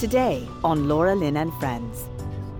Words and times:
Today 0.00 0.48
on 0.64 0.88
Laura 0.88 1.14
Lynn 1.14 1.36
and 1.36 1.52
Friends. 1.60 2.08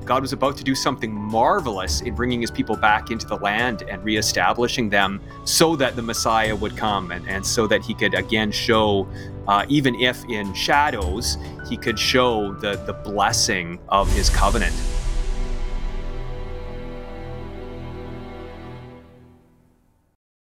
God 0.04 0.20
was 0.20 0.34
about 0.34 0.58
to 0.58 0.62
do 0.62 0.74
something 0.74 1.10
marvelous 1.10 2.02
in 2.02 2.14
bringing 2.14 2.42
his 2.42 2.50
people 2.50 2.76
back 2.76 3.10
into 3.10 3.26
the 3.26 3.36
land 3.36 3.80
and 3.88 4.04
reestablishing 4.04 4.90
them 4.90 5.22
so 5.44 5.74
that 5.76 5.96
the 5.96 6.02
Messiah 6.02 6.54
would 6.54 6.76
come 6.76 7.12
and, 7.12 7.26
and 7.30 7.46
so 7.46 7.66
that 7.66 7.82
he 7.82 7.94
could 7.94 8.12
again 8.12 8.52
show, 8.52 9.08
uh, 9.48 9.64
even 9.70 9.94
if 9.94 10.22
in 10.26 10.52
shadows, 10.52 11.38
he 11.66 11.78
could 11.78 11.98
show 11.98 12.52
the, 12.56 12.76
the 12.84 12.92
blessing 12.92 13.78
of 13.88 14.12
his 14.12 14.28
covenant. 14.28 14.74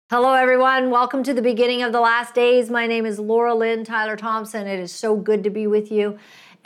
Hello, 0.09 0.35
everyone. 0.35 0.89
Welcome 0.89 1.21
to 1.23 1.33
the 1.33 1.41
beginning 1.41 1.83
of 1.83 1.91
the 1.91 1.99
last 1.99 2.33
days. 2.33 2.69
My 2.69 2.87
name 2.87 3.05
is 3.05 3.19
Laura 3.19 3.53
Lynn 3.53 3.83
Tyler 3.83 4.15
Thompson. 4.15 4.65
It 4.65 4.79
is 4.79 4.93
so 4.93 5.17
good 5.17 5.43
to 5.43 5.49
be 5.49 5.67
with 5.67 5.91
you. 5.91 6.17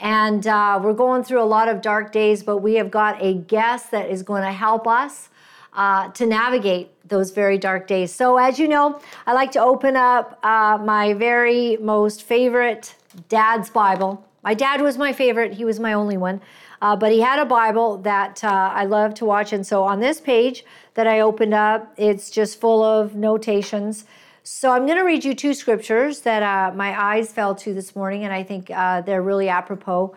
And 0.02 0.48
uh, 0.48 0.80
we're 0.82 0.94
going 0.94 1.22
through 1.22 1.40
a 1.40 1.46
lot 1.46 1.68
of 1.68 1.80
dark 1.80 2.10
days, 2.10 2.42
but 2.42 2.58
we 2.58 2.74
have 2.74 2.90
got 2.90 3.22
a 3.22 3.34
guest 3.34 3.92
that 3.92 4.10
is 4.10 4.24
going 4.24 4.42
to 4.42 4.50
help 4.50 4.88
us 4.88 5.28
uh, 5.74 6.08
to 6.10 6.26
navigate 6.26 6.90
those 7.08 7.30
very 7.30 7.56
dark 7.56 7.86
days. 7.86 8.12
So, 8.12 8.36
as 8.36 8.58
you 8.58 8.66
know, 8.66 9.00
I 9.28 9.32
like 9.32 9.52
to 9.52 9.60
open 9.60 9.94
up 9.94 10.40
uh, 10.44 10.76
my 10.82 11.14
very 11.14 11.76
most 11.76 12.24
favorite 12.24 12.96
dad's 13.28 13.70
Bible. 13.70 14.26
My 14.42 14.54
dad 14.54 14.80
was 14.80 14.98
my 14.98 15.12
favorite, 15.12 15.54
he 15.54 15.64
was 15.64 15.78
my 15.78 15.92
only 15.92 16.16
one. 16.16 16.40
Uh, 16.80 16.96
but 16.96 17.12
he 17.12 17.20
had 17.20 17.38
a 17.38 17.44
Bible 17.44 17.98
that 17.98 18.42
uh, 18.42 18.72
I 18.74 18.86
love 18.86 19.14
to 19.14 19.24
watch. 19.24 19.52
And 19.52 19.64
so 19.64 19.84
on 19.84 20.00
this 20.00 20.20
page 20.20 20.64
that 20.94 21.06
I 21.06 21.20
opened 21.20 21.54
up, 21.54 21.94
it's 21.96 22.28
just 22.28 22.60
full 22.60 22.82
of 22.82 23.14
notations. 23.14 24.04
So 24.44 24.72
I'm 24.72 24.86
going 24.86 24.98
to 24.98 25.04
read 25.04 25.24
you 25.24 25.34
two 25.34 25.54
scriptures 25.54 26.20
that 26.20 26.42
uh, 26.42 26.74
my 26.74 27.00
eyes 27.00 27.32
fell 27.32 27.54
to 27.56 27.72
this 27.72 27.94
morning, 27.94 28.24
and 28.24 28.32
I 28.32 28.42
think 28.42 28.70
uh, 28.70 29.00
they're 29.02 29.22
really 29.22 29.48
apropos. 29.48 30.14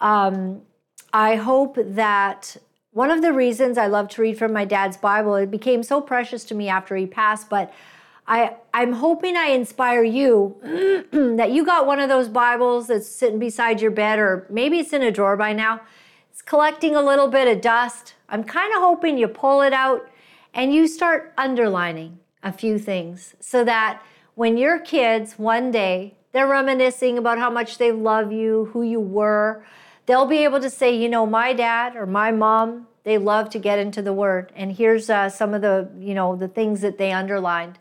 Um, 0.00 0.62
I 1.12 1.36
hope 1.36 1.76
that 1.78 2.56
one 2.92 3.10
of 3.10 3.22
the 3.22 3.32
reasons 3.32 3.78
I 3.78 3.86
love 3.86 4.08
to 4.10 4.22
read 4.22 4.36
from 4.36 4.52
my 4.52 4.64
dad's 4.64 4.96
Bible, 4.96 5.36
it 5.36 5.50
became 5.50 5.82
so 5.82 6.00
precious 6.00 6.44
to 6.46 6.54
me 6.54 6.68
after 6.68 6.96
he 6.96 7.06
passed, 7.06 7.48
but 7.48 7.72
I, 8.26 8.56
I'm 8.74 8.92
hoping 8.92 9.36
I 9.36 9.46
inspire 9.46 10.02
you 10.02 10.56
that 11.36 11.52
you 11.52 11.64
got 11.64 11.86
one 11.86 12.00
of 12.00 12.08
those 12.08 12.28
Bibles 12.28 12.88
that's 12.88 13.08
sitting 13.08 13.38
beside 13.38 13.80
your 13.80 13.90
bed, 13.92 14.18
or 14.18 14.46
maybe 14.50 14.78
it's 14.78 14.92
in 14.92 15.02
a 15.02 15.12
drawer 15.12 15.36
by 15.36 15.52
now 15.52 15.80
it's 16.38 16.42
collecting 16.42 16.94
a 16.94 17.02
little 17.02 17.26
bit 17.26 17.48
of 17.48 17.60
dust. 17.60 18.14
I'm 18.28 18.44
kind 18.44 18.72
of 18.72 18.80
hoping 18.80 19.18
you 19.18 19.26
pull 19.26 19.60
it 19.60 19.72
out 19.72 20.08
and 20.54 20.72
you 20.72 20.86
start 20.86 21.32
underlining 21.36 22.20
a 22.42 22.52
few 22.52 22.78
things 22.78 23.34
so 23.40 23.64
that 23.64 24.02
when 24.34 24.56
your 24.56 24.78
kids 24.78 25.38
one 25.38 25.70
day 25.70 26.14
they're 26.32 26.48
reminiscing 26.48 27.18
about 27.18 27.38
how 27.38 27.50
much 27.50 27.78
they 27.78 27.90
love 27.90 28.32
you, 28.32 28.66
who 28.72 28.82
you 28.82 29.00
were, 29.00 29.64
they'll 30.06 30.26
be 30.26 30.44
able 30.44 30.60
to 30.60 30.70
say, 30.70 30.94
you 30.94 31.08
know, 31.08 31.26
my 31.26 31.52
dad 31.52 31.96
or 31.96 32.06
my 32.06 32.30
mom, 32.30 32.86
they 33.04 33.18
love 33.18 33.50
to 33.50 33.58
get 33.58 33.78
into 33.78 34.02
the 34.02 34.12
word. 34.12 34.52
And 34.54 34.72
here's 34.72 35.10
uh, 35.10 35.30
some 35.30 35.54
of 35.54 35.62
the, 35.62 35.90
you 35.98 36.14
know, 36.14 36.36
the 36.36 36.48
things 36.48 36.80
that 36.82 36.98
they 36.98 37.12
underlined. 37.12 37.78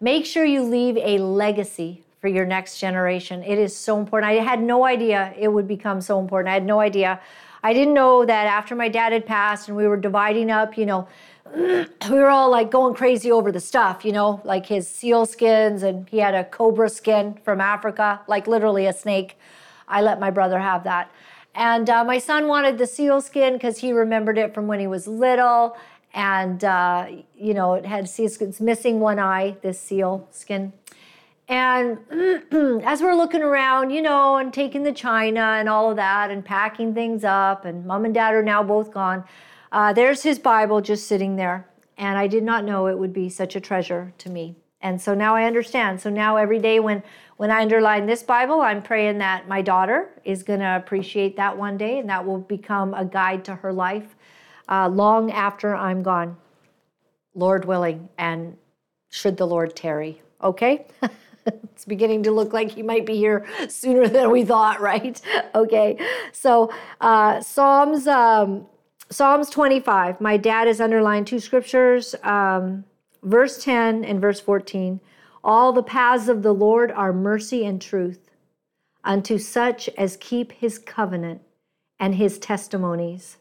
Make 0.00 0.24
sure 0.24 0.44
you 0.44 0.62
leave 0.62 0.96
a 0.96 1.18
legacy 1.18 2.04
for 2.20 2.28
your 2.28 2.46
next 2.46 2.78
generation. 2.78 3.42
It 3.42 3.58
is 3.58 3.76
so 3.76 3.98
important. 3.98 4.30
I 4.30 4.34
had 4.36 4.62
no 4.62 4.84
idea 4.84 5.34
it 5.36 5.48
would 5.48 5.66
become 5.66 6.00
so 6.00 6.20
important. 6.20 6.50
I 6.50 6.54
had 6.54 6.64
no 6.64 6.80
idea 6.80 7.20
I 7.62 7.72
didn't 7.72 7.94
know 7.94 8.24
that 8.24 8.46
after 8.46 8.74
my 8.74 8.88
dad 8.88 9.12
had 9.12 9.26
passed 9.26 9.68
and 9.68 9.76
we 9.76 9.86
were 9.88 9.96
dividing 9.96 10.50
up, 10.50 10.78
you 10.78 10.86
know, 10.86 11.08
we 11.54 12.18
were 12.18 12.28
all 12.28 12.50
like 12.50 12.70
going 12.70 12.94
crazy 12.94 13.30
over 13.30 13.52
the 13.52 13.60
stuff, 13.60 14.04
you 14.04 14.12
know, 14.12 14.40
like 14.44 14.66
his 14.66 14.88
seal 14.88 15.26
skins 15.26 15.82
and 15.82 16.08
he 16.08 16.18
had 16.18 16.34
a 16.34 16.44
cobra 16.44 16.88
skin 16.88 17.38
from 17.44 17.60
Africa, 17.60 18.20
like 18.26 18.46
literally 18.46 18.86
a 18.86 18.92
snake. 18.92 19.38
I 19.86 20.02
let 20.02 20.20
my 20.20 20.30
brother 20.30 20.58
have 20.58 20.84
that. 20.84 21.10
And 21.54 21.90
uh, 21.90 22.04
my 22.04 22.18
son 22.18 22.46
wanted 22.46 22.78
the 22.78 22.86
seal 22.86 23.20
skin 23.20 23.54
because 23.54 23.78
he 23.78 23.92
remembered 23.92 24.38
it 24.38 24.54
from 24.54 24.66
when 24.66 24.80
he 24.80 24.86
was 24.86 25.08
little. 25.08 25.76
And, 26.14 26.62
uh, 26.64 27.08
you 27.36 27.54
know, 27.54 27.74
it 27.74 27.84
had 27.84 28.08
seal 28.08 28.28
skins, 28.28 28.60
missing 28.60 29.00
one 29.00 29.18
eye, 29.18 29.56
this 29.62 29.80
seal 29.80 30.28
skin. 30.30 30.72
And 31.48 31.98
as 32.84 33.00
we're 33.00 33.14
looking 33.14 33.42
around, 33.42 33.90
you 33.90 34.02
know, 34.02 34.36
and 34.36 34.52
taking 34.52 34.82
the 34.82 34.92
china 34.92 35.40
and 35.40 35.68
all 35.68 35.90
of 35.90 35.96
that 35.96 36.30
and 36.30 36.44
packing 36.44 36.94
things 36.94 37.24
up, 37.24 37.64
and 37.64 37.86
mom 37.86 38.04
and 38.04 38.12
dad 38.12 38.34
are 38.34 38.42
now 38.42 38.62
both 38.62 38.92
gone, 38.92 39.24
uh, 39.72 39.92
there's 39.92 40.22
his 40.22 40.38
Bible 40.38 40.80
just 40.80 41.06
sitting 41.06 41.36
there. 41.36 41.68
And 41.96 42.16
I 42.16 42.28
did 42.28 42.44
not 42.44 42.64
know 42.64 42.86
it 42.86 42.98
would 42.98 43.12
be 43.12 43.28
such 43.28 43.56
a 43.56 43.60
treasure 43.60 44.12
to 44.18 44.30
me. 44.30 44.54
And 44.80 45.00
so 45.00 45.14
now 45.14 45.34
I 45.34 45.44
understand. 45.44 46.00
So 46.00 46.10
now 46.10 46.36
every 46.36 46.60
day 46.60 46.78
when, 46.78 47.02
when 47.36 47.50
I 47.50 47.62
underline 47.62 48.06
this 48.06 48.22
Bible, 48.22 48.60
I'm 48.60 48.82
praying 48.82 49.18
that 49.18 49.48
my 49.48 49.60
daughter 49.60 50.10
is 50.24 50.44
going 50.44 50.60
to 50.60 50.76
appreciate 50.76 51.36
that 51.36 51.56
one 51.56 51.76
day 51.76 51.98
and 51.98 52.08
that 52.08 52.24
will 52.24 52.38
become 52.38 52.94
a 52.94 53.04
guide 53.04 53.44
to 53.46 53.56
her 53.56 53.72
life 53.72 54.14
uh, 54.68 54.88
long 54.88 55.32
after 55.32 55.74
I'm 55.74 56.02
gone, 56.02 56.36
Lord 57.34 57.64
willing, 57.64 58.08
and 58.18 58.56
should 59.10 59.36
the 59.36 59.46
Lord 59.46 59.74
tarry. 59.74 60.22
Okay? 60.42 60.86
it's 61.46 61.84
beginning 61.84 62.22
to 62.24 62.30
look 62.30 62.52
like 62.52 62.70
he 62.70 62.82
might 62.82 63.06
be 63.06 63.16
here 63.16 63.46
sooner 63.68 64.06
than 64.06 64.30
we 64.30 64.44
thought, 64.44 64.80
right? 64.92 65.20
Okay, 65.54 65.98
so 66.32 66.70
uh, 67.00 67.40
Psalms 67.40 68.06
um, 68.06 68.66
Psalms 69.10 69.48
25. 69.50 70.20
My 70.20 70.36
dad 70.36 70.66
has 70.66 70.80
underlined 70.80 71.26
two 71.26 71.40
scriptures, 71.40 72.14
um, 72.22 72.84
verse 73.22 73.62
10 73.62 74.04
and 74.04 74.20
verse 74.20 74.40
14. 74.40 75.00
All 75.42 75.72
the 75.72 75.82
paths 75.82 76.28
of 76.28 76.42
the 76.42 76.52
Lord 76.52 76.90
are 76.92 77.12
mercy 77.12 77.64
and 77.64 77.80
truth 77.80 78.28
unto 79.04 79.38
such 79.38 79.88
as 79.96 80.18
keep 80.18 80.52
his 80.52 80.78
covenant 80.78 81.40
and 81.98 82.16
his 82.16 82.38
testimonies. 82.38 83.38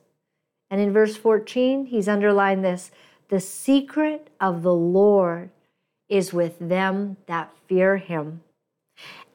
And 0.70 0.80
in 0.80 0.94
verse 0.94 1.18
14, 1.18 1.88
he's 1.88 2.08
underlined 2.08 2.64
this 2.64 2.92
the 3.30 3.40
secret 3.42 4.30
of 4.40 4.62
the 4.62 4.74
Lord 4.74 5.50
is 6.08 6.32
with 6.32 6.58
them 6.60 7.18
that 7.26 7.54
fear 7.68 7.98
him, 7.98 8.42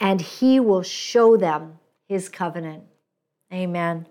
and 0.00 0.20
he 0.20 0.58
will 0.58 0.82
show 0.82 1.36
them 1.36 1.78
his 2.08 2.30
covenant. 2.30 2.84
Amen. 3.52 4.06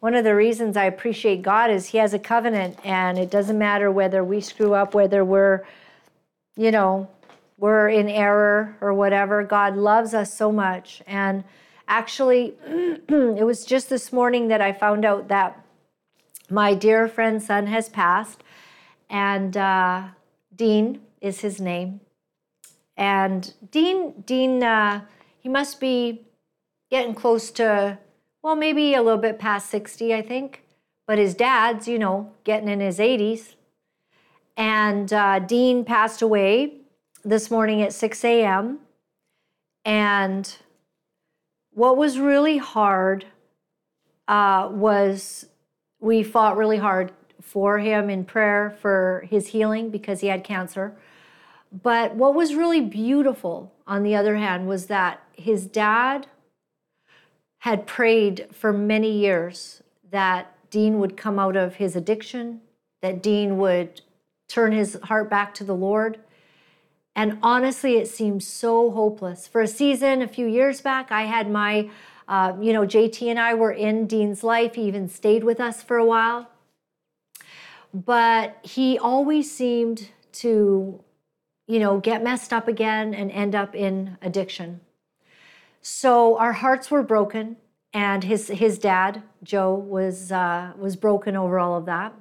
One 0.00 0.14
of 0.14 0.24
the 0.24 0.34
reasons 0.34 0.76
I 0.76 0.84
appreciate 0.84 1.42
God 1.42 1.70
is 1.70 1.86
he 1.86 1.98
has 1.98 2.14
a 2.14 2.18
covenant, 2.18 2.78
and 2.84 3.18
it 3.18 3.30
doesn't 3.30 3.58
matter 3.58 3.90
whether 3.90 4.22
we 4.22 4.40
screw 4.40 4.74
up, 4.74 4.94
whether 4.94 5.24
we're, 5.24 5.64
you 6.56 6.70
know, 6.70 7.08
we're 7.58 7.88
in 7.88 8.08
error 8.08 8.76
or 8.80 8.94
whatever. 8.94 9.42
God 9.42 9.76
loves 9.76 10.14
us 10.14 10.32
so 10.32 10.52
much. 10.52 11.02
And 11.06 11.42
actually, 11.88 12.54
it 13.08 13.44
was 13.44 13.64
just 13.64 13.90
this 13.90 14.12
morning 14.12 14.48
that 14.48 14.60
I 14.60 14.72
found 14.72 15.04
out 15.04 15.28
that 15.28 15.64
my 16.48 16.74
dear 16.74 17.08
friend's 17.08 17.46
son 17.46 17.66
has 17.66 17.88
passed, 17.88 18.42
and 19.10 19.56
uh, 19.56 20.04
Dean, 20.54 21.00
is 21.20 21.40
his 21.40 21.60
name. 21.60 22.00
And 22.96 23.52
Dean, 23.70 24.22
Dean, 24.24 24.62
uh, 24.62 25.02
he 25.38 25.48
must 25.48 25.80
be 25.80 26.26
getting 26.90 27.14
close 27.14 27.50
to, 27.52 27.98
well, 28.42 28.56
maybe 28.56 28.94
a 28.94 29.02
little 29.02 29.20
bit 29.20 29.38
past 29.38 29.70
60, 29.70 30.14
I 30.14 30.22
think. 30.22 30.62
But 31.06 31.18
his 31.18 31.34
dad's, 31.34 31.88
you 31.88 31.98
know, 31.98 32.32
getting 32.44 32.68
in 32.68 32.80
his 32.80 32.98
80s. 32.98 33.54
And 34.56 35.12
uh, 35.12 35.38
Dean 35.38 35.84
passed 35.84 36.20
away 36.20 36.74
this 37.24 37.50
morning 37.50 37.80
at 37.82 37.92
6 37.92 38.24
a.m. 38.24 38.80
And 39.84 40.56
what 41.72 41.96
was 41.96 42.18
really 42.18 42.58
hard 42.58 43.24
uh, 44.26 44.68
was 44.70 45.46
we 46.00 46.22
fought 46.22 46.56
really 46.56 46.76
hard 46.76 47.12
for 47.40 47.78
him 47.78 48.10
in 48.10 48.24
prayer 48.24 48.76
for 48.80 49.26
his 49.30 49.48
healing 49.48 49.90
because 49.90 50.20
he 50.20 50.26
had 50.26 50.44
cancer. 50.44 50.96
But 51.72 52.14
what 52.14 52.34
was 52.34 52.54
really 52.54 52.80
beautiful, 52.80 53.72
on 53.86 54.02
the 54.02 54.14
other 54.14 54.36
hand, 54.36 54.66
was 54.66 54.86
that 54.86 55.22
his 55.32 55.66
dad 55.66 56.26
had 57.68 57.86
prayed 57.86 58.46
for 58.52 58.72
many 58.72 59.10
years 59.10 59.82
that 60.10 60.54
Dean 60.70 60.98
would 60.98 61.16
come 61.16 61.38
out 61.38 61.56
of 61.56 61.76
his 61.76 61.96
addiction, 61.96 62.60
that 63.00 63.22
Dean 63.22 63.58
would 63.58 64.00
turn 64.48 64.72
his 64.72 64.98
heart 65.04 65.28
back 65.28 65.54
to 65.54 65.64
the 65.64 65.74
Lord. 65.74 66.18
And 67.14 67.38
honestly, 67.42 67.96
it 67.96 68.08
seemed 68.08 68.42
so 68.42 68.90
hopeless. 68.90 69.46
For 69.46 69.60
a 69.60 69.66
season, 69.66 70.22
a 70.22 70.28
few 70.28 70.46
years 70.46 70.80
back, 70.80 71.10
I 71.10 71.22
had 71.22 71.50
my, 71.50 71.90
uh, 72.26 72.54
you 72.60 72.72
know, 72.72 72.86
JT 72.86 73.26
and 73.28 73.38
I 73.38 73.54
were 73.54 73.72
in 73.72 74.06
Dean's 74.06 74.42
life. 74.44 74.74
He 74.74 74.82
even 74.82 75.08
stayed 75.08 75.44
with 75.44 75.60
us 75.60 75.82
for 75.82 75.96
a 75.96 76.04
while. 76.04 76.48
But 77.92 78.58
he 78.62 78.98
always 78.98 79.54
seemed 79.54 80.10
to 80.32 81.02
you 81.68 81.78
know, 81.78 82.00
get 82.00 82.24
messed 82.24 82.52
up 82.52 82.66
again 82.66 83.14
and 83.14 83.30
end 83.30 83.54
up 83.54 83.76
in 83.76 84.16
addiction. 84.22 84.80
So 85.80 86.38
our 86.38 86.52
hearts 86.52 86.90
were 86.90 87.02
broken, 87.02 87.56
and 87.92 88.24
his 88.24 88.48
his 88.48 88.78
dad 88.78 89.22
Joe 89.42 89.74
was 89.74 90.32
uh, 90.32 90.72
was 90.76 90.96
broken 90.96 91.36
over 91.36 91.58
all 91.58 91.76
of 91.76 91.86
that. 91.86 92.14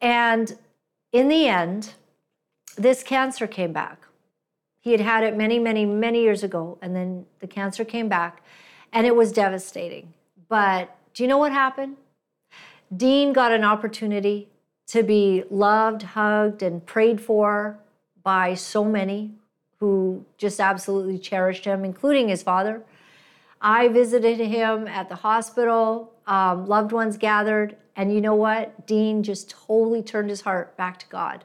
And 0.00 0.56
in 1.12 1.28
the 1.28 1.46
end, 1.46 1.94
this 2.76 3.02
cancer 3.02 3.46
came 3.46 3.72
back. 3.72 4.06
He 4.80 4.90
had 4.90 5.00
had 5.00 5.22
it 5.22 5.36
many, 5.36 5.58
many, 5.58 5.86
many 5.86 6.22
years 6.22 6.42
ago, 6.42 6.78
and 6.82 6.96
then 6.96 7.26
the 7.38 7.46
cancer 7.46 7.84
came 7.84 8.08
back. 8.08 8.42
And 8.92 9.06
it 9.06 9.14
was 9.14 9.32
devastating. 9.32 10.12
But 10.48 10.94
do 11.14 11.22
you 11.22 11.28
know 11.28 11.38
what 11.38 11.52
happened? 11.52 11.96
Dean 12.94 13.32
got 13.32 13.52
an 13.52 13.64
opportunity 13.64 14.48
to 14.88 15.02
be 15.02 15.44
loved, 15.50 16.02
hugged, 16.02 16.62
and 16.62 16.84
prayed 16.84 17.20
for 17.20 17.78
by 18.22 18.54
so 18.54 18.84
many 18.84 19.30
who 19.82 20.24
just 20.38 20.60
absolutely 20.60 21.18
cherished 21.18 21.64
him, 21.64 21.84
including 21.84 22.28
his 22.28 22.40
father. 22.40 22.84
I 23.60 23.88
visited 23.88 24.38
him 24.38 24.86
at 24.86 25.08
the 25.08 25.16
hospital, 25.16 26.12
um, 26.24 26.66
loved 26.66 26.92
ones 26.92 27.16
gathered, 27.16 27.74
and 27.96 28.14
you 28.14 28.20
know 28.20 28.36
what? 28.36 28.86
Dean 28.86 29.24
just 29.24 29.50
totally 29.50 30.00
turned 30.00 30.30
his 30.30 30.42
heart 30.42 30.76
back 30.76 31.00
to 31.00 31.06
God. 31.08 31.44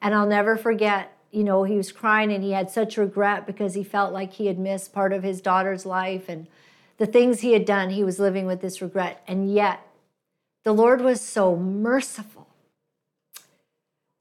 And 0.00 0.14
I'll 0.14 0.26
never 0.26 0.56
forget, 0.56 1.14
you 1.30 1.44
know, 1.44 1.64
he 1.64 1.76
was 1.76 1.92
crying 1.92 2.32
and 2.32 2.42
he 2.42 2.52
had 2.52 2.70
such 2.70 2.96
regret 2.96 3.46
because 3.46 3.74
he 3.74 3.84
felt 3.84 4.14
like 4.14 4.32
he 4.32 4.46
had 4.46 4.58
missed 4.58 4.94
part 4.94 5.12
of 5.12 5.22
his 5.22 5.42
daughter's 5.42 5.84
life 5.84 6.26
and 6.26 6.46
the 6.96 7.06
things 7.06 7.40
he 7.40 7.52
had 7.52 7.66
done, 7.66 7.90
he 7.90 8.02
was 8.02 8.18
living 8.18 8.46
with 8.46 8.62
this 8.62 8.80
regret. 8.80 9.22
And 9.28 9.52
yet, 9.52 9.86
the 10.64 10.72
Lord 10.72 11.02
was 11.02 11.20
so 11.20 11.54
merciful 11.54 12.48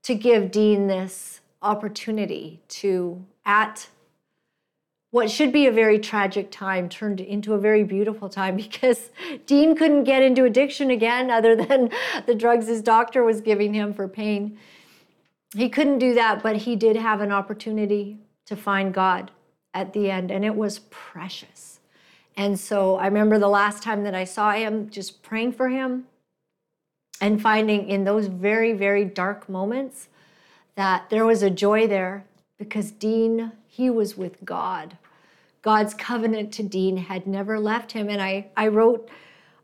to 0.03 0.15
give 0.15 0.51
Dean 0.51 0.88
this 0.88 1.39
opportunity 1.61 2.61
to, 2.67 3.25
at 3.47 3.88
what 5.09 5.31
should 5.31 5.53
be 5.53 5.65
a 5.65 5.71
very 5.71 5.97
tragic 5.97 6.51
time, 6.51 6.89
turned 6.89 7.21
into 7.21 7.53
a 7.53 7.57
very 7.57 7.83
beautiful 7.83 8.29
time 8.29 8.55
because 8.65 9.09
Dean 9.47 9.75
couldn't 9.75 10.03
get 10.03 10.21
into 10.21 10.44
addiction 10.44 10.91
again 10.91 11.31
other 11.31 11.55
than 11.55 11.89
the 12.27 12.35
drugs 12.35 12.67
his 12.67 12.83
doctor 12.83 13.23
was 13.23 13.41
giving 13.41 13.73
him 13.73 13.94
for 13.94 14.07
pain. 14.07 14.59
He 15.55 15.69
couldn't 15.69 15.99
do 15.99 16.13
that, 16.13 16.44
but 16.44 16.57
he 16.57 16.75
did 16.75 16.97
have 16.97 17.21
an 17.21 17.31
opportunity 17.31 18.17
to 18.45 18.55
find 18.55 18.94
God 18.94 19.31
at 19.73 19.93
the 19.93 20.11
end, 20.11 20.29
and 20.29 20.43
it 20.43 20.55
was 20.55 20.79
precious. 20.89 21.79
And 22.35 22.59
so 22.59 22.97
I 22.97 23.05
remember 23.05 23.39
the 23.39 23.47
last 23.47 23.81
time 23.81 24.03
that 24.03 24.13
I 24.13 24.25
saw 24.25 24.51
him, 24.51 24.89
just 24.89 25.23
praying 25.23 25.53
for 25.53 25.69
him 25.69 26.05
and 27.21 27.41
finding 27.41 27.89
in 27.89 28.03
those 28.03 28.27
very, 28.27 28.73
very 28.73 29.05
dark 29.05 29.50
moments 29.50 30.09
that 30.75 31.09
there 31.09 31.25
was 31.25 31.41
a 31.41 31.50
joy 31.50 31.88
there 31.88 32.26
because 32.57 32.92
Dean, 32.92 33.51
he 33.68 33.89
was 33.89 34.18
with 34.18 34.44
God. 34.44 34.98
God's 35.62 35.94
covenant 35.94 36.51
to 36.54 36.63
Dean 36.63 36.98
had 36.98 37.27
never 37.27 37.59
left 37.59 37.92
him. 37.92 38.09
And 38.09 38.21
I, 38.21 38.48
I 38.56 38.68
wrote, 38.68 39.09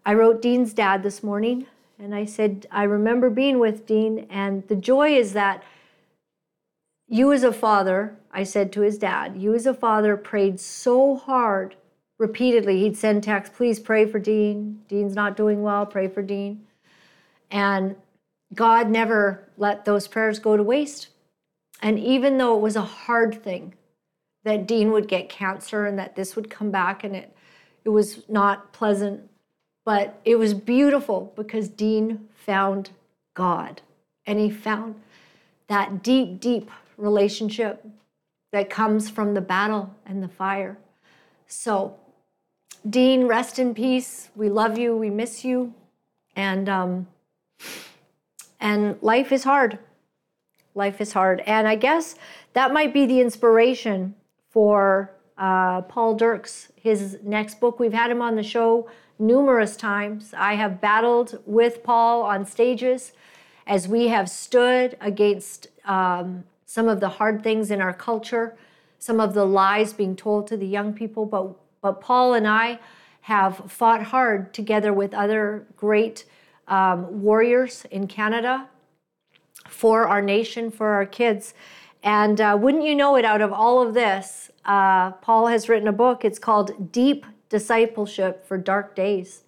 I 0.05 0.13
wrote 0.13 0.41
Dean's 0.41 0.73
dad 0.73 1.03
this 1.03 1.23
morning 1.23 1.65
and 1.99 2.13
I 2.13 2.25
said, 2.25 2.67
I 2.71 2.83
remember 2.83 3.29
being 3.29 3.59
with 3.59 3.85
Dean, 3.85 4.27
and 4.29 4.67
the 4.67 4.75
joy 4.75 5.15
is 5.15 5.33
that 5.33 5.63
you 7.07 7.31
as 7.31 7.43
a 7.43 7.53
father, 7.53 8.17
I 8.31 8.43
said 8.43 8.73
to 8.73 8.81
his 8.81 8.97
dad, 8.97 9.37
you 9.37 9.53
as 9.53 9.65
a 9.65 9.73
father 9.73 10.17
prayed 10.17 10.59
so 10.59 11.15
hard 11.15 11.75
repeatedly. 12.17 12.79
He'd 12.79 12.97
send 12.97 13.23
texts, 13.23 13.55
please 13.55 13.79
pray 13.79 14.05
for 14.05 14.19
Dean. 14.19 14.81
Dean's 14.87 15.15
not 15.15 15.37
doing 15.37 15.61
well, 15.61 15.85
pray 15.85 16.07
for 16.07 16.21
Dean. 16.21 16.65
And 17.51 17.95
God 18.53 18.89
never 18.89 19.47
let 19.57 19.85
those 19.85 20.07
prayers 20.07 20.39
go 20.39 20.57
to 20.57 20.63
waste. 20.63 21.09
And 21.83 21.99
even 21.99 22.37
though 22.37 22.55
it 22.55 22.61
was 22.61 22.77
a 22.77 22.81
hard 22.81 23.43
thing 23.43 23.75
that 24.45 24.65
Dean 24.65 24.91
would 24.93 25.07
get 25.07 25.29
cancer 25.29 25.85
and 25.85 25.99
that 25.99 26.15
this 26.15 26.35
would 26.35 26.49
come 26.49 26.71
back 26.71 27.03
and 27.03 27.15
it 27.15 27.35
it 27.85 27.89
was 27.89 28.23
not 28.29 28.71
pleasant, 28.71 29.29
but 29.85 30.19
it 30.23 30.37
was 30.37 30.53
beautiful 30.53 31.33
because 31.35 31.67
Dean 31.67 32.29
found 32.33 32.91
God 33.33 33.81
and 34.25 34.39
he 34.39 34.49
found 34.49 34.95
that 35.67 36.01
deep, 36.01 36.39
deep 36.39 36.71
relationship 36.95 37.85
that 38.53 38.69
comes 38.69 39.09
from 39.09 39.33
the 39.33 39.41
battle 39.41 39.93
and 40.05 40.23
the 40.23 40.29
fire. 40.29 40.77
So, 41.47 41.97
Dean, 42.89 43.25
rest 43.25 43.59
in 43.59 43.73
peace. 43.73 44.29
We 44.35 44.49
love 44.49 44.77
you. 44.77 44.95
We 44.95 45.09
miss 45.09 45.43
you. 45.43 45.73
And 46.35 46.69
um, 46.69 47.07
and 48.61 48.97
life 49.01 49.33
is 49.33 49.43
hard. 49.43 49.79
Life 50.75 51.01
is 51.01 51.13
hard. 51.13 51.41
And 51.41 51.67
I 51.67 51.75
guess 51.75 52.15
that 52.53 52.73
might 52.73 52.93
be 52.93 53.05
the 53.05 53.19
inspiration 53.19 54.15
for 54.49 55.13
uh, 55.37 55.81
Paul 55.81 56.15
Dirks, 56.15 56.71
his 56.75 57.17
next 57.23 57.59
book. 57.59 57.79
We've 57.79 57.93
had 57.93 58.11
him 58.11 58.21
on 58.21 58.35
the 58.35 58.43
show 58.43 58.89
numerous 59.19 59.75
times. 59.75 60.33
I 60.35 60.55
have 60.55 60.81
battled 60.81 61.39
with 61.45 61.83
Paul 61.83 62.23
on 62.23 62.45
stages 62.45 63.13
as 63.65 63.87
we 63.87 64.07
have 64.07 64.29
stood 64.29 64.97
against 64.99 65.67
um, 65.85 66.43
some 66.65 66.87
of 66.87 66.99
the 66.99 67.09
hard 67.09 67.43
things 67.43 67.71
in 67.71 67.81
our 67.81 67.93
culture, 67.93 68.55
some 68.99 69.19
of 69.19 69.33
the 69.33 69.45
lies 69.45 69.93
being 69.93 70.15
told 70.15 70.47
to 70.47 70.57
the 70.57 70.65
young 70.65 70.93
people. 70.93 71.25
But, 71.25 71.55
but 71.81 72.01
Paul 72.01 72.33
and 72.33 72.47
I 72.47 72.79
have 73.21 73.71
fought 73.71 74.03
hard 74.03 74.53
together 74.53 74.91
with 74.91 75.13
other 75.13 75.65
great 75.77 76.25
um, 76.67 77.21
warriors 77.21 77.85
in 77.91 78.07
Canada 78.07 78.67
for 79.67 80.07
our 80.07 80.21
nation, 80.21 80.71
for 80.71 80.89
our 80.89 81.05
kids. 81.05 81.53
And 82.03 82.41
uh, 82.41 82.57
wouldn't 82.59 82.83
you 82.83 82.95
know 82.95 83.15
it, 83.15 83.25
out 83.25 83.41
of 83.41 83.53
all 83.53 83.81
of 83.81 83.93
this, 83.93 84.51
uh, 84.65 85.11
Paul 85.11 85.47
has 85.47 85.69
written 85.69 85.87
a 85.87 85.93
book. 85.93 86.25
It's 86.25 86.39
called 86.39 86.91
Deep 86.91 87.25
Discipleship 87.49 88.45
for 88.45 88.57
Dark 88.57 88.95
Days. 88.95 89.43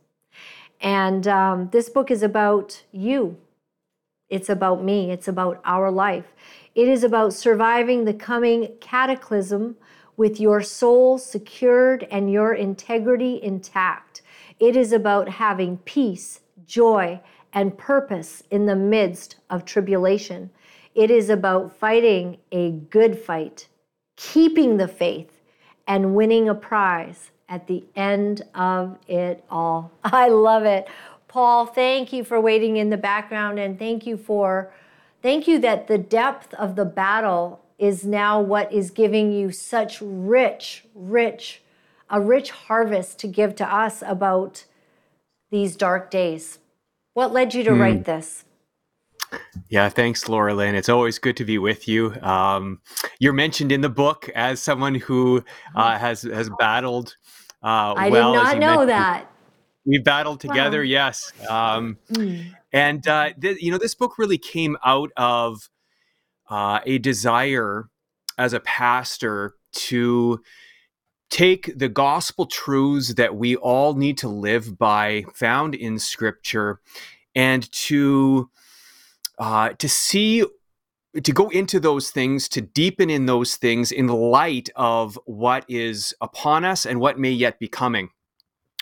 And 0.79 1.27
um, 1.27 1.69
this 1.71 1.89
book 1.89 2.11
is 2.11 2.23
about 2.23 2.83
you. 2.91 3.37
It's 4.29 4.49
about 4.49 4.83
me. 4.83 5.11
It's 5.11 5.27
about 5.27 5.61
our 5.65 5.91
life. 5.91 6.33
It 6.73 6.87
is 6.87 7.03
about 7.03 7.33
surviving 7.33 8.05
the 8.05 8.13
coming 8.13 8.69
cataclysm 8.81 9.77
with 10.17 10.39
your 10.39 10.61
soul 10.61 11.17
secured 11.17 12.07
and 12.09 12.31
your 12.31 12.53
integrity 12.53 13.41
intact. 13.41 14.21
It 14.59 14.75
is 14.75 14.91
about 14.91 15.27
having 15.27 15.77
peace, 15.79 16.39
joy, 16.65 17.19
and 17.55 17.77
purpose 17.77 18.43
in 18.51 18.65
the 18.65 18.75
midst 18.75 19.37
of 19.49 19.63
tribulation. 19.63 20.51
It 20.93 21.09
is 21.09 21.29
about 21.29 21.75
fighting 21.75 22.37
a 22.51 22.71
good 22.71 23.17
fight, 23.17 23.69
keeping 24.17 24.77
the 24.77 24.89
faith, 24.89 25.41
and 25.87 26.13
winning 26.13 26.49
a 26.49 26.55
prize 26.55 27.31
at 27.47 27.67
the 27.67 27.83
end 27.95 28.41
of 28.53 28.97
it 29.07 29.43
all. 29.49 29.91
I 30.03 30.27
love 30.27 30.65
it. 30.65 30.87
Paul, 31.27 31.65
thank 31.65 32.13
you 32.13 32.23
for 32.23 32.39
waiting 32.39 32.77
in 32.77 32.89
the 32.89 32.97
background 32.97 33.59
and 33.59 33.79
thank 33.79 34.05
you 34.05 34.17
for 34.17 34.71
thank 35.21 35.47
you 35.47 35.59
that 35.59 35.87
the 35.87 35.97
depth 35.97 36.53
of 36.53 36.75
the 36.75 36.85
battle 36.85 37.61
is 37.77 38.05
now 38.05 38.39
what 38.39 38.71
is 38.71 38.89
giving 38.89 39.31
you 39.31 39.51
such 39.51 39.99
rich, 40.01 40.85
rich, 40.93 41.61
a 42.09 42.21
rich 42.21 42.51
harvest 42.51 43.19
to 43.19 43.27
give 43.27 43.55
to 43.55 43.75
us 43.75 44.01
about 44.05 44.65
these 45.51 45.75
dark 45.75 46.09
days. 46.09 46.59
What 47.15 47.31
led 47.31 47.53
you 47.53 47.63
to 47.63 47.71
mm. 47.71 47.79
write 47.79 48.03
this? 48.03 48.43
Yeah, 49.69 49.87
thanks, 49.87 50.27
Laura 50.27 50.53
Lynn. 50.53 50.75
It's 50.75 50.89
always 50.89 51.17
good 51.17 51.37
to 51.37 51.45
be 51.45 51.57
with 51.57 51.87
you. 51.87 52.13
Um, 52.21 52.81
you're 53.19 53.31
mentioned 53.31 53.71
in 53.71 53.79
the 53.79 53.89
book 53.89 54.29
as 54.35 54.61
someone 54.61 54.95
who 54.95 55.41
uh, 55.75 55.97
has 55.97 56.23
has 56.23 56.49
battled. 56.59 57.15
Uh, 57.63 57.93
I 57.95 58.09
well, 58.09 58.33
did 58.33 58.43
not 58.43 58.57
know 58.57 58.85
that. 58.85 59.31
We 59.85 59.99
battled 59.99 60.41
together, 60.41 60.79
wow. 60.79 60.83
yes. 60.83 61.31
Um, 61.49 61.97
mm. 62.11 62.51
And 62.73 63.07
uh, 63.07 63.29
th- 63.39 63.61
you 63.61 63.71
know, 63.71 63.77
this 63.77 63.95
book 63.95 64.17
really 64.17 64.37
came 64.37 64.75
out 64.85 65.11
of 65.15 65.69
uh, 66.49 66.81
a 66.85 66.97
desire 66.97 67.89
as 68.37 68.51
a 68.51 68.59
pastor 68.59 69.53
to 69.71 70.41
take 71.29 71.77
the 71.77 71.89
gospel 71.89 72.45
truths 72.45 73.15
that 73.15 73.35
we 73.35 73.55
all 73.55 73.93
need 73.95 74.17
to 74.19 74.27
live 74.27 74.77
by, 74.77 75.25
found 75.33 75.75
in 75.75 75.99
Scripture, 75.99 76.79
and 77.35 77.71
to 77.71 78.49
uh, 79.37 79.69
to 79.69 79.89
see 79.89 80.45
to 81.23 81.31
go 81.31 81.49
into 81.49 81.79
those 81.79 82.11
things 82.11 82.49
to 82.49 82.61
deepen 82.61 83.09
in 83.09 83.25
those 83.25 83.55
things 83.55 83.91
in 83.91 84.07
light 84.07 84.69
of 84.75 85.17
what 85.25 85.65
is 85.69 86.13
upon 86.21 86.65
us 86.65 86.85
and 86.85 86.99
what 86.99 87.19
may 87.19 87.31
yet 87.31 87.59
be 87.59 87.67
coming. 87.67 88.09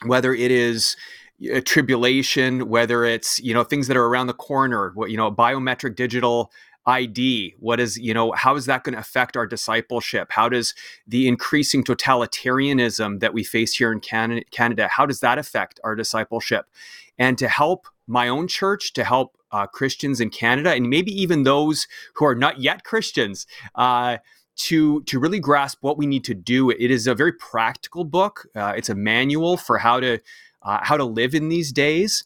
Whether 0.05 0.33
it 0.33 0.51
is 0.51 0.95
a 1.51 1.61
tribulation 1.61 2.69
whether 2.69 3.03
it's 3.03 3.39
you 3.39 3.53
know 3.53 3.63
things 3.63 3.87
that 3.87 3.97
are 3.97 4.05
around 4.05 4.27
the 4.27 4.33
corner 4.33 4.91
what 4.95 5.09
you 5.09 5.17
know 5.17 5.31
biometric 5.31 5.95
digital 5.95 6.51
ID? 6.85 7.55
What 7.59 7.79
is, 7.79 7.97
you 7.97 8.13
know, 8.13 8.31
how 8.33 8.55
is 8.55 8.65
that 8.65 8.83
going 8.83 8.93
to 8.93 8.99
affect 8.99 9.37
our 9.37 9.47
discipleship? 9.47 10.29
How 10.31 10.49
does 10.49 10.73
the 11.07 11.27
increasing 11.27 11.83
totalitarianism 11.83 13.19
that 13.19 13.33
we 13.33 13.43
face 13.43 13.75
here 13.75 13.91
in 13.91 13.99
Canada, 13.99 14.43
Canada 14.51 14.87
how 14.89 15.05
does 15.05 15.19
that 15.21 15.37
affect 15.37 15.79
our 15.83 15.95
discipleship? 15.95 16.65
And 17.17 17.37
to 17.37 17.47
help 17.47 17.87
my 18.07 18.27
own 18.27 18.47
church, 18.47 18.93
to 18.93 19.03
help 19.03 19.37
uh, 19.51 19.67
Christians 19.67 20.19
in 20.19 20.29
Canada, 20.29 20.73
and 20.73 20.89
maybe 20.89 21.11
even 21.11 21.43
those 21.43 21.87
who 22.15 22.25
are 22.25 22.35
not 22.35 22.59
yet 22.59 22.83
Christians, 22.83 23.47
uh, 23.75 24.17
to 24.55 25.01
to 25.03 25.19
really 25.19 25.39
grasp 25.39 25.79
what 25.81 25.97
we 25.97 26.05
need 26.05 26.23
to 26.25 26.35
do. 26.35 26.69
It 26.69 26.91
is 26.91 27.07
a 27.07 27.15
very 27.15 27.33
practical 27.33 28.03
book. 28.03 28.45
Uh, 28.55 28.73
it's 28.75 28.89
a 28.89 28.95
manual 28.95 29.57
for 29.57 29.79
how 29.79 29.99
to 29.99 30.19
uh, 30.61 30.79
how 30.83 30.97
to 30.97 31.03
live 31.03 31.33
in 31.33 31.49
these 31.49 31.71
days 31.71 32.23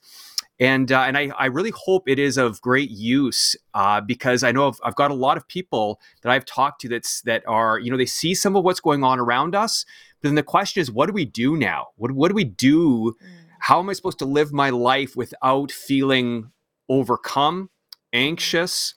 and 0.60 0.92
uh, 0.92 1.02
and 1.02 1.18
I, 1.18 1.32
I 1.38 1.46
really 1.46 1.72
hope 1.76 2.10
it 2.10 2.18
is 2.18 2.38
of 2.38 2.62
great 2.62 2.90
use 2.90 3.56
uh, 3.74 4.02
because 4.02 4.44
I 4.44 4.52
know 4.52 4.68
I've, 4.68 4.80
I've, 4.84 4.96
got 4.96 5.12
a 5.12 5.16
lot 5.16 5.38
of 5.38 5.48
people 5.48 6.00
that 6.24 6.32
I've 6.32 6.46
talked 6.46 6.82
to 6.82 6.90
that's 6.90 7.22
that 7.22 7.44
are 7.48 7.80
you 7.80 7.92
know 7.92 7.98
they 7.98 8.06
see 8.06 8.34
some 8.34 8.56
of 8.56 8.64
what's 8.64 8.80
going 8.80 9.04
on 9.04 9.20
around 9.20 9.56
us, 9.56 9.86
But 10.22 10.30
then 10.30 10.36
the 10.36 10.44
question 10.44 10.82
is, 10.82 10.92
what 10.92 11.08
do 11.08 11.14
we 11.14 11.26
do 11.26 11.56
now? 11.56 11.88
What, 11.96 12.12
what 12.12 12.30
do 12.30 12.36
we 12.36 12.44
do? 12.44 13.14
Mm. 13.14 13.28
How 13.60 13.80
am 13.80 13.90
I 13.90 13.94
supposed 13.94 14.20
to 14.20 14.26
live 14.26 14.52
my 14.52 14.70
life 14.70 15.16
without 15.16 15.72
feeling 15.72 16.52
overcome, 16.90 17.70
anxious? 18.14 18.96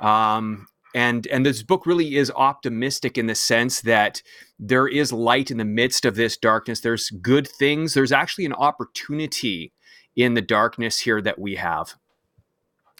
Um, 0.00 0.66
and 0.94 1.26
and 1.28 1.46
this 1.46 1.62
book 1.62 1.86
really 1.86 2.16
is 2.16 2.32
optimistic 2.34 3.16
in 3.16 3.26
the 3.26 3.34
sense 3.34 3.82
that 3.82 4.22
there 4.58 4.88
is 4.88 5.12
light 5.12 5.50
in 5.50 5.58
the 5.58 5.64
midst 5.64 6.04
of 6.04 6.16
this 6.16 6.36
darkness. 6.36 6.80
There's 6.80 7.10
good 7.10 7.46
things. 7.46 7.94
There's 7.94 8.12
actually 8.12 8.46
an 8.46 8.54
opportunity 8.54 9.72
in 10.16 10.34
the 10.34 10.42
darkness 10.42 11.00
here 11.00 11.20
that 11.20 11.38
we 11.38 11.54
have. 11.56 11.94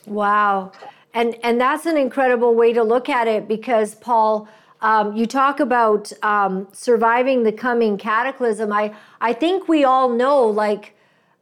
Wow. 0.06 0.72
And 1.14 1.36
and 1.42 1.60
that's 1.60 1.86
an 1.86 1.96
incredible 1.96 2.54
way 2.54 2.72
to 2.72 2.82
look 2.82 3.08
at 3.08 3.26
it 3.26 3.48
because 3.48 3.94
Paul 3.94 4.48
um, 4.82 5.16
you 5.16 5.26
talk 5.26 5.58
about 5.58 6.12
um, 6.22 6.68
surviving 6.72 7.42
the 7.42 7.52
coming 7.52 7.96
cataclysm. 7.96 8.72
I 8.72 8.94
I 9.20 9.32
think 9.32 9.66
we 9.66 9.84
all 9.84 10.10
know 10.10 10.44
like 10.44 10.94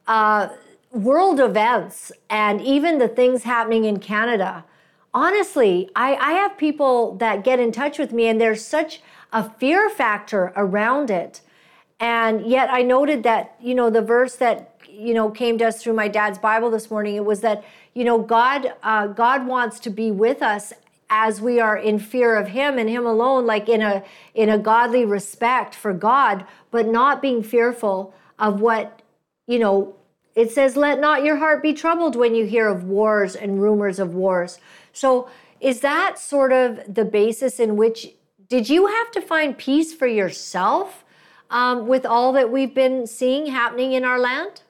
uh, 0.07 0.47
world 0.91 1.39
events 1.39 2.11
and 2.29 2.61
even 2.61 2.99
the 2.99 3.07
things 3.07 3.43
happening 3.43 3.83
in 3.85 3.99
Canada. 3.99 4.63
Honestly, 5.13 5.89
I, 5.95 6.15
I 6.15 6.31
have 6.33 6.57
people 6.57 7.15
that 7.17 7.43
get 7.43 7.59
in 7.59 7.71
touch 7.71 7.99
with 7.99 8.11
me 8.11 8.27
and 8.27 8.39
there's 8.39 8.63
such 8.63 9.01
a 9.31 9.49
fear 9.49 9.89
factor 9.89 10.53
around 10.55 11.09
it. 11.09 11.41
And 11.99 12.45
yet 12.45 12.69
I 12.69 12.81
noted 12.81 13.23
that, 13.23 13.55
you 13.61 13.75
know, 13.75 13.89
the 13.89 14.01
verse 14.01 14.35
that, 14.37 14.74
you 14.97 15.13
know, 15.13 15.29
came 15.29 15.57
to 15.59 15.65
us 15.65 15.81
through 15.81 15.93
my 15.93 16.07
dad's 16.07 16.37
Bible 16.37 16.69
this 16.69 16.89
morning, 16.89 17.15
it 17.15 17.25
was 17.25 17.41
that, 17.41 17.63
you 17.93 18.03
know, 18.03 18.19
God, 18.19 18.73
uh, 18.83 19.07
God 19.07 19.47
wants 19.47 19.79
to 19.81 19.89
be 19.89 20.11
with 20.11 20.41
us 20.41 20.73
as 21.09 21.39
we 21.39 21.59
are 21.59 21.77
in 21.77 21.99
fear 21.99 22.35
of 22.35 22.47
him 22.47 22.79
and 22.79 22.89
him 22.89 23.05
alone 23.05 23.45
like 23.45 23.69
in 23.69 23.81
a 23.83 24.03
in 24.33 24.49
a 24.49 24.57
godly 24.57 25.05
respect 25.05 25.75
for 25.75 25.93
god 25.93 26.43
but 26.71 26.87
not 26.87 27.21
being 27.21 27.43
fearful 27.43 28.11
of 28.39 28.59
what 28.59 29.03
you 29.45 29.59
know 29.59 29.95
it 30.33 30.49
says 30.49 30.75
let 30.75 30.99
not 30.99 31.23
your 31.23 31.35
heart 31.35 31.61
be 31.61 31.73
troubled 31.73 32.15
when 32.15 32.33
you 32.33 32.43
hear 32.43 32.67
of 32.67 32.85
wars 32.85 33.35
and 33.35 33.61
rumors 33.61 33.99
of 33.99 34.15
wars 34.15 34.59
so 34.93 35.29
is 35.61 35.81
that 35.81 36.17
sort 36.17 36.51
of 36.51 36.79
the 36.91 37.05
basis 37.05 37.59
in 37.59 37.75
which 37.75 38.07
did 38.47 38.69
you 38.69 38.87
have 38.87 39.11
to 39.11 39.21
find 39.21 39.57
peace 39.57 39.93
for 39.93 40.07
yourself 40.07 41.03
um, 41.49 41.87
with 41.87 42.05
all 42.05 42.31
that 42.33 42.51
we've 42.51 42.73
been 42.73 43.07
seeing 43.07 43.47
happening 43.47 43.93
in 43.93 44.03
our 44.03 44.19
land? 44.19 44.61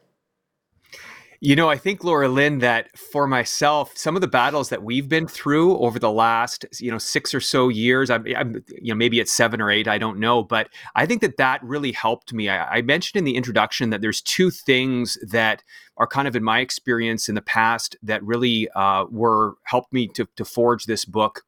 You 1.46 1.56
know, 1.56 1.70
I 1.70 1.78
think 1.78 2.04
Laura 2.04 2.28
Lynn 2.28 2.58
that 2.60 2.98
for 2.98 3.28
myself, 3.28 3.96
some 3.96 4.16
of 4.16 4.22
the 4.22 4.28
battles 4.28 4.70
that 4.70 4.82
we've 4.82 5.08
been 5.08 5.28
through 5.28 5.78
over 5.78 6.00
the 6.00 6.10
last, 6.10 6.66
you 6.80 6.90
know, 6.90 6.98
six 6.98 7.36
or 7.36 7.40
so 7.40 7.70
years, 7.70 8.10
I'm, 8.10 8.26
I'm 8.36 8.64
you 8.82 8.92
know, 8.92 8.96
maybe 8.96 9.20
it's 9.20 9.32
seven 9.32 9.62
or 9.62 9.70
eight, 9.70 9.88
I 9.88 10.00
don't 10.00 10.18
know, 10.18 10.42
but 10.42 10.70
I 10.96 11.06
think 11.06 11.22
that 11.22 11.38
that 11.38 11.64
really 11.64 11.92
helped 11.92 12.34
me. 12.34 12.50
I, 12.50 12.78
I 12.78 12.82
mentioned 12.82 13.20
in 13.20 13.26
the 13.26 13.36
introduction 13.36 13.92
that 13.92 14.02
there's 14.02 14.22
two 14.22 14.50
things 14.50 15.20
that 15.22 15.62
are 15.98 16.08
kind 16.08 16.28
of 16.28 16.36
in 16.36 16.44
my 16.44 16.62
experience 16.62 17.30
in 17.30 17.36
the 17.36 17.44
past 17.44 17.96
that 18.02 18.24
really 18.24 18.68
uh, 18.76 19.06
were 19.12 19.54
helped 19.66 19.94
me 19.94 20.08
to, 20.16 20.28
to 20.38 20.46
forge 20.46 20.86
this 20.86 21.06
book. 21.06 21.44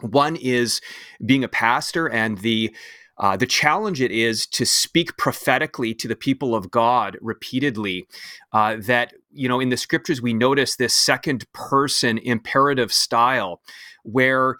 One 0.00 0.34
is 0.34 0.80
being 1.24 1.44
a 1.44 1.48
pastor 1.48 2.08
and 2.08 2.38
the 2.38 2.74
uh, 3.20 3.36
the 3.36 3.46
challenge 3.46 4.00
it 4.00 4.10
is 4.10 4.46
to 4.46 4.64
speak 4.64 5.14
prophetically 5.18 5.92
to 5.92 6.08
the 6.08 6.16
people 6.16 6.54
of 6.54 6.70
God 6.70 7.18
repeatedly. 7.20 8.06
Uh, 8.50 8.76
that, 8.80 9.12
you 9.32 9.48
know, 9.48 9.60
in 9.60 9.68
the 9.68 9.76
scriptures, 9.76 10.20
we 10.20 10.34
notice 10.34 10.76
this 10.76 10.94
second 10.94 11.50
person 11.52 12.18
imperative 12.18 12.92
style 12.92 13.60
where 14.02 14.56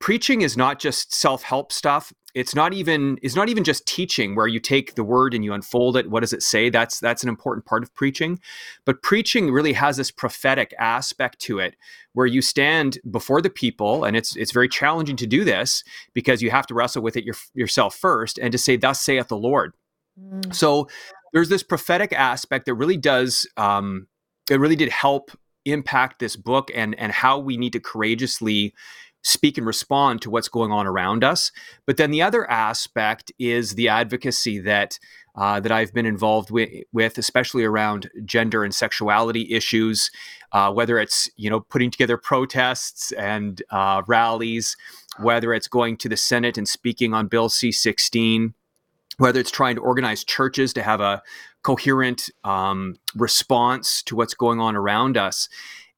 preaching 0.00 0.42
is 0.42 0.56
not 0.56 0.78
just 0.78 1.14
self-help 1.14 1.72
stuff. 1.72 2.12
It's 2.34 2.54
not 2.54 2.74
even 2.74 3.16
it's 3.22 3.36
not 3.36 3.48
even 3.48 3.62
just 3.62 3.86
teaching 3.86 4.34
where 4.34 4.48
you 4.48 4.58
take 4.58 4.96
the 4.96 5.04
word 5.04 5.34
and 5.34 5.44
you 5.44 5.52
unfold 5.52 5.96
it. 5.96 6.10
What 6.10 6.20
does 6.20 6.32
it 6.32 6.42
say? 6.42 6.68
That's 6.68 6.98
that's 6.98 7.22
an 7.22 7.28
important 7.28 7.64
part 7.64 7.84
of 7.84 7.94
preaching. 7.94 8.40
But 8.84 9.02
preaching 9.02 9.52
really 9.52 9.72
has 9.72 9.96
this 9.96 10.10
prophetic 10.10 10.74
aspect 10.78 11.38
to 11.42 11.60
it 11.60 11.76
where 12.12 12.26
you 12.26 12.42
stand 12.42 12.98
before 13.10 13.40
the 13.40 13.50
people 13.50 14.04
and 14.04 14.16
it's 14.16 14.34
it's 14.36 14.50
very 14.52 14.68
challenging 14.68 15.16
to 15.16 15.28
do 15.28 15.44
this 15.44 15.84
because 16.12 16.42
you 16.42 16.50
have 16.50 16.66
to 16.66 16.74
wrestle 16.74 17.02
with 17.02 17.16
it 17.16 17.24
your, 17.24 17.36
yourself 17.54 17.94
first 17.94 18.38
and 18.38 18.50
to 18.50 18.58
say 18.58 18.76
thus 18.76 19.00
saith 19.00 19.28
the 19.28 19.36
lord. 19.36 19.74
Mm. 20.20 20.54
so 20.54 20.86
there's 21.32 21.48
this 21.48 21.64
prophetic 21.64 22.12
aspect 22.12 22.66
that 22.66 22.74
really 22.74 22.96
does 22.96 23.48
um, 23.56 24.06
it 24.50 24.60
really 24.60 24.76
did 24.76 24.90
help 24.90 25.30
impact 25.64 26.18
this 26.18 26.36
book 26.36 26.70
and 26.74 26.94
and 26.98 27.12
how 27.12 27.38
we 27.38 27.56
need 27.56 27.72
to 27.72 27.80
courageously 27.80 28.74
speak 29.22 29.56
and 29.56 29.66
respond 29.66 30.20
to 30.20 30.30
what's 30.30 30.48
going 30.48 30.70
on 30.70 30.86
around 30.86 31.24
us. 31.24 31.50
But 31.86 31.96
then 31.96 32.10
the 32.10 32.22
other 32.22 32.48
aspect 32.50 33.32
is 33.38 33.74
the 33.74 33.88
advocacy 33.88 34.58
that 34.60 34.98
uh, 35.36 35.58
that 35.60 35.72
I've 35.72 35.92
been 35.92 36.06
involved 36.06 36.52
with, 36.52 36.70
with, 36.92 37.18
especially 37.18 37.64
around 37.64 38.08
gender 38.24 38.62
and 38.62 38.72
sexuality 38.72 39.52
issues, 39.52 40.12
uh, 40.52 40.72
whether 40.72 40.98
it's 40.98 41.28
you 41.36 41.50
know 41.50 41.60
putting 41.60 41.90
together 41.90 42.16
protests 42.16 43.10
and 43.12 43.62
uh, 43.70 44.02
rallies, 44.06 44.76
whether 45.18 45.52
it's 45.52 45.68
going 45.68 45.96
to 45.96 46.08
the 46.08 46.16
Senate 46.16 46.56
and 46.56 46.68
speaking 46.68 47.14
on 47.14 47.26
Bill 47.26 47.48
C-16, 47.48 48.52
whether 49.18 49.40
it's 49.40 49.50
trying 49.50 49.76
to 49.76 49.82
organize 49.82 50.24
churches 50.24 50.72
to 50.74 50.82
have 50.82 51.00
a 51.00 51.22
coherent 51.62 52.30
um, 52.44 52.96
response 53.14 54.02
to 54.02 54.16
what's 54.16 54.34
going 54.34 54.60
on 54.60 54.76
around 54.76 55.16
us. 55.16 55.48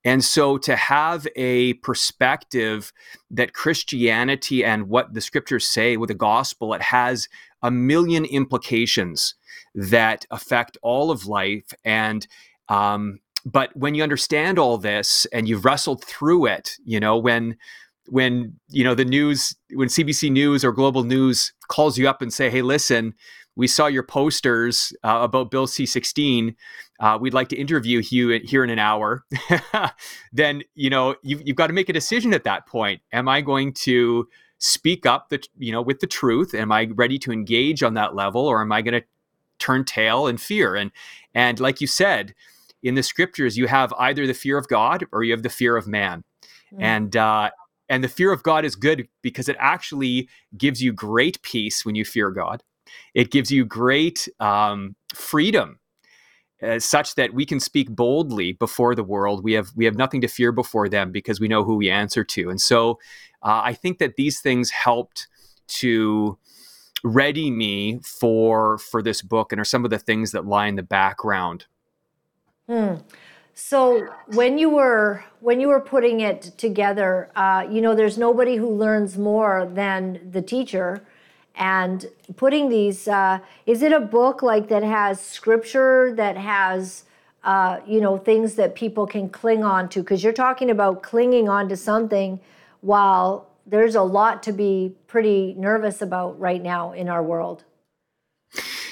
And 0.05 0.25
so 0.25 0.57
to 0.59 0.77
have 0.77 1.27
a 1.35 1.75
perspective 1.75 2.93
that 3.31 3.53
Christianity 3.53 4.65
and 4.65 4.89
what 4.89 5.15
the 5.15 5.21
scriptures 5.21 5.67
say 5.67 5.97
with 5.97 6.09
the 6.09 6.15
gospel, 6.15 6.75
it 6.75 6.83
has 6.83 7.29
a 7.63 7.73
million 7.73 8.25
implications 8.25 9.35
that 9.75 10.25
affect 10.31 10.79
all 10.83 11.11
of 11.11 11.27
life. 11.27 11.75
And, 11.85 12.25
um, 12.69 13.19
but 13.45 13.77
when 13.77 13.97
you 13.97 14.05
understand 14.05 14.61
all 14.61 14.79
this 14.79 15.27
and 15.33 15.49
you've 15.49 15.65
wrestled 15.65 16.05
through 16.05 16.47
it, 16.47 16.77
you 16.85 17.01
know, 17.01 17.17
when, 17.17 17.57
when, 18.09 18.55
you 18.69 18.85
know, 18.85 18.95
the 18.95 19.05
news, 19.05 19.55
when 19.73 19.89
CBC 19.89 20.31
News 20.31 20.65
or 20.65 20.73
Global 20.73 21.05
News 21.05 21.53
calls 21.69 21.99
you 21.99 22.09
up 22.09 22.23
and 22.23 22.33
say, 22.33 22.51
hey, 22.51 22.63
listen, 22.63 23.15
we 23.57 23.67
saw 23.67 23.87
your 23.87 24.03
posters 24.03 24.93
uh, 25.03 25.21
about 25.23 25.51
Bill 25.51 25.67
C 25.67 25.87
16. 25.87 26.55
Uh, 27.01 27.19
we'd 27.21 27.35
like 27.35 27.49
to 27.49 27.57
interview 27.57 28.03
you 28.11 28.41
here 28.45 28.63
in 28.63 28.71
an 28.71 28.79
hour. 28.79 29.25
then, 30.33 30.63
you 30.75 30.91
know, 30.91 31.17
you've, 31.23 31.43
you've 31.47 31.57
got 31.57 31.67
to 31.69 31.73
make 31.73 31.89
a 31.89 31.93
decision 31.93 32.33
at 32.35 32.45
that 32.45 32.67
point. 32.67 33.01
Am 33.13 33.29
I 33.29 33.41
going 33.41 33.73
to 33.73 34.29
speak 34.59 35.07
up 35.07 35.31
the, 35.31 35.43
you 35.59 35.73
know, 35.73 35.83
with 35.83 36.01
the 36.01 36.07
truth? 36.07 36.55
Am 36.55 36.71
I 36.71 36.89
ready 36.95 37.19
to 37.21 37.33
engage 37.33 37.83
on 37.83 37.95
that 37.95 38.15
level 38.15 38.47
or 38.47 38.61
am 38.61 38.73
I 38.73 38.83
going 38.83 39.01
to 39.01 39.07
turn 39.59 39.85
tail 39.85 40.27
in 40.27 40.37
fear? 40.37 40.75
And, 40.75 40.91
and 41.35 41.59
like 41.59 41.81
you 41.81 41.87
said, 41.87 42.35
in 42.83 42.95
the 42.95 43.03
scriptures, 43.03 43.57
you 43.57 43.67
have 43.67 43.93
either 43.99 44.27
the 44.27 44.35
fear 44.35 44.59
of 44.59 44.69
God 44.69 45.05
or 45.13 45.25
you 45.25 45.33
have 45.33 45.43
the 45.43 45.49
fear 45.49 45.77
of 45.77 45.87
man. 45.87 46.25
Mm. 46.73 46.83
And, 46.83 47.17
uh, 47.17 47.51
and 47.89 48.03
the 48.03 48.09
fear 48.09 48.33
of 48.33 48.43
God 48.43 48.65
is 48.65 48.77
good 48.77 49.09
because 49.23 49.49
it 49.49 49.57
actually 49.59 50.29
gives 50.57 50.83
you 50.83 50.93
great 50.93 51.41
peace 51.43 51.85
when 51.85 51.95
you 51.95 52.05
fear 52.05 52.31
God. 52.31 52.63
It 53.15 53.31
gives 53.31 53.51
you 53.51 53.65
great 53.65 54.29
um, 54.41 54.95
freedom, 55.15 55.81
uh, 56.63 56.79
such 56.79 57.15
that 57.17 57.35
we 57.35 57.45
can 57.45 57.61
speak 57.61 57.91
boldly 57.91 58.53
before 58.53 58.95
the 58.95 59.05
world. 59.05 59.45
We 59.45 59.53
have 59.55 59.69
we 59.75 59.85
have 59.85 59.97
nothing 59.97 60.21
to 60.23 60.29
fear 60.29 60.53
before 60.53 60.89
them 60.89 61.13
because 61.13 61.41
we 61.41 61.49
know 61.49 61.65
who 61.65 61.77
we 61.77 61.91
answer 61.91 62.25
to. 62.25 62.51
And 62.51 62.61
so, 62.61 62.99
uh, 63.43 63.61
I 63.65 63.75
think 63.75 63.99
that 63.99 64.17
these 64.17 64.41
things 64.41 64.71
helped 64.71 65.29
to 65.69 66.39
ready 67.05 67.51
me 67.51 68.01
for 68.03 68.79
for 68.79 69.03
this 69.03 69.23
book, 69.23 69.53
and 69.53 69.61
are 69.61 69.65
some 69.65 69.85
of 69.85 69.91
the 69.91 69.99
things 69.99 70.33
that 70.33 70.47
lie 70.47 70.67
in 70.67 70.77
the 70.77 70.83
background. 70.83 71.67
Hmm. 72.69 72.97
So 73.59 74.07
when 74.35 74.59
you 74.59 74.69
were 74.69 75.25
when 75.41 75.61
you 75.61 75.69
were 75.69 75.81
putting 75.81 76.21
it 76.21 76.43
together, 76.59 77.31
uh, 77.35 77.67
you 77.69 77.81
know, 77.81 77.95
there's 77.95 78.19
nobody 78.19 78.57
who 78.57 78.69
learns 78.69 79.17
more 79.17 79.67
than 79.73 80.21
the 80.31 80.43
teacher. 80.43 81.03
And 81.55 82.05
putting 82.37 82.69
these 82.69 83.09
uh, 83.09 83.39
is 83.65 83.81
it 83.81 83.93
a 83.93 84.01
book 84.01 84.43
like 84.43 84.69
that 84.69 84.83
has 84.83 85.23
scripture 85.23 86.13
that 86.17 86.37
has 86.37 87.05
uh, 87.45 87.81
you 87.87 88.03
know 88.03 88.19
things 88.19 88.57
that 88.57 88.75
people 88.75 89.07
can 89.07 89.31
cling 89.31 89.65
on 89.65 89.89
to? 89.89 90.01
Because 90.01 90.23
you're 90.23 90.35
talking 90.35 90.69
about 90.69 91.03
clinging 91.03 91.49
on 91.49 91.67
to 91.71 91.77
something 91.79 92.39
while 92.83 93.49
there's 93.65 93.95
a 93.95 94.03
lot 94.03 94.43
to 94.43 94.53
be 94.53 94.95
pretty 95.07 95.55
nervous 95.57 96.03
about 96.03 96.39
right 96.39 96.63
now 96.63 96.93
in 96.93 97.09
our 97.09 97.23
world 97.23 97.65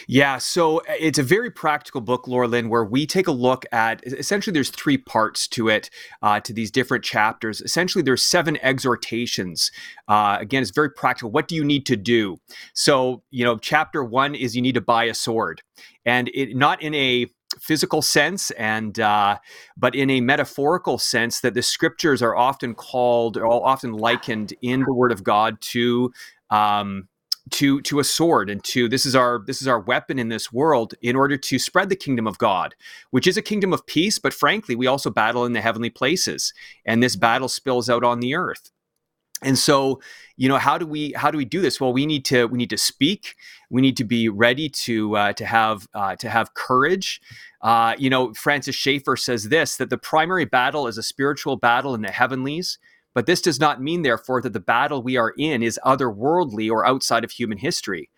yeah, 0.07 0.39
so 0.39 0.79
uh, 0.79 0.83
it's 0.99 1.19
a 1.19 1.23
very 1.23 1.51
practical 1.51 2.01
book, 2.01 2.27
Laura 2.29 2.49
Lynn, 2.49 2.69
where 2.69 2.85
we 2.85 3.07
take 3.07 3.27
a 3.27 3.33
look 3.33 3.65
at 3.73 4.05
essentially 4.05 4.53
there's 4.53 4.71
three 4.71 4.99
parts 4.99 5.49
to 5.49 5.69
it, 5.69 5.91
uh, 6.23 6.41
to 6.41 6.53
these 6.53 6.71
different 6.71 7.05
chapters. 7.05 7.61
Essentially, 7.61 8.03
there's 8.03 8.23
seven 8.23 8.59
exhortations. 8.63 9.71
Uh, 10.09 10.37
again, 10.41 10.63
it's 10.63 10.71
very 10.71 10.91
practical. 10.91 11.31
What 11.31 11.49
do 11.49 11.55
you 11.55 11.65
need 11.65 11.87
to 11.87 11.97
do? 11.97 12.39
So, 12.75 13.23
you 13.31 13.45
know, 13.45 13.59
chapter 13.59 14.05
one 14.05 14.35
is 14.35 14.55
you 14.55 14.63
need 14.63 14.75
to 14.75 14.81
buy 14.81 15.05
a 15.05 15.15
sword, 15.15 15.63
and 16.05 16.31
it 16.35 16.57
not 16.57 16.83
in 16.83 16.95
a 16.95 17.27
physical 17.61 18.03
sense 18.03 18.51
and 18.53 18.99
uh, 18.99 19.39
but 19.77 19.95
in 19.95 20.11
a 20.11 20.21
metaphorical 20.21 20.99
sense 20.99 21.41
that 21.41 21.55
the 21.55 21.63
scriptures 21.63 22.23
are 22.23 22.37
often 22.37 22.75
called 22.75 23.37
or 23.37 23.47
often 23.47 23.93
likened 23.93 24.53
in 24.61 24.81
the 24.81 24.93
word 24.93 25.13
of 25.13 25.23
god 25.23 25.61
to 25.61 26.13
um, 26.51 27.09
to 27.51 27.81
to 27.83 27.99
a 27.99 28.05
sword 28.05 28.49
and 28.49 28.65
to 28.65 28.89
this 28.89 29.05
is 29.05 29.15
our 29.15 29.43
this 29.47 29.61
is 29.61 29.69
our 29.69 29.81
weapon 29.81 30.19
in 30.19 30.29
this 30.29 30.53
world 30.53 30.95
in 31.03 31.15
order 31.15 31.37
to 31.37 31.59
spread 31.59 31.89
the 31.89 31.97
kingdom 31.97 32.27
of 32.27 32.39
God, 32.39 32.75
which 33.11 33.27
is 33.27 33.37
a 33.37 33.43
kingdom 33.43 33.73
of 33.73 33.87
peace, 33.87 34.19
but 34.19 34.33
frankly, 34.33 34.75
we 34.75 34.87
also 34.87 35.11
battle 35.11 35.45
in 35.45 35.53
the 35.53 35.61
heavenly 35.61 35.91
places, 35.91 36.53
and 36.87 37.03
this 37.03 37.17
battle 37.17 37.49
spills 37.49 37.91
out 37.91 38.05
on 38.05 38.21
the 38.21 38.35
earth. 38.35 38.71
And 39.43 39.59
so, 39.59 40.01
you 40.37 40.49
know, 40.49 40.57
how 40.57 40.79
do 40.79 40.87
we 40.87 41.13
how 41.13 41.31
do 41.31 41.37
we 41.37 41.45
do 41.45 41.61
this? 41.61 41.81
Well, 41.81 41.93
we 41.93 42.07
need 42.07 42.25
to 42.27 42.47
we 42.47 42.57
need 42.57 42.71
to 42.71 42.79
speak. 42.79 43.35
We 43.69 43.83
need 43.83 43.97
to 43.99 44.05
be 44.05 44.29
ready 44.29 44.69
to 44.71 45.17
uh, 45.17 45.33
to 45.35 45.45
have 45.45 45.87
uh, 45.95 46.17
to 46.17 46.31
have 46.31 46.55
courage. 46.55 47.21
Uh, 47.61 47.95
you 47.99 48.09
know, 48.09 48.33
Francis 48.33 48.75
Schaeffer 48.75 49.17
says 49.17 49.51
this 49.51 49.77
that 49.77 49.91
the 49.91 49.99
primary 49.99 50.47
battle 50.47 50.87
is 50.87 50.97
a 50.97 51.03
spiritual 51.03 51.57
battle 51.57 51.95
in 51.95 52.03
the 52.03 52.11
heavenlies 52.11 52.79
but 53.15 53.27
this 53.27 53.41
does 53.41 53.61
not 53.61 53.81
mean, 53.81 54.03
therefore, 54.03 54.43
that 54.43 54.53
the 54.53 54.61
battle 54.61 55.03
we 55.03 55.17
are 55.17 55.33
in 55.39 55.63
is 55.63 55.81
otherworldly 55.85 56.71
or 56.71 56.85
outside 56.85 57.25
of 57.25 57.31
human 57.31 57.59
history. 57.59 58.11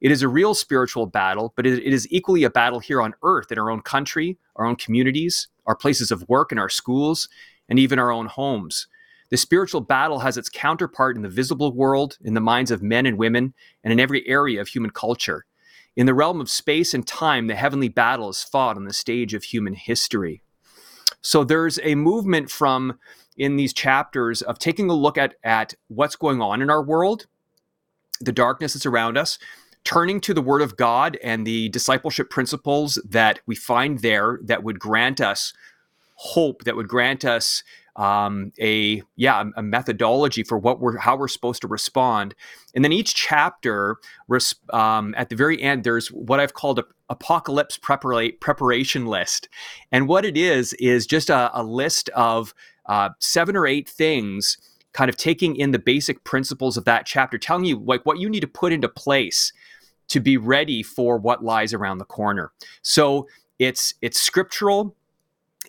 It 0.00 0.10
is 0.10 0.22
a 0.22 0.28
real 0.28 0.54
spiritual 0.54 1.06
battle, 1.06 1.52
but 1.56 1.66
it 1.66 1.82
is 1.84 2.06
equally 2.10 2.44
a 2.44 2.50
battle 2.50 2.80
here 2.80 3.00
on 3.00 3.14
earth 3.22 3.50
in 3.50 3.58
our 3.58 3.70
own 3.70 3.82
country, 3.82 4.36
our 4.56 4.66
own 4.66 4.76
communities, 4.76 5.48
our 5.66 5.76
places 5.76 6.10
of 6.10 6.28
work, 6.28 6.52
and 6.52 6.60
our 6.60 6.68
schools, 6.68 7.28
and 7.68 7.78
even 7.78 7.98
our 7.98 8.10
own 8.10 8.26
homes. 8.26 8.88
The 9.30 9.36
spiritual 9.36 9.80
battle 9.80 10.18
has 10.18 10.36
its 10.36 10.50
counterpart 10.50 11.16
in 11.16 11.22
the 11.22 11.28
visible 11.28 11.72
world, 11.72 12.18
in 12.22 12.34
the 12.34 12.40
minds 12.40 12.70
of 12.70 12.82
men 12.82 13.06
and 13.06 13.16
women, 13.16 13.54
and 13.82 13.92
in 13.92 14.00
every 14.00 14.28
area 14.28 14.60
of 14.60 14.68
human 14.68 14.90
culture. 14.90 15.46
In 15.96 16.06
the 16.06 16.14
realm 16.14 16.40
of 16.40 16.50
space 16.50 16.92
and 16.92 17.06
time, 17.06 17.46
the 17.46 17.54
heavenly 17.54 17.88
battle 17.88 18.28
is 18.28 18.42
fought 18.42 18.76
on 18.76 18.84
the 18.84 18.92
stage 18.92 19.34
of 19.34 19.44
human 19.44 19.74
history. 19.74 20.42
So 21.22 21.44
there's 21.44 21.78
a 21.82 21.94
movement 21.94 22.50
from 22.50 22.98
in 23.36 23.56
these 23.56 23.72
chapters 23.72 24.42
of 24.42 24.58
taking 24.58 24.90
a 24.90 24.94
look 24.94 25.16
at 25.16 25.34
at 25.42 25.74
what's 25.88 26.16
going 26.16 26.42
on 26.42 26.60
in 26.60 26.70
our 26.70 26.82
world, 26.82 27.26
the 28.20 28.32
darkness 28.32 28.74
that's 28.74 28.86
around 28.86 29.16
us, 29.16 29.38
turning 29.84 30.20
to 30.20 30.34
the 30.34 30.42
Word 30.42 30.62
of 30.62 30.76
God 30.76 31.18
and 31.22 31.46
the 31.46 31.68
discipleship 31.70 32.30
principles 32.30 33.00
that 33.08 33.40
we 33.46 33.54
find 33.54 34.00
there 34.00 34.38
that 34.42 34.62
would 34.62 34.78
grant 34.78 35.20
us 35.20 35.52
hope, 36.16 36.64
that 36.64 36.76
would 36.76 36.88
grant 36.88 37.24
us 37.24 37.64
um, 37.96 38.52
a 38.60 39.02
yeah 39.16 39.44
a 39.56 39.62
methodology 39.62 40.42
for 40.42 40.58
what 40.58 40.80
we're 40.80 40.96
how 40.96 41.16
we're 41.16 41.28
supposed 41.28 41.60
to 41.60 41.68
respond 41.68 42.34
and 42.74 42.84
then 42.84 42.92
each 42.92 43.14
chapter 43.14 43.96
um, 44.72 45.14
at 45.16 45.28
the 45.28 45.36
very 45.36 45.60
end 45.60 45.84
there's 45.84 46.08
what 46.08 46.40
i've 46.40 46.54
called 46.54 46.78
a 46.78 46.84
apocalypse 47.10 47.76
prepara- 47.76 48.40
preparation 48.40 49.04
list 49.04 49.50
and 49.90 50.08
what 50.08 50.24
it 50.24 50.38
is 50.38 50.72
is 50.74 51.06
just 51.06 51.28
a, 51.28 51.50
a 51.52 51.62
list 51.62 52.08
of 52.10 52.54
uh, 52.86 53.10
seven 53.18 53.56
or 53.56 53.66
eight 53.66 53.88
things, 53.88 54.58
kind 54.92 55.08
of 55.08 55.16
taking 55.16 55.56
in 55.56 55.70
the 55.70 55.78
basic 55.78 56.22
principles 56.24 56.76
of 56.76 56.84
that 56.84 57.06
chapter, 57.06 57.38
telling 57.38 57.64
you 57.64 57.78
like 57.78 58.04
what 58.04 58.18
you 58.18 58.28
need 58.28 58.40
to 58.40 58.48
put 58.48 58.72
into 58.72 58.88
place 58.88 59.52
to 60.08 60.20
be 60.20 60.36
ready 60.36 60.82
for 60.82 61.16
what 61.16 61.44
lies 61.44 61.72
around 61.72 61.98
the 61.98 62.04
corner. 62.04 62.52
So 62.82 63.28
it's 63.58 63.94
it's 64.02 64.20
scriptural. 64.20 64.94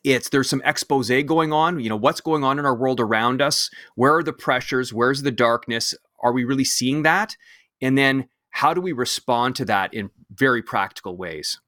It's 0.03 0.29
there's 0.29 0.50
some 0.50 0.62
expose 0.65 1.10
going 1.25 1.53
on. 1.53 1.79
You 1.79 1.89
know 1.89 1.95
what's 1.95 2.22
going 2.22 2.43
on 2.43 2.60
in 2.60 2.65
our 2.65 2.75
world 2.75 3.00
around 3.00 3.41
us. 3.41 3.69
Where 3.95 4.15
are 4.15 4.24
the 4.24 4.33
pressures? 4.33 4.93
Where's 4.93 5.22
the 5.22 5.31
darkness? 5.31 5.93
Are 6.22 6.33
we 6.33 6.43
really 6.43 6.65
seeing 6.65 7.03
that? 7.03 7.36
And 7.81 7.98
then 7.98 8.27
how 8.50 8.74
do 8.74 8.81
we 8.81 8.91
respond 8.91 9.55
to 9.57 9.65
that 9.65 9.93
in 9.93 10.10
very 10.31 10.62
practical 10.62 11.17
ways? 11.17 11.60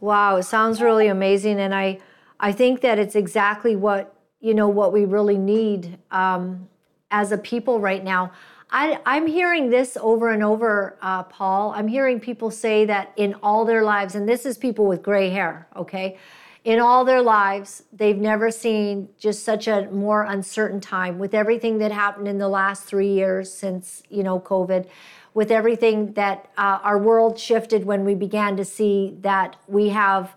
Wow, 0.00 0.36
it 0.36 0.44
sounds 0.44 0.80
really 0.80 1.06
amazing, 1.06 1.60
and 1.60 1.74
I 1.74 2.00
I 2.40 2.52
think 2.52 2.80
that 2.80 2.98
it's 2.98 3.14
exactly 3.14 3.76
what 3.76 4.16
you 4.40 4.54
know 4.54 4.68
what 4.68 4.92
we 4.92 5.04
really 5.04 5.38
need 5.38 5.98
um, 6.10 6.68
as 7.10 7.30
a 7.30 7.38
people 7.38 7.80
right 7.80 8.02
now. 8.02 8.32
I, 8.74 8.98
am 9.04 9.26
hearing 9.26 9.68
this 9.68 9.98
over 10.00 10.30
and 10.30 10.42
over, 10.42 10.96
uh, 11.02 11.24
Paul. 11.24 11.74
I'm 11.76 11.88
hearing 11.88 12.18
people 12.18 12.50
say 12.50 12.86
that 12.86 13.12
in 13.16 13.34
all 13.42 13.66
their 13.66 13.84
lives, 13.84 14.14
and 14.14 14.26
this 14.26 14.46
is 14.46 14.56
people 14.56 14.86
with 14.86 15.02
gray 15.02 15.28
hair, 15.28 15.68
okay? 15.76 16.18
In 16.64 16.78
all 16.78 17.04
their 17.04 17.22
lives, 17.22 17.82
they've 17.92 18.16
never 18.16 18.50
seen 18.50 19.08
just 19.18 19.44
such 19.44 19.66
a 19.66 19.90
more 19.90 20.22
uncertain 20.22 20.80
time 20.80 21.18
with 21.18 21.34
everything 21.34 21.78
that 21.78 21.90
happened 21.90 22.28
in 22.28 22.38
the 22.38 22.48
last 22.48 22.84
three 22.84 23.12
years 23.12 23.52
since, 23.52 24.02
you 24.08 24.22
know, 24.22 24.38
COVID, 24.38 24.86
with 25.34 25.50
everything 25.50 26.12
that 26.12 26.48
uh, 26.56 26.78
our 26.82 26.98
world 26.98 27.36
shifted 27.38 27.84
when 27.84 28.04
we 28.04 28.14
began 28.14 28.56
to 28.56 28.64
see 28.64 29.16
that 29.22 29.56
we 29.66 29.88
have 29.88 30.36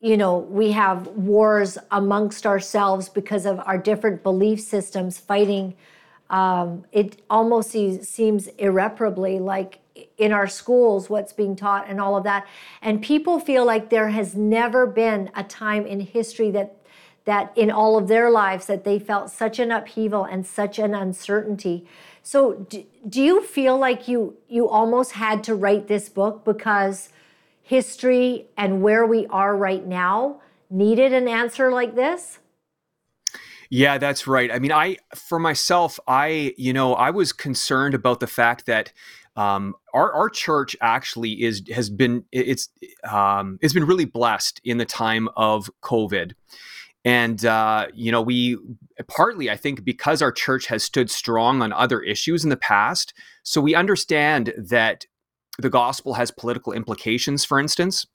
you 0.00 0.16
know, 0.16 0.38
we 0.38 0.70
have 0.72 1.08
wars 1.08 1.76
amongst 1.90 2.46
ourselves 2.46 3.08
because 3.08 3.46
of 3.46 3.58
our 3.66 3.76
different 3.76 4.22
belief 4.22 4.60
systems 4.60 5.18
fighting. 5.18 5.74
Um, 6.30 6.84
it 6.92 7.20
almost 7.28 7.72
seems 7.72 8.46
irreparably 8.58 9.40
like 9.40 9.80
in 10.16 10.32
our 10.32 10.46
schools 10.46 11.08
what's 11.10 11.32
being 11.32 11.56
taught 11.56 11.88
and 11.88 12.00
all 12.00 12.16
of 12.16 12.24
that. 12.24 12.46
And 12.82 13.02
people 13.02 13.38
feel 13.40 13.64
like 13.64 13.90
there 13.90 14.08
has 14.08 14.34
never 14.34 14.86
been 14.86 15.30
a 15.34 15.44
time 15.44 15.86
in 15.86 16.00
history 16.00 16.50
that 16.52 16.74
that 17.24 17.52
in 17.56 17.70
all 17.70 17.98
of 17.98 18.08
their 18.08 18.30
lives 18.30 18.66
that 18.66 18.84
they 18.84 18.98
felt 18.98 19.30
such 19.30 19.58
an 19.58 19.70
upheaval 19.70 20.24
and 20.24 20.46
such 20.46 20.78
an 20.78 20.94
uncertainty. 20.94 21.86
So 22.22 22.54
do, 22.54 22.86
do 23.06 23.22
you 23.22 23.42
feel 23.42 23.76
like 23.76 24.08
you 24.08 24.36
you 24.48 24.68
almost 24.68 25.12
had 25.12 25.44
to 25.44 25.54
write 25.54 25.88
this 25.88 26.08
book 26.08 26.44
because 26.44 27.10
history 27.62 28.46
and 28.56 28.82
where 28.82 29.04
we 29.04 29.26
are 29.26 29.54
right 29.54 29.86
now 29.86 30.40
needed 30.70 31.12
an 31.12 31.28
answer 31.28 31.70
like 31.70 31.94
this? 31.94 32.38
Yeah, 33.70 33.98
that's 33.98 34.26
right. 34.26 34.50
I 34.50 34.58
mean, 34.58 34.72
I, 34.72 34.96
for 35.14 35.38
myself, 35.38 36.00
I, 36.08 36.54
you 36.56 36.72
know, 36.72 36.94
I 36.94 37.10
was 37.10 37.32
concerned 37.32 37.94
about 37.94 38.20
the 38.20 38.26
fact 38.26 38.64
that 38.66 38.92
um, 39.38 39.76
our 39.94 40.12
our 40.12 40.28
church 40.28 40.74
actually 40.80 41.44
is 41.44 41.62
has 41.72 41.88
been 41.88 42.24
it's 42.32 42.68
um, 43.08 43.58
it's 43.62 43.72
been 43.72 43.86
really 43.86 44.04
blessed 44.04 44.60
in 44.64 44.78
the 44.78 44.84
time 44.84 45.28
of 45.36 45.70
COVID, 45.80 46.32
and 47.04 47.44
uh, 47.44 47.86
you 47.94 48.10
know 48.10 48.20
we 48.20 48.58
partly 49.06 49.48
I 49.48 49.56
think 49.56 49.84
because 49.84 50.22
our 50.22 50.32
church 50.32 50.66
has 50.66 50.82
stood 50.82 51.08
strong 51.08 51.62
on 51.62 51.72
other 51.72 52.02
issues 52.02 52.42
in 52.42 52.50
the 52.50 52.56
past, 52.56 53.14
so 53.44 53.60
we 53.60 53.76
understand 53.76 54.52
that 54.56 55.06
the 55.60 55.70
gospel 55.70 56.14
has 56.14 56.32
political 56.32 56.72
implications, 56.72 57.44
for 57.44 57.60
instance. 57.60 58.06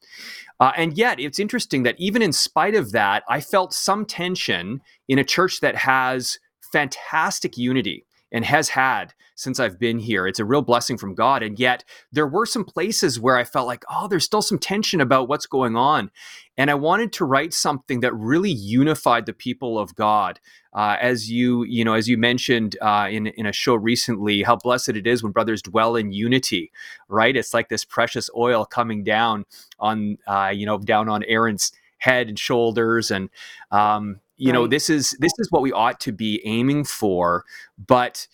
Uh, 0.60 0.74
and 0.76 0.98
yet, 0.98 1.22
it's 1.22 1.40
interesting 1.40 1.84
that 1.84 1.96
even 1.98 2.22
in 2.22 2.34
spite 2.34 2.76
of 2.76 2.92
that, 2.92 3.24
I 3.30 3.40
felt 3.40 3.74
some 3.74 4.06
tension 4.06 4.82
in 5.08 5.20
a 5.20 5.24
church 5.24 5.62
that 5.62 5.76
has 5.76 6.38
fantastic 6.74 7.58
unity 7.58 8.06
and 8.34 8.44
has 8.44 8.70
had 8.70 9.14
since 9.36 9.60
I've 9.60 9.80
been 9.80 10.00
here. 10.00 10.28
It's 10.28 10.40
a 10.40 10.46
real 10.46 10.62
blessing 10.62 10.98
from 10.98 11.16
God. 11.16 11.44
And 11.44 11.58
yet, 11.58 11.84
there 12.12 12.28
were 12.28 12.46
some 12.46 12.66
places 12.66 13.20
where 13.20 13.38
I 13.38 13.44
felt 13.44 13.68
like, 13.68 13.84
oh, 13.90 14.08
there's 14.08 14.26
still 14.26 14.42
some 14.42 14.60
tension 14.60 15.00
about 15.00 15.28
what's 15.28 15.46
going 15.46 15.76
on. 15.76 16.12
And 16.58 16.70
I 16.70 16.76
wanted 16.76 17.14
to 17.14 17.26
write 17.26 17.54
something 17.54 18.02
that 18.02 18.14
really 18.14 18.52
unified 18.52 19.26
the 19.26 19.34
people 19.34 19.80
of 19.80 19.96
God. 19.96 20.40
Uh, 20.74 20.98
as 21.00 21.30
you, 21.30 21.64
you 21.64 21.86
know, 21.86 21.94
as 21.94 22.08
you 22.08 22.18
mentioned 22.18 22.76
uh, 22.82 23.08
in 23.10 23.28
in 23.28 23.46
a 23.46 23.54
show 23.54 23.76
recently, 23.76 24.44
how 24.44 24.56
blessed 24.56 24.90
it 24.90 25.08
is 25.08 25.24
when 25.24 25.32
brothers 25.32 25.62
dwell 25.62 25.96
in 25.96 26.12
unity, 26.12 26.72
right? 27.08 27.36
It's 27.36 27.54
like 27.54 27.70
this 27.70 27.86
precious 27.86 28.30
oil 28.36 28.66
coming 28.66 29.04
down 29.04 29.46
on, 29.80 30.18
uh, 30.28 30.52
you 30.54 30.66
know, 30.66 30.80
down 30.80 31.10
on 31.10 31.24
Aaron's 31.24 31.72
head 32.00 32.28
and 32.28 32.38
shoulders, 32.38 33.12
and 33.12 33.30
um, 33.72 34.20
you 34.44 34.52
right. 34.52 34.60
know, 34.60 34.68
this 34.68 34.90
is 34.90 35.16
this 35.20 35.32
is 35.40 35.50
what 35.52 35.62
we 35.62 35.72
ought 35.72 36.02
to 36.02 36.12
be 36.12 36.42
aiming 36.44 36.84
for, 36.84 37.46
but 37.78 38.28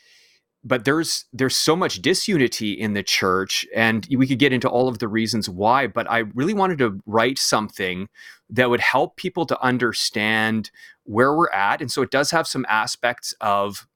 but 0.64 0.84
there's 0.84 1.26
there's 1.32 1.56
so 1.56 1.76
much 1.76 2.02
disunity 2.02 2.72
in 2.72 2.94
the 2.94 3.04
church 3.04 3.64
and 3.76 4.08
we 4.10 4.26
could 4.26 4.40
get 4.40 4.52
into 4.52 4.68
all 4.68 4.88
of 4.88 4.98
the 5.00 5.08
reasons 5.08 5.48
why 5.48 5.88
but 5.88 6.10
i 6.12 6.20
really 6.36 6.54
wanted 6.54 6.78
to 6.78 7.00
write 7.06 7.40
something 7.40 8.10
that 8.50 8.70
would 8.70 8.82
help 8.82 9.16
people 9.16 9.46
to 9.46 9.58
understand 9.64 10.70
where 11.06 11.34
we're 11.34 11.50
at 11.52 11.80
and 11.80 11.90
so 11.90 12.02
it 12.02 12.12
does 12.12 12.32
have 12.32 12.46
some 12.46 12.66
aspects 12.68 13.34
of 13.40 13.88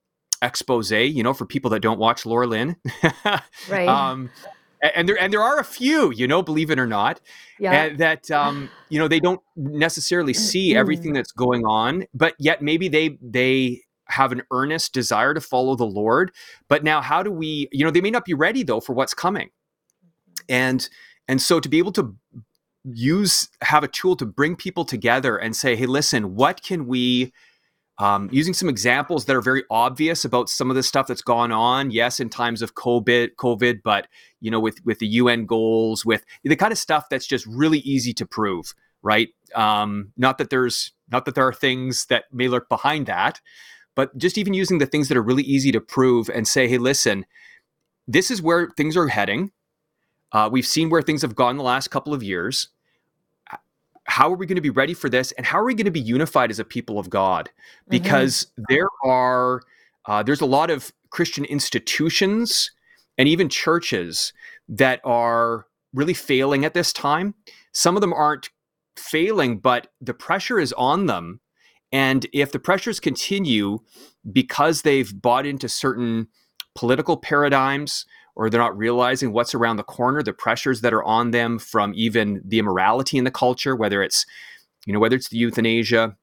expose 0.42 0.90
you 0.90 1.22
know 1.22 1.34
for 1.34 1.46
people 1.46 1.70
that 1.70 1.82
don't 1.82 2.00
watch 2.00 2.26
laura 2.26 2.48
lynn 2.48 2.78
right 3.70 3.90
um, 3.90 4.30
and 4.96 5.08
there 5.08 5.20
and 5.20 5.32
there 5.32 5.42
are 5.42 5.60
a 5.60 5.64
few, 5.64 6.12
you 6.12 6.28
know, 6.28 6.42
believe 6.42 6.70
it 6.70 6.78
or 6.78 6.88
not, 6.88 7.22
yeah. 7.60 7.90
that 7.96 8.30
um, 8.32 8.70
you 8.90 9.00
know 9.00 9.08
they 9.08 9.20
don't 9.20 9.42
necessarily 9.56 10.34
see 10.34 10.76
everything 10.76 11.14
that's 11.14 11.32
going 11.32 11.66
on, 11.66 12.06
but 12.14 12.36
yet 12.40 12.62
maybe 12.62 12.88
they 12.88 13.18
they 13.22 13.82
have 14.08 14.32
an 14.32 14.44
earnest 14.52 14.94
desire 14.94 15.34
to 15.34 15.42
follow 15.42 15.76
the 15.76 15.86
Lord. 15.86 16.32
But 16.68 16.84
now, 16.84 17.02
how 17.02 17.24
do 17.24 17.32
we, 17.32 17.68
you 17.72 17.84
know, 17.84 17.92
they 17.92 18.02
may 18.02 18.12
not 18.12 18.26
be 18.26 18.34
ready 18.34 18.64
though 18.64 18.80
for 18.80 18.94
what's 18.94 19.14
coming. 19.14 19.50
And 20.50 20.88
and 21.28 21.42
so 21.42 21.60
to 21.60 21.70
be 21.70 21.78
able 21.78 21.94
to 21.94 22.16
use 22.84 23.48
have 23.62 23.84
a 23.84 23.88
tool 23.88 24.16
to 24.18 24.26
bring 24.26 24.56
people 24.56 24.86
together 24.86 25.38
and 25.38 25.56
say, 25.56 25.76
hey, 25.76 25.86
listen, 25.86 26.36
what 26.36 26.62
can 26.62 26.86
we 26.86 27.32
um, 28.00 28.30
using 28.32 28.54
some 28.54 28.70
examples 28.70 29.26
that 29.26 29.36
are 29.36 29.42
very 29.42 29.64
obvious 29.70 30.26
about 30.26 30.50
some 30.50 30.70
of 30.70 30.76
the 30.76 30.84
stuff 30.84 31.08
that's 31.08 31.22
gone 31.22 31.52
on. 31.52 31.92
Yes, 31.92 32.20
in 32.20 32.30
times 32.30 32.62
of 32.62 32.74
COVID, 32.76 33.36
COVID, 33.36 33.82
but 33.84 34.08
you 34.42 34.50
know, 34.50 34.60
with 34.60 34.84
with 34.84 35.00
the 35.00 35.08
UN 35.08 35.46
goals, 35.46 36.06
with 36.06 36.26
the 36.44 36.56
kind 36.56 36.72
of 36.72 36.78
stuff 36.78 37.06
that's 37.10 37.28
just 37.28 37.46
really 37.46 37.80
easy 37.80 38.14
to 38.14 38.26
prove, 38.26 38.74
right? 39.04 39.30
Um, 39.56 40.12
not 40.18 40.40
that 40.40 40.50
there's 40.50 40.92
not 41.12 41.26
that 41.26 41.36
there 41.36 41.48
are 41.48 41.54
things 41.54 42.06
that 42.08 42.26
may 42.32 42.48
lurk 42.48 42.68
behind 42.68 43.06
that, 43.06 43.40
but 43.96 44.18
just 44.18 44.38
even 44.38 44.54
using 44.54 44.80
the 44.80 44.88
things 44.88 45.08
that 45.10 45.18
are 45.18 45.24
really 45.24 45.44
easy 45.44 45.72
to 45.72 45.82
prove 45.82 46.30
and 46.30 46.48
say, 46.48 46.68
hey, 46.68 46.80
listen, 46.80 47.26
this 48.08 48.32
is 48.32 48.42
where 48.42 48.70
things 48.76 48.98
are 48.98 49.08
heading. 49.08 49.52
Uh, 50.32 50.50
we've 50.52 50.66
seen 50.66 50.90
where 50.90 51.04
things 51.04 51.22
have 51.22 51.36
gone 51.36 51.58
the 51.58 51.64
last 51.64 51.90
couple 51.90 52.14
of 52.14 52.24
years. 52.24 52.70
How 54.06 54.32
are 54.32 54.36
we 54.36 54.46
going 54.46 54.58
to 54.58 54.62
be 54.62 54.70
ready 54.70 54.94
for 54.94 55.10
this, 55.10 55.32
and 55.34 55.46
how 55.46 55.60
are 55.60 55.66
we 55.66 55.76
going 55.76 55.86
to 55.86 55.92
be 55.92 56.00
unified 56.00 56.52
as 56.52 56.60
a 56.60 56.66
people 56.66 57.00
of 57.00 57.10
God? 57.10 57.50
Mm-hmm. 57.50 57.90
Because 57.90 58.46
mm-hmm. 58.46 58.64
there 58.70 58.90
are 59.04 59.62
uh, 60.06 60.24
there's 60.24 60.42
a 60.42 60.46
lot 60.46 60.70
of 60.70 60.92
Christian 61.10 61.46
institutions 61.46 62.72
and 63.18 63.28
even 63.30 63.50
churches 63.50 64.34
that 64.68 65.00
are 65.04 65.68
really 65.94 66.14
failing 66.14 66.66
at 66.66 66.74
this 66.74 66.92
time. 66.92 67.36
Some 67.72 67.96
of 67.96 68.02
them 68.02 68.14
aren't 68.14 68.50
failing, 68.98 69.60
but 69.60 69.88
the 70.02 70.14
pressure 70.14 70.60
is 70.60 70.74
on 70.74 71.06
them. 71.06 71.40
And 71.92 72.26
if 72.34 72.52
the 72.52 72.60
pressures 72.60 73.00
continue 73.00 73.80
because 74.32 74.82
they've 74.82 75.22
bought 75.22 75.46
into 75.46 75.70
certain 75.70 76.28
political 76.76 77.18
paradigms 77.18 78.06
or 78.36 78.50
they're 78.50 78.60
not 78.60 78.78
realizing 78.78 79.32
what's 79.32 79.54
around 79.54 79.78
the 79.78 79.84
corner, 79.84 80.24
the 80.24 80.34
pressures 80.34 80.82
that 80.82 80.94
are 80.94 81.04
on 81.04 81.32
them 81.32 81.60
from 81.60 81.94
even 81.96 82.42
the 82.46 82.60
immorality 82.60 83.18
in 83.18 83.24
the 83.24 83.32
culture, 83.32 83.76
whether 83.76 84.02
it's, 84.02 84.26
you 84.86 84.94
know, 84.94 85.00
whether 85.00 85.16
it's 85.16 85.30
the 85.30 85.38
euthanasia, 85.38 86.16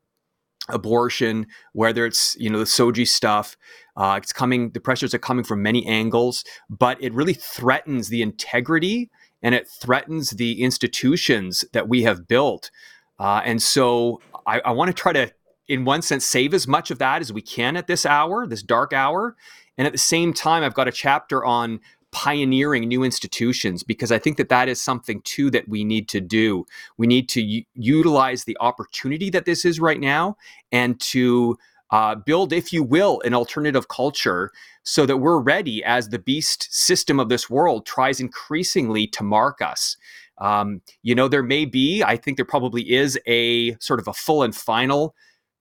abortion, 0.68 1.46
whether 1.72 2.04
it's, 2.04 2.36
you 2.38 2.50
know, 2.50 2.58
the 2.58 2.64
SOGI 2.64 3.06
stuff, 3.06 3.56
uh, 3.96 4.18
it's 4.20 4.32
coming, 4.32 4.70
the 4.70 4.80
pressures 4.80 5.14
are 5.14 5.18
coming 5.18 5.44
from 5.44 5.62
many 5.62 5.86
angles, 5.86 6.44
but 6.68 7.02
it 7.02 7.12
really 7.12 7.34
threatens 7.34 8.08
the 8.08 8.22
integrity 8.22 9.10
and 9.42 9.54
it 9.54 9.68
threatens 9.68 10.30
the 10.30 10.62
institutions 10.62 11.64
that 11.72 11.88
we 11.88 12.02
have 12.02 12.28
built. 12.28 12.70
Uh, 13.18 13.40
and 13.44 13.62
so 13.62 14.20
I, 14.46 14.60
I 14.60 14.70
want 14.72 14.88
to 14.88 14.94
try 14.94 15.12
to, 15.12 15.32
in 15.68 15.84
one 15.84 16.02
sense, 16.02 16.24
save 16.24 16.54
as 16.54 16.66
much 16.66 16.90
of 16.90 16.98
that 16.98 17.20
as 17.20 17.32
we 17.32 17.42
can 17.42 17.76
at 17.76 17.86
this 17.86 18.04
hour, 18.04 18.46
this 18.46 18.62
dark 18.62 18.92
hour. 18.92 19.36
And 19.78 19.86
at 19.86 19.92
the 19.92 19.98
same 19.98 20.32
time, 20.32 20.62
I've 20.62 20.74
got 20.74 20.88
a 20.88 20.92
chapter 20.92 21.44
on 21.44 21.80
pioneering 22.12 22.88
new 22.88 23.04
institutions 23.04 23.82
because 23.82 24.10
I 24.10 24.18
think 24.18 24.36
that 24.36 24.48
that 24.48 24.68
is 24.68 24.80
something 24.80 25.22
too 25.22 25.50
that 25.50 25.68
we 25.68 25.84
need 25.84 26.08
to 26.08 26.20
do. 26.20 26.66
We 26.96 27.06
need 27.06 27.28
to 27.30 27.62
utilize 27.74 28.44
the 28.44 28.56
opportunity 28.60 29.30
that 29.30 29.44
this 29.44 29.64
is 29.64 29.80
right 29.80 30.00
now 30.00 30.36
and 30.72 31.00
to 31.00 31.58
uh, 31.90 32.14
build, 32.14 32.52
if 32.52 32.72
you 32.72 32.82
will, 32.82 33.20
an 33.24 33.34
alternative 33.34 33.88
culture 33.88 34.52
so 34.82 35.06
that 35.06 35.18
we're 35.18 35.40
ready 35.40 35.82
as 35.84 36.08
the 36.08 36.18
beast 36.18 36.68
system 36.72 37.20
of 37.20 37.28
this 37.28 37.50
world 37.50 37.84
tries 37.86 38.20
increasingly 38.20 39.06
to 39.08 39.22
mark 39.22 39.60
us. 39.60 39.96
Um, 40.38 40.80
you 41.02 41.14
know, 41.14 41.28
there 41.28 41.42
may 41.42 41.64
be, 41.64 42.02
I 42.02 42.16
think 42.16 42.36
there 42.36 42.46
probably 42.46 42.90
is 42.90 43.18
a 43.26 43.76
sort 43.78 44.00
of 44.00 44.08
a 44.08 44.12
full 44.12 44.42
and 44.42 44.54
final 44.54 45.14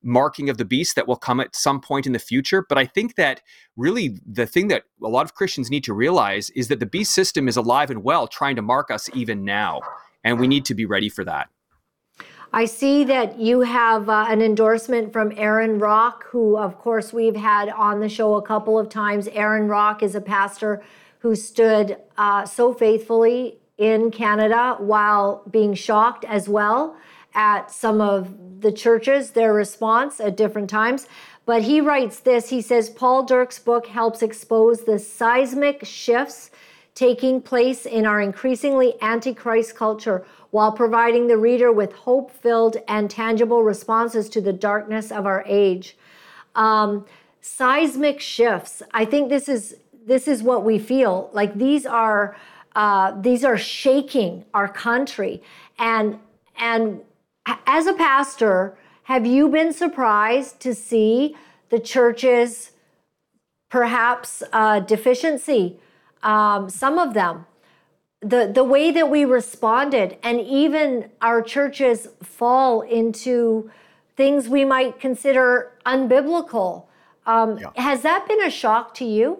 marking 0.04 0.50
of 0.50 0.58
the 0.58 0.66
beast 0.66 0.96
that 0.96 1.08
will 1.08 1.16
come 1.16 1.40
at 1.40 1.56
some 1.56 1.82
point 1.82 2.06
in 2.06 2.14
the 2.14 2.20
future. 2.20 2.66
But 2.68 2.78
I 2.78 2.86
think 2.86 3.16
that 3.16 3.42
really 3.76 4.18
the 4.26 4.46
thing 4.46 4.68
that 4.70 4.84
a 5.04 5.08
lot 5.08 5.26
of 5.26 5.34
Christians 5.34 5.70
need 5.70 5.84
to 5.86 5.94
realize 5.94 6.50
is 6.52 6.68
that 6.70 6.80
the 6.80 6.86
beast 6.86 7.12
system 7.12 7.48
is 7.48 7.58
alive 7.58 7.90
and 7.90 8.04
well, 8.04 8.28
trying 8.28 8.56
to 8.56 8.62
mark 8.62 8.92
us 8.92 9.10
even 9.14 9.44
now. 9.44 9.82
And 10.24 10.40
we 10.40 10.48
need 10.48 10.66
to 10.66 10.76
be 10.76 10.86
ready 10.86 11.10
for 11.10 11.24
that. 11.26 11.50
I 12.52 12.66
see 12.66 13.04
that 13.04 13.40
you 13.40 13.62
have 13.62 14.10
uh, 14.10 14.26
an 14.28 14.42
endorsement 14.42 15.14
from 15.14 15.32
Aaron 15.38 15.78
Rock, 15.78 16.26
who, 16.26 16.58
of 16.58 16.80
course, 16.80 17.14
we've 17.14 17.36
had 17.36 17.70
on 17.70 18.00
the 18.00 18.10
show 18.10 18.36
a 18.36 18.42
couple 18.42 18.80
of 18.80 18.90
times. 18.90 19.28
Aaron 19.30 19.68
Rock 19.68 20.02
is 20.02 20.16
a 20.16 20.22
pastor 20.22 20.82
who 21.20 21.36
stood 21.36 21.98
uh, 22.18 22.46
so 22.46 22.74
faithfully 22.74 23.60
in 23.78 24.10
Canada 24.10 24.76
while 24.80 25.44
being 25.50 25.76
shocked 25.76 26.26
as 26.26 26.50
well 26.50 26.98
at 27.34 27.72
some 27.72 28.02
of 28.02 28.62
the 28.62 28.72
churches, 28.72 29.32
their 29.32 29.54
response 29.54 30.20
at 30.20 30.36
different 30.36 30.70
times. 30.70 31.08
But 31.46 31.63
he 31.63 31.82
writes 31.82 32.20
this 32.20 32.50
he 32.50 32.62
says, 32.62 32.89
Paul 32.89 33.24
Dirks' 33.24 33.60
book 33.60 33.88
helps 33.88 34.22
expose 34.22 34.84
the 34.84 35.00
seismic 35.00 35.86
shifts 35.86 36.52
taking 36.96 37.42
place 37.42 37.86
in 37.86 38.06
our 38.06 38.20
increasingly 38.20 38.94
antichrist 39.02 39.76
culture 39.76 40.26
while 40.52 40.72
providing 40.72 41.28
the 41.28 41.38
reader 41.38 41.72
with 41.72 41.94
hope 41.94 42.30
filled 42.32 42.78
and 42.88 43.10
tangible 43.10 43.63
responses 43.63 44.28
to 44.30 44.42
the 44.42 44.52
darkness 44.52 45.12
of 45.12 45.26
our 45.26 45.44
age. 45.48 45.98
Um, 46.56 47.06
seismic 47.42 48.20
shifts. 48.20 48.84
I 48.92 49.06
think 49.06 49.30
this 49.30 49.48
is 49.48 49.76
this 50.06 50.28
is 50.28 50.42
what 50.44 50.63
we 50.63 50.80
feel 50.80 51.30
like. 51.34 51.54
These 51.56 51.86
are 51.86 52.36
uh, 52.76 53.20
these 53.22 53.44
are 53.44 53.58
shaking 53.58 54.46
our 54.54 54.68
country, 54.68 55.42
and 55.78 56.20
and 56.58 57.02
as 57.45 57.88
a 57.88 57.93
pastor, 57.93 58.78
have 59.04 59.25
you 59.25 59.49
been 59.49 59.73
surprised 59.73 60.60
to 60.62 60.73
see 60.75 61.36
the 61.69 61.80
church's 61.80 62.71
perhaps 63.69 64.43
uh, 64.54 64.80
deficiency? 64.80 65.80
Um, 66.21 66.69
some 66.69 66.99
of 66.99 67.13
them 67.13 67.45
the 68.21 68.52
the 68.54 68.63
way 68.63 68.91
that 68.91 69.10
we 69.10 69.25
responded 69.25 70.17
and 70.23 70.41
even 70.41 71.10
our 71.21 71.41
churches 71.41 72.10
fall 72.21 72.82
into 72.82 73.71
things 74.17 74.49
we 74.49 74.65
might 74.65 74.99
consider 74.99 75.71
unbiblical 75.86 76.86
um, 77.25 77.58
yeah. 77.58 77.69
has 77.75 78.02
that 78.02 78.28
been 78.28 78.43
a 78.43 78.49
shock 78.49 78.93
to 78.93 79.06
you 79.06 79.39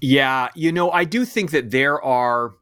yeah 0.00 0.48
you 0.54 0.72
know 0.72 0.90
i 0.92 1.04
do 1.04 1.24
think 1.26 1.50
that 1.50 1.70
there 1.70 2.00
are 2.02 2.54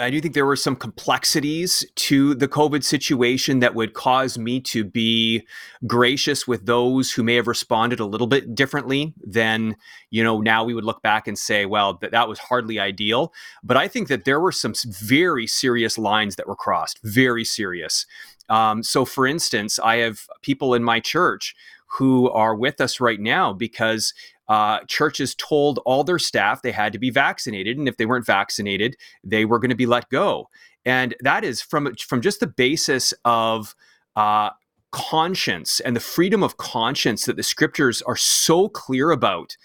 I 0.00 0.10
do 0.10 0.20
think 0.20 0.34
there 0.34 0.46
were 0.46 0.54
some 0.54 0.76
complexities 0.76 1.84
to 1.96 2.34
the 2.34 2.46
COVID 2.46 2.84
situation 2.84 3.58
that 3.58 3.74
would 3.74 3.94
cause 3.94 4.38
me 4.38 4.60
to 4.60 4.84
be 4.84 5.44
gracious 5.88 6.46
with 6.46 6.66
those 6.66 7.10
who 7.10 7.24
may 7.24 7.34
have 7.34 7.48
responded 7.48 7.98
a 7.98 8.04
little 8.04 8.28
bit 8.28 8.54
differently 8.54 9.12
than, 9.24 9.74
you 10.10 10.22
know, 10.22 10.40
now 10.40 10.62
we 10.62 10.72
would 10.72 10.84
look 10.84 11.02
back 11.02 11.26
and 11.26 11.36
say, 11.36 11.66
well, 11.66 11.94
that, 11.94 12.12
that 12.12 12.28
was 12.28 12.38
hardly 12.38 12.78
ideal. 12.78 13.32
But 13.64 13.76
I 13.76 13.88
think 13.88 14.06
that 14.06 14.24
there 14.24 14.38
were 14.38 14.52
some 14.52 14.74
very 14.86 15.48
serious 15.48 15.98
lines 15.98 16.36
that 16.36 16.46
were 16.46 16.56
crossed, 16.56 17.00
very 17.02 17.44
serious. 17.44 18.06
Um, 18.48 18.84
so, 18.84 19.04
for 19.04 19.26
instance, 19.26 19.80
I 19.80 19.96
have 19.96 20.28
people 20.42 20.74
in 20.74 20.84
my 20.84 21.00
church 21.00 21.56
who 21.86 22.30
are 22.30 22.54
with 22.54 22.80
us 22.80 23.00
right 23.00 23.20
now 23.20 23.52
because 23.52 24.14
uh, 24.48 24.80
churches 24.86 25.34
told 25.34 25.78
all 25.84 26.04
their 26.04 26.18
staff 26.18 26.62
they 26.62 26.72
had 26.72 26.92
to 26.92 26.98
be 26.98 27.10
vaccinated, 27.10 27.78
and 27.78 27.88
if 27.88 27.96
they 27.96 28.06
weren't 28.06 28.26
vaccinated, 28.26 28.96
they 29.22 29.44
were 29.44 29.58
going 29.58 29.70
to 29.70 29.76
be 29.76 29.86
let 29.86 30.08
go. 30.08 30.48
And 30.84 31.14
that 31.20 31.44
is 31.44 31.60
from 31.60 31.94
from 31.96 32.22
just 32.22 32.40
the 32.40 32.46
basis 32.46 33.12
of 33.24 33.74
uh, 34.16 34.50
conscience 34.90 35.80
and 35.80 35.94
the 35.94 36.00
freedom 36.00 36.42
of 36.42 36.56
conscience 36.56 37.26
that 37.26 37.36
the 37.36 37.42
scriptures 37.42 38.02
are 38.02 38.16
so 38.16 38.68
clear 38.68 39.10
about. 39.10 39.56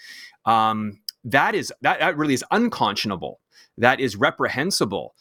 Um, 0.44 1.00
that 1.24 1.54
is 1.54 1.72
that, 1.80 2.00
that 2.00 2.16
really 2.16 2.34
is 2.34 2.44
unconscionable. 2.50 3.40
That 3.78 4.00
is 4.00 4.16
reprehensible. 4.16 5.14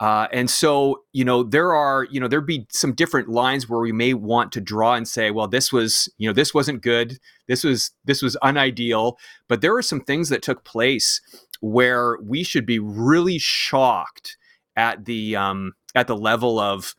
Uh, 0.00 0.28
and 0.32 0.48
so, 0.48 1.02
you 1.12 1.24
know, 1.24 1.42
there 1.42 1.74
are, 1.74 2.04
you 2.04 2.20
know, 2.20 2.28
there'd 2.28 2.46
be 2.46 2.66
some 2.70 2.94
different 2.94 3.28
lines 3.28 3.68
where 3.68 3.80
we 3.80 3.90
may 3.90 4.14
want 4.14 4.52
to 4.52 4.60
draw 4.60 4.94
and 4.94 5.08
say, 5.08 5.30
well, 5.30 5.48
this 5.48 5.72
was, 5.72 6.08
you 6.18 6.28
know, 6.28 6.32
this 6.32 6.54
wasn't 6.54 6.82
good. 6.82 7.18
This 7.48 7.64
was, 7.64 7.90
this 8.04 8.22
was 8.22 8.36
unideal. 8.42 9.18
But 9.48 9.60
there 9.60 9.74
are 9.74 9.82
some 9.82 10.00
things 10.00 10.28
that 10.28 10.42
took 10.42 10.62
place 10.64 11.20
where 11.60 12.16
we 12.22 12.44
should 12.44 12.64
be 12.64 12.78
really 12.78 13.38
shocked 13.38 14.36
at 14.76 15.04
the, 15.04 15.34
um, 15.34 15.72
at 15.96 16.06
the 16.06 16.16
level 16.16 16.60
of 16.60 16.94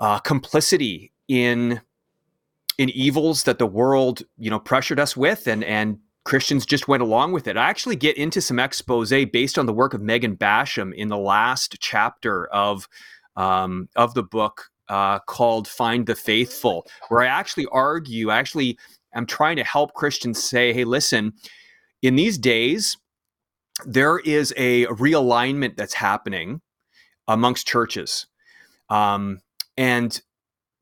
uh, 0.00 0.18
complicity 0.18 1.12
in, 1.28 1.80
in 2.76 2.90
evils 2.90 3.44
that 3.44 3.60
the 3.60 3.66
world, 3.66 4.22
you 4.36 4.50
know, 4.50 4.58
pressured 4.58 4.98
us 4.98 5.16
with 5.16 5.46
and, 5.46 5.62
and 5.62 5.98
Christians 6.24 6.64
just 6.64 6.88
went 6.88 7.02
along 7.02 7.32
with 7.32 7.46
it. 7.46 7.56
I 7.56 7.68
actually 7.68 7.96
get 7.96 8.16
into 8.16 8.40
some 8.40 8.58
expose 8.58 9.10
based 9.10 9.58
on 9.58 9.66
the 9.66 9.72
work 9.72 9.92
of 9.92 10.00
Megan 10.00 10.36
Basham 10.36 10.94
in 10.94 11.08
the 11.08 11.18
last 11.18 11.76
chapter 11.80 12.46
of 12.46 12.88
um, 13.36 13.88
of 13.96 14.14
the 14.14 14.22
book 14.22 14.70
uh, 14.88 15.18
called 15.20 15.68
"Find 15.68 16.06
the 16.06 16.14
Faithful," 16.14 16.86
where 17.08 17.22
I 17.22 17.26
actually 17.26 17.66
argue. 17.72 18.30
I 18.30 18.38
actually 18.38 18.78
am 19.14 19.26
trying 19.26 19.56
to 19.56 19.64
help 19.64 19.92
Christians 19.94 20.42
say, 20.42 20.72
"Hey, 20.72 20.84
listen, 20.84 21.34
in 22.02 22.16
these 22.16 22.38
days, 22.38 22.96
there 23.84 24.18
is 24.20 24.54
a 24.56 24.86
realignment 24.86 25.76
that's 25.76 25.94
happening 25.94 26.62
amongst 27.28 27.66
churches." 27.66 28.26
Um, 28.88 29.40
and 29.76 30.20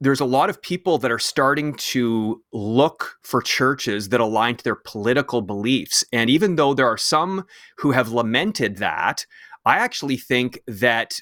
there's 0.02 0.20
a 0.20 0.24
lot 0.24 0.50
of 0.50 0.60
people 0.60 0.98
that 0.98 1.12
are 1.12 1.18
starting 1.18 1.74
to 1.74 2.42
look 2.52 3.18
for 3.22 3.40
churches 3.40 4.08
that 4.08 4.18
align 4.18 4.56
to 4.56 4.64
their 4.64 4.74
political 4.74 5.40
beliefs. 5.40 6.04
And 6.12 6.28
even 6.28 6.56
though 6.56 6.74
there 6.74 6.88
are 6.88 6.98
some 6.98 7.46
who 7.78 7.92
have 7.92 8.10
lamented 8.10 8.78
that, 8.78 9.24
I 9.64 9.76
actually 9.78 10.16
think 10.16 10.60
that 10.66 11.20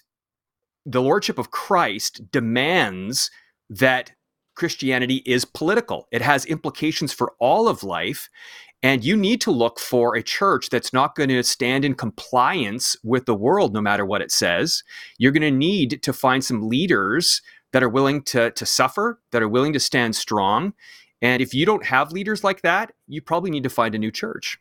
the 0.86 1.02
Lordship 1.02 1.38
of 1.38 1.50
Christ 1.50 2.30
demands 2.32 3.30
that 3.68 4.12
Christianity 4.54 5.22
is 5.26 5.44
political. 5.44 6.08
It 6.10 6.22
has 6.22 6.46
implications 6.46 7.12
for 7.12 7.34
all 7.38 7.68
of 7.68 7.82
life. 7.82 8.30
And 8.82 9.04
you 9.04 9.14
need 9.14 9.42
to 9.42 9.50
look 9.50 9.78
for 9.78 10.16
a 10.16 10.22
church 10.22 10.70
that's 10.70 10.94
not 10.94 11.14
going 11.16 11.28
to 11.28 11.42
stand 11.42 11.84
in 11.84 11.94
compliance 11.94 12.96
with 13.04 13.26
the 13.26 13.34
world, 13.34 13.74
no 13.74 13.82
matter 13.82 14.06
what 14.06 14.22
it 14.22 14.30
says. 14.30 14.82
You're 15.18 15.32
going 15.32 15.42
to 15.42 15.50
need 15.50 16.02
to 16.02 16.14
find 16.14 16.42
some 16.42 16.66
leaders 16.66 17.42
that 17.72 17.82
are 17.82 17.88
willing 17.88 18.22
to, 18.22 18.50
to 18.50 18.66
suffer, 18.66 19.20
that 19.30 19.42
are 19.42 19.48
willing 19.48 19.72
to 19.72 19.80
stand 19.80 20.16
strong. 20.16 20.72
And 21.22 21.42
if 21.42 21.54
you 21.54 21.66
don't 21.66 21.84
have 21.86 22.12
leaders 22.12 22.42
like 22.42 22.62
that, 22.62 22.92
you 23.06 23.20
probably 23.20 23.50
need 23.50 23.62
to 23.64 23.70
find 23.70 23.94
a 23.94 23.98
new 23.98 24.10
church. 24.10 24.58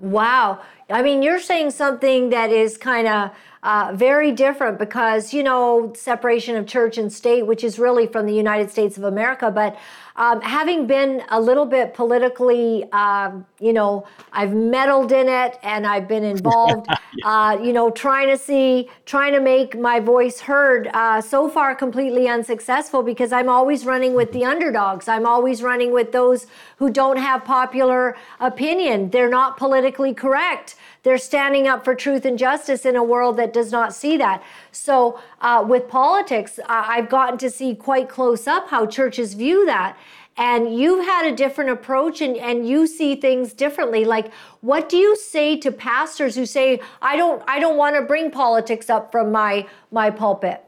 Wow. 0.00 0.60
I 0.90 1.02
mean, 1.02 1.22
you're 1.22 1.40
saying 1.40 1.70
something 1.70 2.30
that 2.30 2.50
is 2.50 2.76
kind 2.76 3.06
of 3.06 3.30
uh, 3.62 3.92
very 3.94 4.32
different 4.32 4.76
because, 4.78 5.32
you 5.32 5.42
know, 5.42 5.92
separation 5.94 6.56
of 6.56 6.66
church 6.66 6.98
and 6.98 7.12
state, 7.12 7.46
which 7.46 7.62
is 7.62 7.78
really 7.78 8.08
from 8.08 8.26
the 8.26 8.34
United 8.34 8.70
States 8.70 8.96
of 8.96 9.04
America. 9.04 9.52
But 9.52 9.78
um, 10.16 10.40
having 10.40 10.86
been 10.86 11.22
a 11.30 11.40
little 11.40 11.64
bit 11.64 11.94
politically, 11.94 12.90
um, 12.92 13.46
you 13.60 13.72
know, 13.72 14.04
I've 14.32 14.52
meddled 14.52 15.12
in 15.12 15.28
it 15.28 15.60
and 15.62 15.86
I've 15.86 16.08
been 16.08 16.24
involved, 16.36 16.88
yeah. 17.14 17.28
uh, 17.28 17.62
you 17.62 17.72
know, 17.72 17.88
trying 17.90 18.28
to 18.30 18.36
see, 18.36 18.90
trying 19.06 19.32
to 19.32 19.40
make 19.40 19.78
my 19.78 20.00
voice 20.00 20.40
heard. 20.40 20.88
Uh, 20.92 21.20
so 21.20 21.48
far, 21.48 21.74
completely 21.76 22.28
unsuccessful 22.28 23.04
because 23.04 23.30
I'm 23.30 23.48
always 23.48 23.86
running 23.86 24.14
with 24.14 24.32
the 24.32 24.44
underdogs. 24.44 25.06
I'm 25.06 25.24
always 25.24 25.62
running 25.62 25.92
with 25.92 26.10
those 26.10 26.48
who 26.78 26.90
don't 26.90 27.16
have 27.16 27.44
popular 27.44 28.16
opinion. 28.40 29.10
They're 29.10 29.30
not 29.30 29.56
politically 29.56 30.14
correct. 30.14 30.74
They're 31.02 31.18
standing 31.18 31.66
up 31.66 31.84
for 31.84 31.94
truth 31.94 32.24
and 32.24 32.38
justice 32.38 32.86
in 32.86 32.94
a 32.96 33.02
world 33.02 33.36
that 33.36 33.52
does 33.52 33.72
not 33.72 33.94
see 33.94 34.16
that. 34.18 34.42
So, 34.70 35.20
uh, 35.40 35.64
with 35.66 35.88
politics, 35.88 36.60
I've 36.68 37.08
gotten 37.08 37.38
to 37.38 37.50
see 37.50 37.74
quite 37.74 38.08
close 38.08 38.46
up 38.46 38.68
how 38.68 38.86
churches 38.86 39.34
view 39.34 39.66
that. 39.66 39.96
And 40.36 40.74
you've 40.74 41.04
had 41.04 41.26
a 41.26 41.36
different 41.36 41.70
approach 41.70 42.20
and, 42.20 42.36
and 42.36 42.66
you 42.66 42.86
see 42.86 43.16
things 43.16 43.52
differently. 43.52 44.04
Like, 44.04 44.32
what 44.60 44.88
do 44.88 44.96
you 44.96 45.14
say 45.16 45.58
to 45.58 45.70
pastors 45.70 46.34
who 46.34 46.46
say, 46.46 46.80
I 47.02 47.16
don't, 47.16 47.42
I 47.46 47.58
don't 47.58 47.76
want 47.76 47.96
to 47.96 48.02
bring 48.02 48.30
politics 48.30 48.88
up 48.88 49.12
from 49.12 49.30
my, 49.30 49.66
my 49.90 50.08
pulpit? 50.10 50.64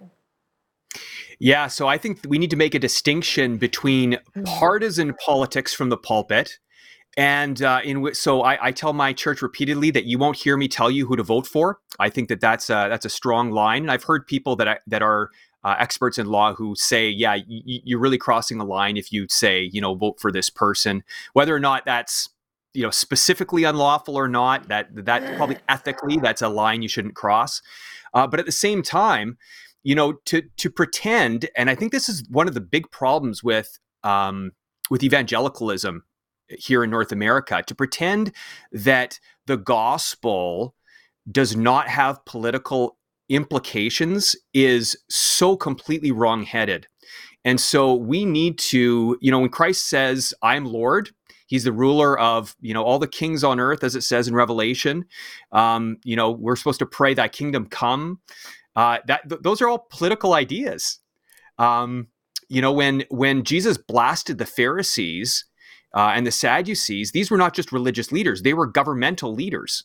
Yeah, 1.39 1.67
so 1.67 1.87
I 1.89 1.99
think 1.99 2.21
we 2.29 2.39
need 2.39 2.51
to 2.51 2.57
make 2.57 2.75
a 2.75 2.79
distinction 2.79 3.57
between 3.57 4.13
mm-hmm. 4.13 4.45
partisan 4.45 5.15
politics 5.15 5.73
from 5.73 5.89
the 5.89 5.97
pulpit 5.97 6.59
and 7.17 7.63
uh, 7.63 7.81
in 7.85 8.15
so 8.15 8.43
I, 8.43 8.67
I, 8.67 8.73
tell 8.73 8.93
my 8.93 9.13
church 9.13 9.41
repeatedly 9.41 9.91
that 9.93 10.05
you 10.05 10.19
won't 10.19 10.37
hear 10.37 10.57
me 10.57 10.67
tell 10.67 10.91
you 10.91 11.07
who 11.07 11.17
to 11.17 11.23
vote 11.23 11.47
for. 11.47 11.79
I 11.99 12.09
think 12.09 12.29
that 12.29 12.41
that's 12.41 12.69
a, 12.71 12.87
that's 12.89 13.05
a 13.05 13.11
strong 13.11 13.51
line, 13.51 13.83
and 13.83 13.91
I've 13.91 14.05
heard 14.05 14.27
people 14.27 14.57
that 14.57 14.81
that 14.87 15.03
are 15.03 15.31
uh, 15.63 15.77
experts 15.79 16.19
in 16.19 16.27
law 16.27 16.55
who 16.55 16.75
say, 16.77 17.09
yeah, 17.09 17.35
y- 17.35 17.63
you're 17.65 18.01
really 18.01 18.19
crossing 18.19 18.59
the 18.59 18.65
line 18.65 18.97
if 18.97 19.13
you 19.13 19.27
say, 19.31 19.71
you 19.73 19.81
know, 19.81 19.95
vote 19.95 20.21
for 20.21 20.33
this 20.33 20.51
person, 20.51 21.03
whether 21.33 21.55
or 21.55 21.61
not 21.61 21.85
that's 21.87 22.29
you 22.75 22.83
know 22.83 22.91
specifically 22.91 23.63
unlawful 23.63 24.17
or 24.17 24.29
not. 24.29 24.69
That 24.69 24.89
that 25.07 25.37
probably 25.37 25.59
ethically 25.69 26.17
that's 26.17 26.43
a 26.43 26.49
line 26.49 26.83
you 26.83 26.89
shouldn't 26.89 27.15
cross. 27.15 27.63
Uh, 28.13 28.27
but 28.27 28.41
at 28.41 28.47
the 28.47 28.53
same 28.53 28.83
time, 28.83 29.39
you 29.85 29.95
know, 29.95 30.15
to 30.27 30.43
to 30.57 30.71
pretend, 30.71 31.49
and 31.57 31.71
I 31.71 31.77
think 31.77 31.93
this 31.93 32.09
is 32.09 32.25
one 32.29 32.49
of 32.49 32.55
the 32.55 32.61
big 32.61 32.91
problems 32.91 33.45
with 33.45 33.79
um, 34.03 34.51
with 34.91 35.05
evangelicalism 35.05 36.03
here 36.59 36.85
in 36.85 36.91
North 36.91 37.13
America 37.13 37.63
to 37.67 37.75
pretend 37.75 38.33
that 38.73 39.19
the 39.47 39.57
gospel 39.57 40.75
does 41.31 41.57
not 41.57 41.89
have 41.89 42.25
political 42.25 42.97
implications 43.29 44.37
is 44.53 44.97
so 45.09 45.57
completely 45.57 46.13
wrongheaded. 46.13 46.87
And 47.45 47.61
so 47.61 47.95
we 47.95 48.25
need 48.25 48.59
to, 48.59 49.19
you 49.21 49.31
know, 49.31 49.41
when 49.41 49.51
Christ 49.51 49.89
says, 49.89 50.33
I'm 50.43 50.65
Lord, 50.65 51.11
he's 51.47 51.65
the 51.65 51.73
ruler 51.73 52.19
of, 52.19 52.57
you 52.61 52.73
know, 52.73 52.83
all 52.83 52.99
the 52.99 53.09
kings 53.09 53.45
on 53.45 53.61
earth, 53.61 53.85
as 53.85 53.95
it 53.95 54.03
says 54.03 54.29
in 54.29 54.35
Revelation. 54.35 55.05
Um, 55.53 55.99
you 56.05 56.17
know, 56.17 56.31
we're 56.31 56.57
supposed 56.57 56.79
to 56.79 56.87
pray 56.87 57.15
thy 57.15 57.29
kingdom 57.29 57.67
come. 57.67 58.21
Uh, 58.77 58.99
that 59.07 59.29
th- 59.29 59.43
those 59.43 59.61
are 59.61 59.69
all 59.69 59.87
political 59.91 60.35
ideas. 60.35 60.99
Um, 61.59 62.09
you 62.49 62.61
know, 62.61 62.73
when 62.73 63.05
when 63.11 63.45
Jesus 63.45 63.79
blasted 63.79 64.39
the 64.39 64.47
Pharisees, 64.47 65.45
uh, 65.95 66.13
and 66.15 66.27
the 66.27 66.33
Sadducees, 66.33 67.13
these 67.13 67.31
were 67.31 67.39
not 67.39 67.55
just 67.55 67.73
religious 67.73 68.13
leaders, 68.13 68.43
they 68.43 68.55
were 68.55 68.67
governmental 68.67 69.35
leaders. 69.35 69.85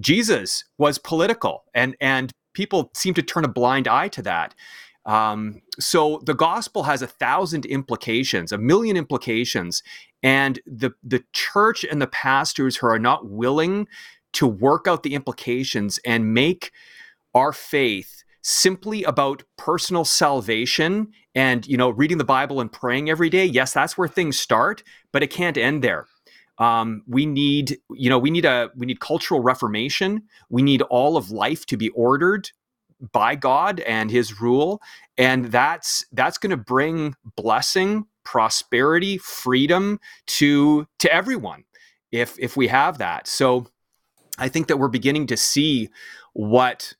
Jesus 0.00 0.64
was 0.78 0.98
political, 0.98 1.64
and, 1.74 1.94
and 2.00 2.32
people 2.54 2.90
seem 2.94 3.14
to 3.14 3.22
turn 3.22 3.44
a 3.44 3.48
blind 3.48 3.86
eye 3.86 4.08
to 4.08 4.22
that. 4.22 4.54
Um, 5.04 5.60
so 5.78 6.20
the 6.24 6.34
gospel 6.34 6.84
has 6.84 7.02
a 7.02 7.06
thousand 7.06 7.66
implications, 7.66 8.52
a 8.52 8.58
million 8.58 8.96
implications, 8.96 9.82
and 10.22 10.60
the 10.64 10.92
the 11.02 11.24
church 11.32 11.84
and 11.84 12.00
the 12.00 12.06
pastors 12.06 12.76
who 12.76 12.86
are 12.86 13.00
not 13.00 13.28
willing 13.28 13.88
to 14.34 14.46
work 14.46 14.86
out 14.86 15.02
the 15.02 15.14
implications 15.14 15.98
and 16.06 16.32
make 16.32 16.70
our 17.34 17.52
faith 17.52 18.21
simply 18.42 19.04
about 19.04 19.42
personal 19.56 20.04
salvation 20.04 21.12
and 21.34 21.66
you 21.66 21.76
know 21.76 21.90
reading 21.90 22.18
the 22.18 22.24
bible 22.24 22.60
and 22.60 22.72
praying 22.72 23.08
every 23.08 23.30
day 23.30 23.44
yes 23.44 23.72
that's 23.72 23.96
where 23.96 24.08
things 24.08 24.38
start 24.38 24.82
but 25.12 25.22
it 25.22 25.30
can't 25.30 25.56
end 25.56 25.84
there. 25.84 26.06
Um, 26.58 27.02
we 27.06 27.26
need 27.26 27.78
you 27.90 28.10
know 28.10 28.18
we 28.18 28.30
need 28.30 28.44
a 28.44 28.70
we 28.76 28.86
need 28.86 29.00
cultural 29.00 29.40
reformation. 29.40 30.24
We 30.50 30.62
need 30.62 30.82
all 30.82 31.16
of 31.16 31.30
life 31.30 31.66
to 31.66 31.76
be 31.76 31.88
ordered 31.90 32.50
by 33.12 33.34
god 33.34 33.80
and 33.80 34.12
his 34.12 34.40
rule 34.40 34.80
and 35.18 35.46
that's 35.46 36.06
that's 36.12 36.38
going 36.38 36.50
to 36.50 36.56
bring 36.56 37.16
blessing 37.34 38.06
prosperity 38.22 39.18
freedom 39.18 39.98
to 40.26 40.86
to 41.00 41.12
everyone 41.12 41.64
if 42.12 42.38
if 42.38 42.56
we 42.56 42.68
have 42.68 42.98
that. 42.98 43.26
So 43.26 43.66
i 44.38 44.48
think 44.48 44.68
that 44.68 44.78
we're 44.78 44.88
beginning 44.88 45.26
to 45.26 45.36
see 45.36 45.88
what 46.32 46.94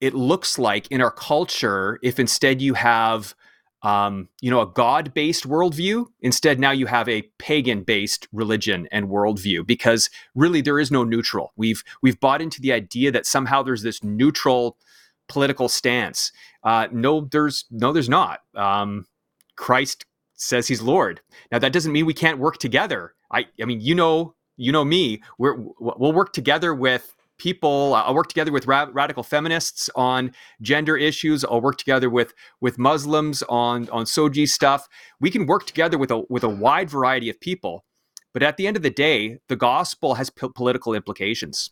it 0.00 0.14
looks 0.14 0.58
like 0.58 0.86
in 0.88 1.00
our 1.00 1.10
culture 1.10 1.98
if 2.02 2.18
instead 2.18 2.60
you 2.60 2.74
have 2.74 3.34
um, 3.82 4.28
you 4.40 4.50
know 4.50 4.60
a 4.60 4.66
god-based 4.66 5.44
worldview 5.44 6.06
instead 6.20 6.58
now 6.58 6.70
you 6.70 6.86
have 6.86 7.08
a 7.08 7.22
pagan-based 7.38 8.26
religion 8.32 8.88
and 8.90 9.08
worldview 9.08 9.66
because 9.66 10.10
really 10.34 10.60
there 10.60 10.78
is 10.78 10.90
no 10.90 11.04
neutral. 11.04 11.52
We've 11.56 11.84
we've 12.02 12.18
bought 12.18 12.42
into 12.42 12.60
the 12.60 12.72
idea 12.72 13.10
that 13.12 13.26
somehow 13.26 13.62
there's 13.62 13.82
this 13.82 14.02
neutral 14.02 14.76
political 15.28 15.68
stance. 15.68 16.32
Uh, 16.62 16.88
no 16.90 17.28
there's 17.30 17.64
no 17.70 17.92
there's 17.92 18.08
not. 18.08 18.40
Um, 18.54 19.06
christ 19.56 20.04
says 20.34 20.68
he's 20.68 20.82
lord. 20.82 21.20
Now 21.52 21.58
that 21.58 21.72
doesn't 21.72 21.92
mean 21.92 22.06
we 22.06 22.14
can't 22.14 22.38
work 22.38 22.58
together. 22.58 23.14
I 23.30 23.46
i 23.60 23.64
mean 23.64 23.80
you 23.80 23.94
know 23.94 24.34
you 24.56 24.72
know 24.72 24.84
me. 24.84 25.22
We're 25.38 25.56
we'll 25.78 26.12
work 26.12 26.32
together 26.32 26.74
with 26.74 27.15
people 27.38 27.94
uh, 27.94 28.02
i'll 28.02 28.14
work 28.14 28.28
together 28.28 28.52
with 28.52 28.66
ra- 28.66 28.88
radical 28.92 29.22
feminists 29.22 29.90
on 29.94 30.32
gender 30.60 30.96
issues. 30.96 31.44
I'll 31.44 31.60
work 31.60 31.78
together 31.78 32.10
with 32.10 32.34
with 32.60 32.78
muslims 32.78 33.42
on 33.48 33.88
on 33.90 34.04
SOGI 34.04 34.48
stuff. 34.48 34.88
We 35.20 35.30
can 35.30 35.46
work 35.46 35.66
together 35.66 35.98
with 35.98 36.10
a 36.10 36.22
with 36.28 36.44
a 36.44 36.48
wide 36.48 36.90
variety 36.90 37.28
of 37.30 37.40
people. 37.40 37.84
But 38.32 38.42
at 38.42 38.58
the 38.58 38.66
end 38.66 38.76
of 38.76 38.82
the 38.82 38.90
day 38.90 39.38
the 39.48 39.56
gospel 39.56 40.14
has 40.14 40.30
political 40.30 40.94
implications 40.94 41.70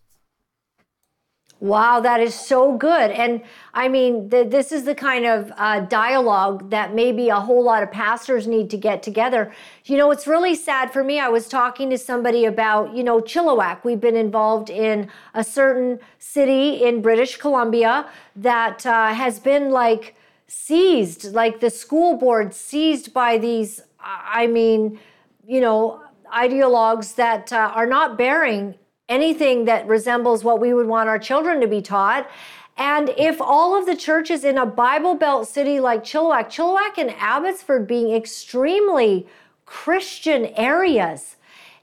Wow, 1.64 2.00
that 2.00 2.20
is 2.20 2.35
so 2.35 2.77
good. 2.77 3.11
And 3.11 3.40
I 3.72 3.88
mean, 3.88 4.29
this 4.29 4.70
is 4.70 4.85
the 4.85 4.94
kind 4.94 5.24
of 5.24 5.50
uh, 5.57 5.81
dialogue 5.81 6.68
that 6.68 6.94
maybe 6.94 7.31
a 7.31 7.40
whole 7.40 7.64
lot 7.64 7.83
of 7.83 7.90
pastors 7.90 8.46
need 8.46 8.68
to 8.68 8.77
get 8.77 9.03
together. 9.03 9.50
You 9.87 9.96
know, 9.96 10.11
it's 10.11 10.27
really 10.27 10.57
sad 10.57 10.92
for 10.92 11.03
me. 11.03 11.18
I 11.18 11.29
was 11.29 11.48
talking 11.48 11.88
to 11.88 11.96
somebody 11.96 12.44
about, 12.44 12.94
you 12.94 13.03
know, 13.03 13.18
Chilliwack. 13.18 13.83
We've 13.83 13.98
been 13.98 14.14
involved 14.14 14.68
in 14.68 15.09
a 15.33 15.42
certain 15.42 16.00
city 16.18 16.85
in 16.85 17.00
British 17.00 17.38
Columbia 17.38 18.11
that 18.37 18.85
uh, 18.85 19.14
has 19.14 19.40
been 19.40 19.70
like 19.70 20.16
seized, 20.46 21.33
like 21.33 21.61
the 21.61 21.70
school 21.70 22.18
board 22.18 22.53
seized 22.53 23.14
by 23.14 23.38
these, 23.38 23.81
I 23.98 24.48
mean, 24.48 25.00
you 25.46 25.62
know, 25.62 26.03
ideologues 26.31 27.14
that 27.14 27.55
uh, 27.55 27.72
are 27.74 27.87
not 27.87 28.18
bearing 28.18 28.74
anything 29.14 29.64
that 29.66 29.87
resembles 29.87 30.42
what 30.42 30.61
we 30.61 30.74
would 30.74 30.88
want 30.88 31.09
our 31.09 31.18
children 31.18 31.61
to 31.61 31.68
be 31.68 31.81
taught. 31.81 32.29
And 32.77 33.11
if 33.16 33.40
all 33.40 33.79
of 33.79 33.87
the 33.87 33.94
churches 33.94 34.42
in 34.44 34.59
a 34.59 34.66
Bible 34.66 35.14
Belt 35.14 35.46
city 35.46 35.79
like 35.79 36.03
Chilliwack, 36.03 36.46
Chilliwack 36.46 36.98
and 36.98 37.11
Abbotsford 37.18 37.87
being 37.87 38.12
extremely 38.12 39.27
Christian 39.64 40.46
areas, 40.57 41.37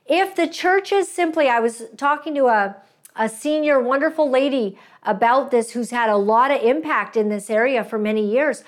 if 0.06 0.36
the 0.36 0.48
churches 0.48 1.08
simply, 1.08 1.48
I 1.48 1.62
was 1.62 1.84
talking 1.96 2.36
to 2.36 2.48
a, 2.48 2.76
a 3.16 3.30
senior, 3.30 3.80
wonderful 3.80 4.30
lady 4.30 4.78
about 5.04 5.50
this 5.52 5.72
who's 5.72 5.92
had 5.92 6.10
a 6.10 6.18
lot 6.18 6.52
of 6.52 6.62
impact 6.62 7.16
in 7.16 7.30
this 7.30 7.50
area 7.50 7.84
for 7.84 7.98
many 7.98 8.30
years. 8.30 8.64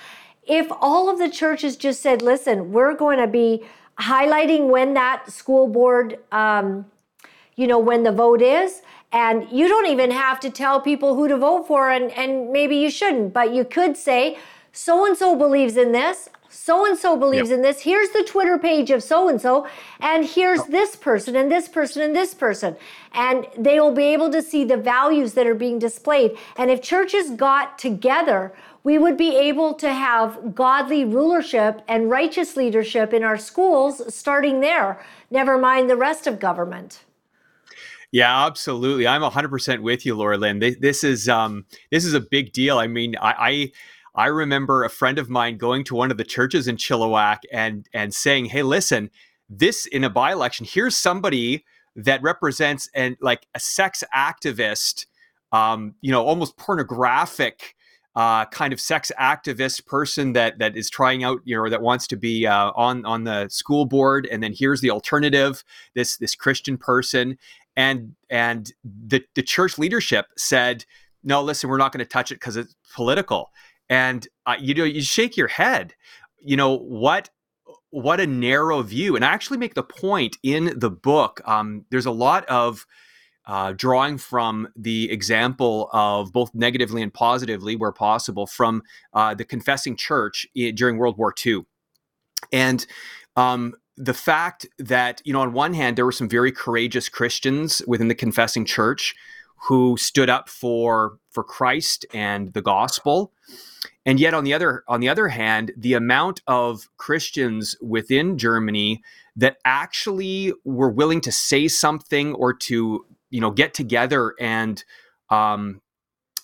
If 0.48 0.68
all 0.80 1.10
of 1.10 1.20
the 1.20 1.30
churches 1.30 1.76
just 1.76 2.02
said, 2.02 2.22
listen, 2.22 2.72
we're 2.72 2.96
going 2.96 3.20
to 3.20 3.28
be 3.28 3.64
highlighting 4.00 4.70
when 4.70 4.94
that 4.94 5.30
school 5.32 5.68
board 5.68 6.20
um, 6.32 6.86
you 7.56 7.68
know, 7.68 7.80
when 7.80 8.04
the 8.04 8.12
vote 8.12 8.42
is. 8.42 8.82
And 9.12 9.48
you 9.52 9.68
don't 9.68 9.88
even 9.88 10.10
have 10.12 10.40
to 10.40 10.50
tell 10.50 10.82
people 10.82 11.16
who 11.16 11.28
to 11.28 11.38
vote 11.38 11.68
for, 11.68 11.92
and, 11.92 12.12
and 12.12 12.52
maybe 12.52 12.76
you 12.76 12.90
shouldn't, 12.90 13.32
but 13.34 13.54
you 13.54 13.64
could 13.64 13.96
say, 13.96 14.38
so 14.72 15.06
and 15.06 15.16
so 15.16 15.36
believes 15.36 15.78
in 15.78 15.92
this, 15.92 16.30
so 16.50 16.86
and 16.86 16.98
so 16.98 17.18
believes 17.18 17.50
yep. 17.50 17.58
in 17.58 17.62
this. 17.62 17.82
Here's 17.82 18.10
the 18.10 18.24
Twitter 18.24 18.58
page 18.58 18.92
of 18.92 19.04
so 19.04 19.28
and 19.28 19.42
so, 19.42 19.68
and 20.00 20.26
here's 20.26 20.64
this 20.66 20.96
person 20.96 21.36
and 21.36 21.52
this 21.52 21.68
person 21.68 22.02
and 22.02 22.16
this 22.16 22.34
person. 22.34 22.76
And 23.14 23.48
they 23.58 23.80
will 23.80 23.94
be 23.94 24.06
able 24.06 24.32
to 24.32 24.42
see 24.42 24.64
the 24.64 24.78
values 24.78 25.34
that 25.34 25.48
are 25.48 25.56
being 25.56 25.78
displayed. 25.78 26.38
And 26.58 26.72
if 26.72 26.82
churches 26.82 27.32
got 27.32 27.78
together, 27.78 28.54
we 28.84 28.98
would 28.98 29.18
be 29.18 29.36
able 29.36 29.74
to 29.76 29.92
have 29.92 30.56
godly 30.56 31.06
rulership 31.06 31.82
and 31.88 32.10
righteous 32.10 32.56
leadership 32.56 33.14
in 33.14 33.24
our 33.24 33.38
schools 33.38 34.14
starting 34.14 34.60
there, 34.60 35.04
never 35.32 35.58
mind 35.58 35.90
the 35.90 35.98
rest 35.98 36.28
of 36.28 36.40
government. 36.40 37.04
Yeah, 38.14 38.46
absolutely. 38.46 39.08
I'm 39.08 39.24
100% 39.24 39.82
with 39.82 40.06
you, 40.06 40.14
Laura 40.16 40.38
Lynn. 40.38 40.60
This 40.60 41.04
is 41.04 41.28
um, 41.28 41.66
this 41.92 42.06
is 42.06 42.14
a 42.14 42.20
big 42.22 42.54
deal. 42.54 42.78
I 42.78 42.86
mean, 42.86 43.16
I, 43.20 43.72
I 44.16 44.26
I 44.26 44.28
remember 44.28 44.84
a 44.84 44.90
friend 44.90 45.18
of 45.18 45.32
mine 45.32 45.58
going 45.58 45.84
to 45.86 45.96
one 45.96 46.12
of 46.12 46.18
the 46.18 46.24
churches 46.24 46.68
in 46.68 46.78
Chilliwack 46.78 47.40
and 47.52 47.90
and 47.92 48.14
saying, 48.14 48.46
"Hey, 48.46 48.62
listen, 48.62 49.10
this 49.50 49.88
in 49.88 50.04
a 50.04 50.12
by-election, 50.12 50.68
here's 50.70 50.96
somebody 50.96 51.66
that 51.96 52.22
represents 52.22 52.88
and 52.94 53.18
like 53.20 53.48
a 53.56 53.60
sex 53.60 54.04
activist, 54.16 55.08
um, 55.52 55.96
you 56.02 56.12
know, 56.12 56.24
almost 56.24 56.56
pornographic 56.58 57.76
uh, 58.16 58.46
kind 58.46 58.74
of 58.74 58.80
sex 58.80 59.12
activist 59.20 59.88
person 59.88 60.34
that 60.34 60.60
that 60.60 60.78
is 60.78 60.88
trying 60.90 61.24
out, 61.24 61.40
you 61.46 61.56
know, 61.56 61.68
that 61.68 61.82
wants 61.82 62.06
to 62.08 62.16
be 62.16 62.46
uh, 62.46 62.72
on 62.76 63.04
on 63.06 63.24
the 63.24 63.50
school 63.50 63.86
board, 63.86 64.28
and 64.32 64.44
then 64.44 64.54
here's 64.56 64.82
the 64.82 64.92
alternative, 64.92 65.64
this 65.96 66.18
this 66.18 66.36
Christian 66.36 66.78
person, 66.78 67.40
and 67.76 68.16
and 68.30 68.72
the 68.84 69.24
the 69.36 69.44
church 69.44 69.78
leadership 69.78 70.28
said, 70.38 70.86
no, 71.24 71.42
listen, 71.42 71.70
we're 71.70 71.78
not 71.78 71.92
going 71.92 72.06
to 72.06 72.10
touch 72.10 72.32
it 72.32 72.36
because 72.36 72.58
it's 72.58 72.76
political, 72.94 73.52
and 73.90 74.28
uh, 74.46 74.56
you 74.60 74.74
know, 74.74 74.84
you 74.84 75.02
shake 75.02 75.38
your 75.38 75.48
head, 75.48 75.94
you 76.40 76.58
know 76.58 76.78
what 76.78 77.30
what 77.90 78.20
a 78.20 78.26
narrow 78.26 78.82
view. 78.82 79.16
And 79.16 79.24
I 79.24 79.32
actually 79.32 79.60
make 79.60 79.76
the 79.76 79.84
point 79.84 80.38
in 80.42 80.74
the 80.80 80.90
book. 80.90 81.42
Um, 81.46 81.86
there's 81.92 82.08
a 82.08 82.12
lot 82.12 82.44
of 82.46 82.88
uh, 83.46 83.74
drawing 83.74 84.18
from 84.18 84.68
the 84.76 85.12
example 85.12 85.90
of 85.94 86.34
both 86.34 86.50
negatively 86.56 87.02
and 87.02 87.14
positively, 87.14 87.76
where 87.76 87.92
possible, 87.92 88.48
from 88.48 88.82
uh, 89.14 89.36
the 89.36 89.46
confessing 89.46 89.96
church 89.96 90.48
during 90.76 90.98
World 90.98 91.18
War 91.18 91.34
II. 91.46 91.66
And 92.52 92.86
um, 93.36 93.76
the 93.96 94.14
fact 94.14 94.66
that, 94.80 95.22
you 95.24 95.34
know, 95.34 95.42
on 95.42 95.54
one 95.54 95.74
hand, 95.74 95.98
there 95.98 96.06
were 96.06 96.12
some 96.12 96.30
very 96.30 96.52
courageous 96.52 97.10
Christians 97.10 97.82
within 97.88 98.08
the 98.08 98.16
confessing 98.16 98.66
church 98.66 99.16
who 99.68 99.96
stood 99.98 100.30
up 100.30 100.50
for 100.50 101.18
for 101.32 101.44
Christ 101.44 102.06
and 102.14 102.54
the 102.54 102.62
gospel. 102.62 103.32
And 104.06 104.20
yet 104.20 104.34
on 104.34 104.44
the 104.44 104.54
other 104.54 104.84
on 104.88 105.00
the 105.00 105.10
other 105.10 105.30
hand, 105.30 105.72
the 105.78 105.94
amount 105.94 106.42
of 106.48 106.90
Christians 106.98 107.76
within 107.82 108.38
Germany 108.38 109.02
that 109.36 109.58
actually 109.64 110.54
were 110.66 110.90
willing 110.90 111.22
to 111.22 111.32
say 111.32 111.68
something 111.68 112.34
or 112.34 112.54
to 112.54 113.06
you 113.30 113.42
know 113.42 113.52
get 113.52 113.74
together 113.74 114.36
and 114.40 114.84
um, 115.30 115.82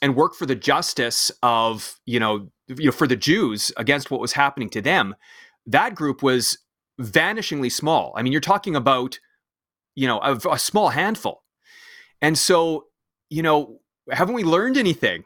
and 0.01 0.15
work 0.15 0.33
for 0.33 0.45
the 0.45 0.55
justice 0.55 1.29
of 1.43 1.99
you 2.05 2.19
know 2.19 2.49
you 2.67 2.85
know 2.85 2.91
for 2.91 3.07
the 3.07 3.17
Jews 3.17 3.71
against 3.75 4.11
what 4.11 4.21
was 4.21 4.33
happening 4.33 4.69
to 4.69 4.81
them. 4.81 5.15
That 5.65 5.93
group 5.93 6.23
was 6.23 6.57
vanishingly 6.99 7.71
small. 7.71 8.13
I 8.15 8.21
mean, 8.21 8.31
you're 8.31 8.41
talking 8.41 8.75
about 8.75 9.19
you 9.95 10.07
know 10.07 10.19
a, 10.19 10.35
a 10.51 10.59
small 10.59 10.89
handful, 10.89 11.43
and 12.21 12.37
so 12.37 12.85
you 13.29 13.43
know 13.43 13.79
haven't 14.11 14.35
we 14.35 14.43
learned 14.43 14.77
anything? 14.77 15.23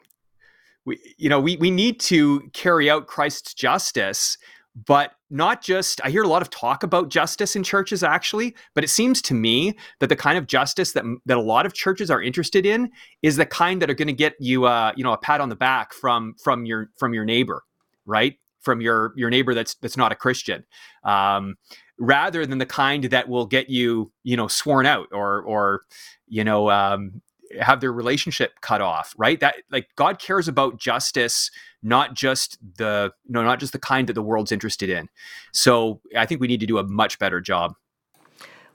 We 0.86 1.00
you 1.18 1.30
know 1.30 1.40
we 1.40 1.58
we 1.58 1.72
need 1.72 2.00
to 2.02 2.42
carry 2.54 2.90
out 2.90 3.08
Christ's 3.08 3.54
justice 3.54 4.38
but 4.76 5.12
not 5.30 5.62
just 5.62 6.02
i 6.04 6.10
hear 6.10 6.24
a 6.24 6.28
lot 6.28 6.42
of 6.42 6.50
talk 6.50 6.84
about 6.84 7.10
justice 7.10 7.56
in 7.56 7.64
churches 7.64 8.04
actually 8.04 8.56
but 8.74 8.84
it 8.84 8.90
seems 8.90 9.22
to 9.22 9.34
me 9.34 9.76
that 10.00 10.08
the 10.08 10.16
kind 10.16 10.38
of 10.38 10.48
justice 10.48 10.94
that 10.94 11.04
that 11.26 11.38
a 11.38 11.42
lot 11.42 11.66
of 11.66 11.74
churches 11.74 12.10
are 12.10 12.22
interested 12.22 12.66
in 12.66 12.90
is 13.22 13.36
the 13.36 13.46
kind 13.46 13.82
that 13.82 13.90
are 13.90 13.96
going 13.96 14.08
to 14.08 14.14
get 14.14 14.34
you 14.40 14.66
uh 14.66 14.92
you 14.96 15.04
know 15.04 15.14
a 15.14 15.18
pat 15.18 15.42
on 15.42 15.50
the 15.50 15.56
back 15.56 15.94
from 15.94 16.36
from 16.44 16.66
your 16.66 16.90
from 16.98 17.14
your 17.14 17.26
neighbor 17.26 17.64
right 18.06 18.38
from 18.64 18.82
your 18.82 19.14
your 19.16 19.30
neighbor 19.30 19.54
that's 19.54 19.76
that's 19.76 19.98
not 19.98 20.12
a 20.12 20.16
christian 20.16 20.64
um 21.04 21.56
rather 22.00 22.46
than 22.46 22.58
the 22.58 22.66
kind 22.66 23.06
that 23.06 23.30
will 23.30 23.46
get 23.46 23.70
you 23.70 24.12
you 24.24 24.36
know 24.36 24.48
sworn 24.48 24.86
out 24.86 25.08
or 25.12 25.42
or 25.44 25.82
you 26.28 26.44
know 26.44 26.70
um 26.70 27.22
have 27.60 27.82
their 27.82 27.94
relationship 27.94 28.60
cut 28.62 28.82
off 28.82 29.14
right? 29.18 29.40
That 29.40 29.56
like 29.72 29.88
god 29.96 30.20
cares 30.20 30.48
about 30.48 30.80
justice 30.80 31.52
not 31.82 32.14
just 32.14 32.58
the 32.78 33.12
no 33.28 33.44
not 33.44 33.60
just 33.60 33.74
the 33.74 33.80
kind 33.80 34.08
that 34.08 34.14
the 34.14 34.22
world's 34.22 34.52
interested 34.52 34.90
in. 34.90 35.08
So 35.52 36.02
i 36.18 36.26
think 36.26 36.42
we 36.42 36.48
need 36.48 36.60
to 36.62 36.66
do 36.66 36.78
a 36.78 36.84
much 36.84 37.20
better 37.20 37.42
job. 37.42 37.76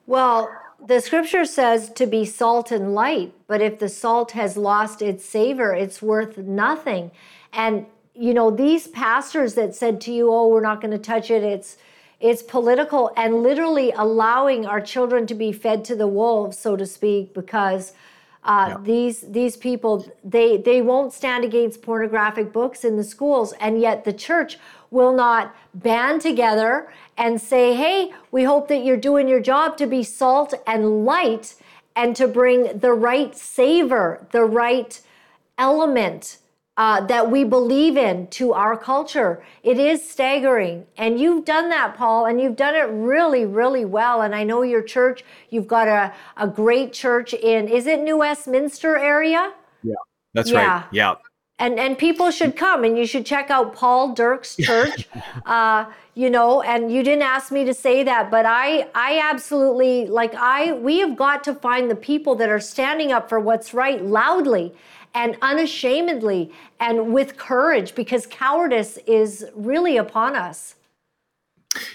Well 0.07 0.51
the 0.87 1.01
scripture 1.01 1.45
says 1.45 1.91
to 1.95 2.07
be 2.07 2.25
salt 2.25 2.71
and 2.71 2.95
light 2.95 3.35
but 3.49 3.61
if 3.61 3.81
the 3.81 3.89
salt 3.89 4.31
has 4.33 4.57
lost 4.57 5.03
its 5.03 5.25
savor 5.25 5.75
it's 5.75 6.01
worth 6.01 6.39
nothing. 6.39 7.11
And 7.53 7.87
you 8.19 8.35
know 8.35 8.51
these 8.51 8.89
pastors 8.89 9.55
that 9.55 9.75
said 9.75 10.01
to 10.01 10.13
you 10.13 10.33
oh 10.33 10.49
we're 10.49 10.61
not 10.61 10.81
going 10.81 10.91
to 10.91 10.99
touch 10.99 11.31
it 11.31 11.43
it's 11.43 11.77
it's 12.21 12.43
political 12.43 13.13
and 13.17 13.43
literally 13.43 13.93
allowing 13.93 14.67
our 14.67 14.81
children 14.81 15.27
to 15.27 15.35
be 15.35 15.53
fed 15.53 15.85
to 15.85 15.95
the 15.95 16.07
wolves 16.07 16.59
so 16.59 16.77
to 16.77 16.85
speak 16.85 17.33
because 17.33 17.93
uh, 18.45 18.69
yeah. 18.69 18.77
These 18.83 19.21
these 19.23 19.57
people 19.57 20.11
they 20.25 20.57
they 20.57 20.81
won't 20.81 21.13
stand 21.13 21.45
against 21.45 21.83
pornographic 21.83 22.53
books 22.53 22.85
in 22.85 22.97
the 22.97 23.05
schools, 23.05 23.53
and 23.61 23.81
yet 23.81 24.05
the 24.05 24.13
church 24.13 24.59
will 24.91 25.13
not 25.13 25.55
band 25.75 26.23
together 26.23 26.91
and 27.19 27.41
say, 27.41 27.75
"Hey, 27.75 28.13
we 28.31 28.45
hope 28.45 28.69
that 28.69 28.85
you're 28.85 28.97
doing 28.97 29.29
your 29.29 29.41
job 29.41 29.77
to 29.79 29.87
be 29.87 30.03
salt 30.03 30.55
and 30.67 31.05
light, 31.05 31.57
and 31.95 32.15
to 32.17 32.29
bring 32.29 32.79
the 32.79 32.93
right 32.93 33.37
savor, 33.37 34.27
the 34.31 34.45
right 34.45 35.01
element." 35.59 36.39
Uh, 36.79 37.01
that 37.07 37.29
we 37.29 37.43
believe 37.43 37.97
in 37.97 38.29
to 38.29 38.53
our 38.53 38.77
culture. 38.77 39.43
It 39.65 39.79
is 39.81 40.09
staggering. 40.09 40.87
And 40.97 41.19
you've 41.19 41.45
done 41.45 41.69
that, 41.71 41.97
Paul, 41.97 42.27
and 42.27 42.41
you've 42.41 42.55
done 42.55 42.77
it 42.77 42.89
really, 42.93 43.45
really 43.45 43.85
well. 43.85 44.23
And 44.23 44.33
I 44.33 44.45
know 44.45 44.63
your 44.63 44.83
church, 44.83 45.25
you've 45.51 45.67
got 45.67 45.89
a, 45.89 46.15
a 46.37 46.47
great 46.47 46.93
church 46.93 47.35
in, 47.35 47.67
is 47.67 47.89
it 47.89 48.01
New 48.01 48.19
Westminster 48.19 48.97
area? 48.97 49.53
Yeah, 49.83 49.95
that's 50.35 50.53
yeah. 50.53 50.77
right. 50.77 50.85
Yeah. 50.93 51.15
And, 51.59 51.81
and 51.81 51.99
people 51.99 52.31
should 52.31 52.55
come 52.55 52.85
and 52.85 52.97
you 52.97 53.07
should 53.07 53.27
check 53.27 53.51
out 53.51 53.75
Paul 53.75 54.15
Dirks 54.15 54.55
Church. 54.61 55.09
uh, 55.47 55.87
you 56.15 56.31
know, 56.31 56.63
and 56.63 56.93
you 56.93 57.03
didn't 57.03 57.23
ask 57.23 57.51
me 57.51 57.65
to 57.65 57.75
say 57.75 58.03
that, 58.03 58.29
but 58.29 58.45
I 58.45 58.89
I 58.93 59.21
absolutely 59.23 60.07
like 60.07 60.35
I 60.35 60.73
we 60.73 60.99
have 60.99 61.17
got 61.17 61.45
to 61.45 61.55
find 61.55 61.89
the 61.89 61.95
people 61.95 62.35
that 62.37 62.49
are 62.49 62.59
standing 62.59 63.13
up 63.13 63.29
for 63.29 63.39
what's 63.39 63.73
right 63.73 64.05
loudly 64.05 64.75
and 65.15 65.37
unashamedly 65.43 66.53
and 66.81 67.13
with 67.13 67.37
courage 67.37 67.95
because 67.95 68.27
cowardice 68.27 68.99
is 69.07 69.45
really 69.55 69.97
upon 69.97 70.37
us. 70.37 70.75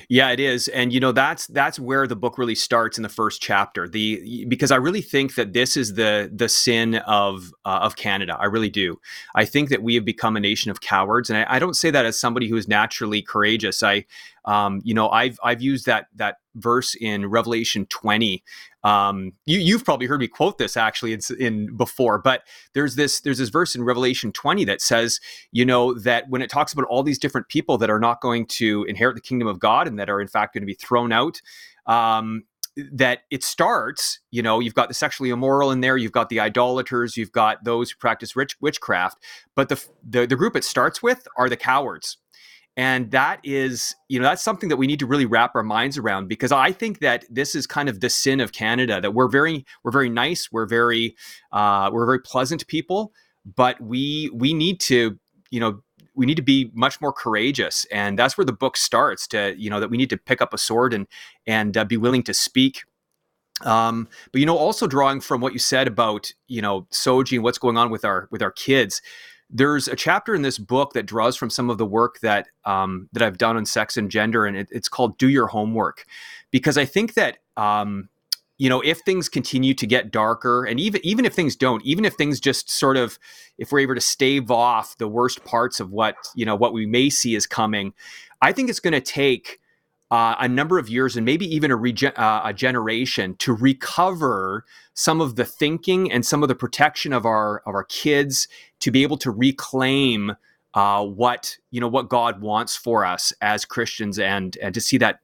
Yeah, 0.08 0.30
it 0.30 0.40
is, 0.40 0.68
and 0.68 0.94
you 0.94 1.00
know 1.00 1.12
that's 1.12 1.48
that's 1.48 1.80
where 1.80 2.06
the 2.06 2.16
book 2.16 2.38
really 2.38 2.56
starts 2.56 2.98
in 2.98 3.04
the 3.04 3.10
first 3.10 3.42
chapter. 3.42 3.88
The 3.88 4.46
because 4.48 4.72
I 4.72 4.76
really 4.76 5.02
think 5.02 5.36
that 5.36 5.54
this 5.54 5.76
is 5.76 5.96
the 5.96 6.30
the 6.34 6.48
sin 6.48 6.96
of 6.96 7.52
uh, 7.66 7.80
of 7.82 7.96
Canada. 7.96 8.38
I 8.40 8.46
really 8.46 8.70
do. 8.70 9.00
I 9.36 9.46
think 9.46 9.70
that 9.70 9.82
we 9.82 9.96
have 9.96 10.06
become 10.06 10.38
a 10.38 10.40
nation 10.40 10.70
of 10.70 10.82
cowards, 10.82 11.30
and 11.30 11.40
I, 11.40 11.56
I 11.56 11.60
don't 11.60 11.74
say 11.74 11.90
that 11.92 12.06
as 12.06 12.20
somebody 12.20 12.48
who 12.48 12.56
is 12.56 12.68
naturally 12.68 13.22
courageous. 13.22 13.82
I, 13.82 14.06
um, 14.46 14.82
you 14.84 14.94
know, 14.94 15.10
I've 15.10 15.40
I've 15.44 15.62
used 15.62 15.86
that 15.88 16.08
that 16.16 16.38
verse 16.56 16.96
in 16.96 17.26
Revelation 17.26 17.88
twenty 17.88 18.44
um, 18.84 19.32
you, 19.46 19.60
you've 19.60 19.86
probably 19.86 20.08
heard 20.08 20.20
me 20.20 20.28
quote 20.28 20.58
this 20.58 20.76
actually 20.76 21.14
in, 21.14 21.22
in 21.40 21.78
before, 21.78 22.20
but 22.20 22.44
there's 22.74 22.96
this 22.96 23.22
there's 23.22 23.38
this 23.38 23.50
verse 23.50 23.76
in 23.76 23.84
Revelation 23.84 24.32
20 24.32 24.66
that 24.66 24.82
says, 24.82 25.20
you 25.52 25.66
know, 25.66 25.94
that 25.94 26.30
when 26.30 26.42
it 26.42 26.50
talks 26.50 26.74
about 26.74 26.86
all 26.86 27.04
these 27.04 27.20
different 27.20 27.48
people 27.48 27.78
that 27.78 27.90
are 27.90 28.00
not 28.00 28.22
going 28.22 28.46
to 28.48 28.84
inherit 28.86 29.16
the 29.16 29.22
kingdom 29.22 29.48
of 29.48 29.60
God 29.60 29.88
and 29.88 29.98
that 30.00 30.10
are 30.10 30.20
in 30.20 30.28
fact 30.28 30.54
going 30.54 30.64
to 30.64 30.68
be 30.68 30.74
thrown 30.74 31.12
out, 31.14 31.42
um, 31.86 32.44
that 32.92 33.20
it 33.30 33.44
starts, 33.44 34.20
you 34.32 34.42
know, 34.42 34.60
you've 34.60 34.74
got 34.74 34.88
the 34.88 34.94
sexually 34.96 35.30
immoral 35.30 35.72
in 35.72 35.82
there, 35.82 35.96
you've 35.96 36.12
got 36.12 36.30
the 36.30 36.40
idolaters, 36.40 37.16
you've 37.16 37.32
got 37.32 37.64
those 37.64 37.92
who 37.92 37.98
practice 37.98 38.36
rich, 38.36 38.58
witchcraft, 38.62 39.18
but 39.56 39.70
the, 39.70 39.86
the 40.04 40.26
the 40.26 40.36
group 40.36 40.56
it 40.56 40.64
starts 40.64 41.02
with 41.02 41.28
are 41.38 41.50
the 41.50 41.58
cowards 41.58 42.18
and 42.76 43.12
that 43.12 43.40
is 43.44 43.96
you 44.10 44.20
know 44.20 44.26
that's 44.26 44.42
something 44.42 44.70
that 44.70 44.78
we 44.78 44.88
need 44.88 45.00
to 45.00 45.06
really 45.06 45.26
wrap 45.26 45.52
our 45.56 45.64
minds 45.64 45.98
around 45.98 46.28
because 46.28 46.52
i 46.52 46.72
think 46.72 47.00
that 47.00 47.24
this 47.30 47.54
is 47.56 47.68
kind 47.68 47.88
of 47.88 48.00
the 48.00 48.10
sin 48.10 48.40
of 48.40 48.52
canada 48.52 49.00
that 49.00 49.14
we're 49.14 49.28
very 49.28 49.66
we're 49.84 49.92
very 49.92 50.10
nice 50.10 50.50
we're 50.52 50.66
very 50.66 51.16
uh, 51.52 51.90
we're 51.94 52.06
very 52.06 52.20
pleasant 52.20 52.66
people 52.68 53.14
but 53.56 53.80
we 53.80 54.30
we 54.34 54.54
need 54.54 54.80
to 54.80 55.20
you 55.52 55.60
know 55.60 55.82
we 56.16 56.26
need 56.26 56.36
to 56.36 56.44
be 56.44 56.72
much 56.74 57.02
more 57.02 57.14
courageous. 57.14 57.86
And 57.92 58.18
that's 58.18 58.38
where 58.38 58.46
the 58.46 58.54
book 58.54 58.78
starts 58.78 59.28
to 59.30 59.56
you 59.58 59.70
know 59.70 59.80
that 59.80 59.90
we 59.90 59.98
need 59.98 60.10
to 60.10 60.18
pick 60.18 60.42
up 60.42 60.54
a 60.54 60.58
sword 60.58 60.94
and 60.94 61.08
and 61.48 61.76
uh, 61.78 61.86
be 61.86 61.98
willing 61.98 62.24
to 62.24 62.34
speak. 62.34 62.84
Um, 63.62 64.08
but 64.32 64.40
you 64.40 64.46
know 64.46 64.58
also 64.58 64.88
drawing 64.88 65.22
from 65.22 65.42
what 65.42 65.54
you 65.54 65.60
said 65.60 65.88
about 65.88 66.32
you 66.48 66.62
know 66.62 66.88
SOGI 66.92 67.36
and 67.36 67.44
what's 67.44 67.58
going 67.58 67.78
on 67.78 67.90
with 67.90 68.06
our 68.06 68.28
with 68.32 68.42
our 68.42 68.52
kids 68.52 69.02
there's 69.54 69.88
a 69.88 69.96
chapter 69.96 70.34
in 70.34 70.42
this 70.42 70.58
book 70.58 70.94
that 70.94 71.06
draws 71.06 71.38
from 71.38 71.50
some 71.50 71.70
of 71.70 71.78
the 71.78 71.86
work 71.86 72.20
that 72.22 72.48
um, 72.66 73.08
that 73.14 73.22
I've 73.22 73.38
done 73.38 73.56
on 73.56 73.66
sex 73.66 73.96
and 73.96 74.10
gender, 74.10 74.46
and 74.46 74.58
it, 74.58 74.68
it's 74.72 74.90
called 74.90 75.18
"Do 75.20 75.30
Your 75.30 75.48
Homework," 75.48 76.06
because 76.52 76.78
I 76.78 76.86
think 76.86 77.14
that 77.14 77.38
um, 77.56 78.10
you 78.58 78.68
know 78.68 78.82
if 78.82 79.00
things 79.02 79.30
continue 79.30 79.76
to 79.76 79.86
get 79.86 80.12
darker, 80.12 80.66
and 80.66 80.80
even 80.80 81.02
even 81.04 81.24
if 81.24 81.34
things 81.34 81.56
don't, 81.56 81.86
even 81.86 82.04
if 82.04 82.16
things 82.16 82.40
just 82.40 82.70
sort 82.70 82.98
of 82.98 83.20
if 83.60 83.72
we're 83.72 83.80
able 83.80 83.96
to 83.96 84.02
stave 84.02 84.50
off 84.50 84.98
the 84.98 85.08
worst 85.08 85.46
parts 85.46 85.80
of 85.80 85.92
what 85.92 86.16
you 86.36 86.46
know 86.46 86.56
what 86.56 86.74
we 86.74 86.88
may 86.88 87.10
see 87.10 87.36
is 87.36 87.46
coming, 87.46 87.94
I 88.42 88.52
think 88.52 88.70
it's 88.70 88.80
going 88.80 88.94
to 88.94 89.02
take 89.02 89.60
uh, 90.14 90.36
a 90.40 90.48
number 90.48 90.78
of 90.78 90.90
years 90.90 91.18
and 91.18 91.26
maybe 91.26 91.44
even 91.56 91.72
a, 91.72 91.76
rege- 91.76 92.04
uh, 92.04 92.42
a 92.46 92.54
generation 92.54 93.36
to 93.38 93.52
recover 93.52 94.64
some 94.94 95.20
of 95.20 95.38
the 95.38 95.44
thinking 95.44 96.12
and 96.12 96.24
some 96.24 96.44
of 96.44 96.50
the 96.50 96.56
protection 96.56 97.14
of 97.14 97.26
our 97.26 97.64
of 97.66 97.74
our 97.74 97.84
kids 97.86 98.48
to 98.84 98.92
be 98.92 99.02
able 99.02 99.16
to 99.16 99.32
reclaim 99.32 100.36
uh, 100.74 101.06
what 101.06 101.58
you 101.72 101.80
know 101.80 101.88
what 101.88 102.10
God 102.10 102.42
wants 102.42 102.76
for 102.76 103.06
us 103.06 103.32
as 103.42 103.64
Christians 103.64 104.20
and 104.20 104.58
and 104.62 104.74
to 104.74 104.82
see 104.82 104.98
that 104.98 105.20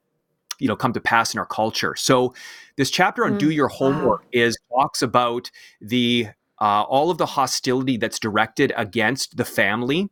you 0.60 0.68
know 0.68 0.78
come 0.78 0.94
to 0.94 1.02
pass 1.02 1.34
in 1.34 1.40
our 1.40 1.46
culture. 1.46 1.94
So 1.98 2.34
this 2.78 2.90
chapter 2.90 3.26
on 3.26 3.34
mm, 3.34 3.40
do 3.40 3.50
your 3.50 3.68
homework 3.68 4.22
wow. 4.22 4.30
is 4.32 4.58
talks 4.74 5.02
about 5.02 5.52
the 5.82 6.28
uh, 6.62 6.84
all 6.84 7.12
of 7.12 7.18
the 7.18 7.26
hostility 7.26 7.98
that's 7.98 8.18
directed 8.20 8.72
against 8.78 9.36
the 9.36 9.46
family 9.46 10.10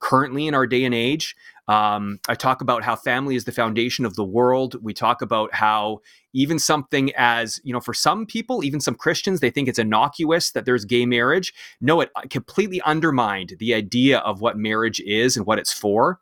currently 0.00 0.46
in 0.46 0.54
our 0.54 0.66
day 0.66 0.84
and 0.84 0.94
age. 0.94 1.34
Um, 1.70 2.18
I 2.28 2.34
talk 2.34 2.60
about 2.60 2.82
how 2.82 2.96
family 2.96 3.36
is 3.36 3.44
the 3.44 3.52
foundation 3.52 4.04
of 4.04 4.16
the 4.16 4.24
world. 4.24 4.74
We 4.82 4.92
talk 4.92 5.22
about 5.22 5.54
how 5.54 6.00
even 6.32 6.58
something 6.58 7.12
as, 7.16 7.60
you 7.62 7.72
know, 7.72 7.78
for 7.78 7.94
some 7.94 8.26
people, 8.26 8.64
even 8.64 8.80
some 8.80 8.96
Christians, 8.96 9.38
they 9.38 9.50
think 9.50 9.68
it's 9.68 9.78
innocuous 9.78 10.50
that 10.50 10.64
there's 10.64 10.84
gay 10.84 11.06
marriage. 11.06 11.54
No, 11.80 12.00
it 12.00 12.10
completely 12.28 12.80
undermined 12.80 13.54
the 13.60 13.72
idea 13.72 14.18
of 14.18 14.40
what 14.40 14.58
marriage 14.58 14.98
is 14.98 15.36
and 15.36 15.46
what 15.46 15.60
it's 15.60 15.72
for. 15.72 16.18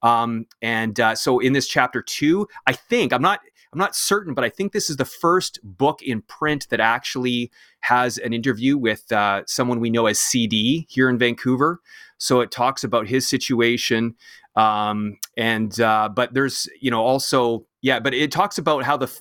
Um, 0.00 0.46
and 0.62 0.98
uh, 0.98 1.14
so 1.14 1.40
in 1.40 1.52
this 1.52 1.68
chapter 1.68 2.00
two, 2.00 2.48
I 2.66 2.72
think, 2.72 3.12
I'm 3.12 3.22
not. 3.22 3.40
I'm 3.72 3.80
not 3.80 3.96
certain, 3.96 4.32
but 4.32 4.44
I 4.44 4.48
think 4.48 4.72
this 4.72 4.88
is 4.88 4.96
the 4.96 5.04
first 5.04 5.58
book 5.62 6.00
in 6.00 6.22
print 6.22 6.68
that 6.70 6.80
actually 6.80 7.50
has 7.80 8.16
an 8.16 8.32
interview 8.32 8.78
with 8.78 9.10
uh, 9.12 9.42
someone 9.46 9.80
we 9.80 9.90
know 9.90 10.06
as 10.06 10.18
CD 10.18 10.86
here 10.88 11.10
in 11.10 11.18
Vancouver. 11.18 11.80
So 12.16 12.40
it 12.40 12.50
talks 12.50 12.84
about 12.84 13.08
his 13.08 13.28
situation. 13.28 14.14
Um, 14.56 15.18
and 15.36 15.78
uh, 15.80 16.08
but 16.08 16.32
there's 16.34 16.68
you 16.80 16.90
know 16.90 17.02
also 17.02 17.66
yeah, 17.82 18.00
but 18.00 18.14
it 18.14 18.32
talks 18.32 18.58
about 18.58 18.84
how 18.84 18.96
the 18.96 19.12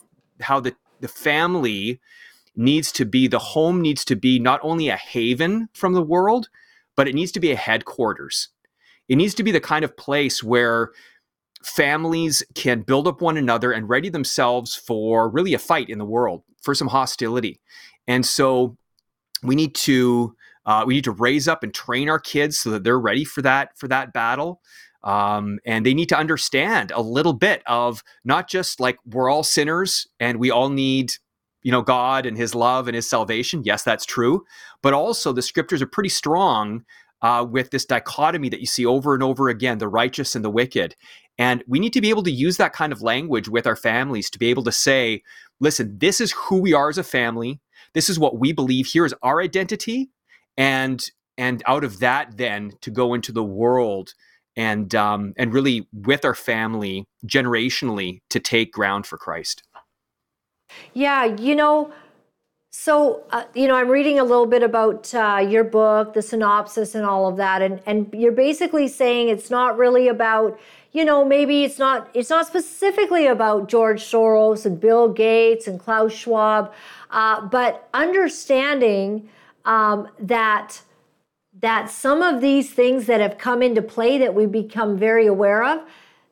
how 0.41 0.59
the 0.59 0.75
the 1.01 1.07
family 1.07 1.99
needs 2.55 2.91
to 2.93 3.05
be 3.05 3.27
the 3.27 3.39
home 3.39 3.81
needs 3.81 4.05
to 4.05 4.15
be 4.15 4.39
not 4.39 4.59
only 4.63 4.87
a 4.89 4.95
haven 4.95 5.67
from 5.73 5.93
the 5.93 6.01
world, 6.01 6.49
but 6.95 7.07
it 7.07 7.15
needs 7.15 7.31
to 7.33 7.39
be 7.39 7.51
a 7.51 7.55
headquarters. 7.55 8.49
It 9.07 9.17
needs 9.17 9.35
to 9.35 9.43
be 9.43 9.51
the 9.51 9.59
kind 9.59 9.83
of 9.85 9.97
place 9.97 10.41
where 10.41 10.91
families 11.63 12.43
can 12.53 12.81
build 12.81 13.07
up 13.07 13.21
one 13.21 13.37
another 13.37 13.71
and 13.71 13.89
ready 13.89 14.09
themselves 14.09 14.75
for 14.75 15.29
really 15.29 15.53
a 15.53 15.59
fight 15.59 15.89
in 15.89 15.97
the 15.97 16.05
world, 16.05 16.43
for 16.61 16.73
some 16.73 16.87
hostility. 16.87 17.59
And 18.07 18.25
so 18.25 18.77
we 19.43 19.55
need 19.55 19.75
to 19.75 20.35
uh, 20.65 20.83
we 20.87 20.95
need 20.95 21.03
to 21.03 21.11
raise 21.11 21.47
up 21.47 21.61
and 21.61 21.73
train 21.73 22.09
our 22.09 22.19
kids 22.19 22.57
so 22.57 22.71
that 22.71 22.83
they're 22.83 22.99
ready 22.99 23.23
for 23.23 23.41
that 23.41 23.77
for 23.77 23.87
that 23.87 24.13
battle. 24.13 24.61
Um, 25.05 25.59
and 25.65 25.85
they 25.85 25.93
need 25.93 26.09
to 26.09 26.17
understand 26.17 26.91
a 26.93 27.01
little 27.01 27.33
bit 27.33 27.61
of 27.67 28.03
not 28.25 28.49
just 28.49 28.79
like 28.79 28.97
we're 29.05 29.29
all 29.29 29.43
sinners 29.43 30.07
and 30.19 30.39
we 30.39 30.49
all 30.49 30.69
need 30.69 31.13
you 31.61 31.71
know 31.71 31.83
god 31.83 32.25
and 32.25 32.35
his 32.35 32.55
love 32.55 32.87
and 32.87 32.95
his 32.95 33.07
salvation. 33.07 33.61
Yes 33.63 33.83
that's 33.83 34.05
true. 34.05 34.43
But 34.81 34.93
also 34.93 35.31
the 35.31 35.43
scriptures 35.43 35.81
are 35.81 35.87
pretty 35.87 36.09
strong 36.09 36.83
uh, 37.21 37.45
with 37.49 37.69
this 37.69 37.85
dichotomy 37.85 38.49
that 38.49 38.59
you 38.59 38.65
see 38.65 38.85
over 38.85 39.13
and 39.13 39.23
over 39.23 39.47
again 39.47 39.77
the 39.77 39.87
righteous 39.87 40.35
and 40.35 40.43
the 40.43 40.49
wicked. 40.49 40.95
And 41.37 41.63
we 41.67 41.79
need 41.79 41.93
to 41.93 42.01
be 42.01 42.09
able 42.09 42.23
to 42.23 42.31
use 42.31 42.57
that 42.57 42.73
kind 42.73 42.91
of 42.91 43.01
language 43.01 43.47
with 43.47 43.67
our 43.67 43.75
families 43.75 44.29
to 44.31 44.39
be 44.39 44.49
able 44.49 44.63
to 44.63 44.71
say 44.71 45.21
listen 45.59 45.99
this 45.99 46.19
is 46.19 46.31
who 46.31 46.59
we 46.59 46.73
are 46.73 46.89
as 46.89 46.97
a 46.97 47.03
family. 47.03 47.59
This 47.93 48.09
is 48.09 48.17
what 48.17 48.39
we 48.39 48.53
believe 48.53 48.87
here 48.87 49.05
is 49.05 49.13
our 49.21 49.39
identity. 49.39 50.09
And 50.57 51.07
and 51.37 51.61
out 51.67 51.83
of 51.83 51.99
that 51.99 52.37
then 52.37 52.71
to 52.81 52.89
go 52.89 53.13
into 53.13 53.31
the 53.31 53.43
world 53.43 54.13
and 54.55 54.93
um, 54.95 55.33
and 55.37 55.53
really 55.53 55.87
with 55.93 56.25
our 56.25 56.35
family 56.35 57.05
generationally 57.25 58.21
to 58.29 58.39
take 58.39 58.71
ground 58.71 59.05
for 59.05 59.17
Christ. 59.17 59.63
Yeah, 60.93 61.25
you 61.25 61.55
know, 61.55 61.93
so 62.71 63.23
uh, 63.31 63.45
you 63.53 63.67
know, 63.67 63.75
I'm 63.75 63.89
reading 63.89 64.19
a 64.19 64.23
little 64.23 64.45
bit 64.45 64.63
about 64.63 65.13
uh, 65.13 65.45
your 65.47 65.63
book, 65.63 66.13
the 66.13 66.21
synopsis, 66.21 66.95
and 66.95 67.05
all 67.05 67.27
of 67.27 67.37
that, 67.37 67.61
and 67.61 67.81
and 67.85 68.13
you're 68.13 68.31
basically 68.31 68.87
saying 68.87 69.29
it's 69.29 69.49
not 69.49 69.77
really 69.77 70.07
about 70.07 70.59
you 70.91 71.05
know 71.05 71.25
maybe 71.25 71.63
it's 71.63 71.79
not 71.79 72.09
it's 72.13 72.29
not 72.29 72.47
specifically 72.47 73.27
about 73.27 73.69
George 73.69 74.03
Soros 74.03 74.65
and 74.65 74.79
Bill 74.79 75.07
Gates 75.07 75.67
and 75.67 75.79
Klaus 75.79 76.13
Schwab, 76.13 76.73
uh, 77.11 77.47
but 77.47 77.87
understanding 77.93 79.29
um, 79.63 80.09
that 80.19 80.81
that 81.61 81.89
some 81.89 82.21
of 82.21 82.41
these 82.41 82.71
things 82.71 83.05
that 83.05 83.21
have 83.21 83.37
come 83.37 83.61
into 83.61 83.81
play 83.81 84.17
that 84.17 84.33
we 84.33 84.45
become 84.45 84.97
very 84.97 85.25
aware 85.25 85.63
of, 85.63 85.81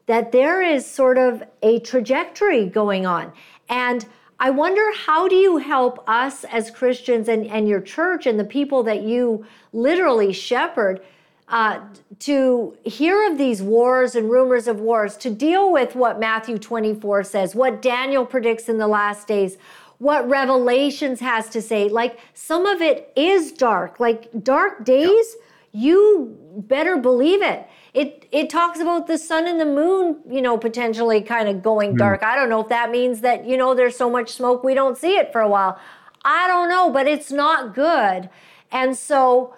that 0.05 0.31
there 0.31 0.61
is 0.61 0.85
sort 0.85 1.17
of 1.17 1.43
a 1.61 1.79
trajectory 1.79 2.65
going 2.65 3.05
on. 3.05 3.31
And 3.69 4.05
I 4.39 4.49
wonder 4.49 4.83
how 4.93 5.27
do 5.27 5.35
you 5.35 5.57
help 5.57 6.03
us 6.07 6.43
as 6.45 6.69
Christians 6.69 7.29
and, 7.29 7.45
and 7.47 7.67
your 7.67 7.79
church 7.79 8.25
and 8.25 8.37
the 8.37 8.43
people 8.43 8.83
that 8.83 9.03
you 9.03 9.45
literally 9.71 10.33
shepherd 10.33 11.01
uh, 11.47 11.79
to 12.19 12.75
hear 12.83 13.29
of 13.29 13.37
these 13.37 13.61
wars 13.61 14.15
and 14.15 14.29
rumors 14.29 14.67
of 14.67 14.79
wars, 14.79 15.15
to 15.17 15.29
deal 15.29 15.71
with 15.71 15.95
what 15.95 16.19
Matthew 16.19 16.57
24 16.57 17.23
says, 17.23 17.53
what 17.53 17.81
Daniel 17.81 18.25
predicts 18.25 18.69
in 18.69 18.77
the 18.77 18.87
last 18.87 19.27
days, 19.27 19.57
what 20.03 20.27
Revelations 20.27 21.21
has 21.21 21.47
to 21.47 21.61
say. 21.61 21.87
Like 21.87 22.19
some 22.33 22.65
of 22.65 22.81
it 22.81 23.13
is 23.15 23.53
dark, 23.53 24.01
like 24.01 24.29
dark 24.43 24.83
days. 24.83 25.37
You 25.71 26.37
better 26.57 26.97
believe 26.97 27.41
it. 27.41 27.65
It 27.93 28.27
it 28.31 28.49
talks 28.49 28.81
about 28.81 29.07
the 29.07 29.17
sun 29.17 29.47
and 29.47 29.61
the 29.61 29.65
moon, 29.65 30.19
you 30.29 30.41
know, 30.41 30.57
potentially 30.57 31.21
kind 31.21 31.47
of 31.47 31.63
going 31.63 31.93
mm. 31.93 31.99
dark. 31.99 32.21
I 32.21 32.35
don't 32.35 32.49
know 32.49 32.59
if 32.59 32.67
that 32.67 32.91
means 32.91 33.21
that 33.21 33.45
you 33.45 33.55
know 33.55 33.73
there's 33.73 33.95
so 33.95 34.09
much 34.09 34.31
smoke 34.33 34.61
we 34.61 34.73
don't 34.73 34.97
see 34.97 35.15
it 35.15 35.31
for 35.31 35.39
a 35.39 35.47
while. 35.47 35.79
I 36.25 36.47
don't 36.49 36.67
know, 36.67 36.89
but 36.89 37.07
it's 37.07 37.31
not 37.31 37.73
good. 37.73 38.29
And 38.73 38.97
so, 38.97 39.55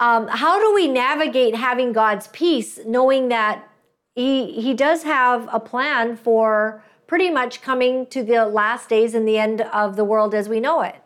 um, 0.00 0.26
how 0.28 0.58
do 0.58 0.72
we 0.74 0.88
navigate 0.88 1.54
having 1.54 1.92
God's 1.92 2.28
peace, 2.28 2.80
knowing 2.86 3.28
that 3.28 3.68
He 4.14 4.58
He 4.58 4.72
does 4.72 5.02
have 5.02 5.50
a 5.52 5.60
plan 5.60 6.16
for 6.16 6.82
pretty 7.12 7.28
much 7.28 7.60
coming 7.60 8.06
to 8.06 8.22
the 8.22 8.46
last 8.46 8.88
days 8.88 9.14
and 9.14 9.28
the 9.28 9.36
end 9.36 9.60
of 9.60 9.96
the 9.96 10.04
world 10.04 10.34
as 10.34 10.48
we 10.48 10.58
know 10.58 10.80
it. 10.80 10.96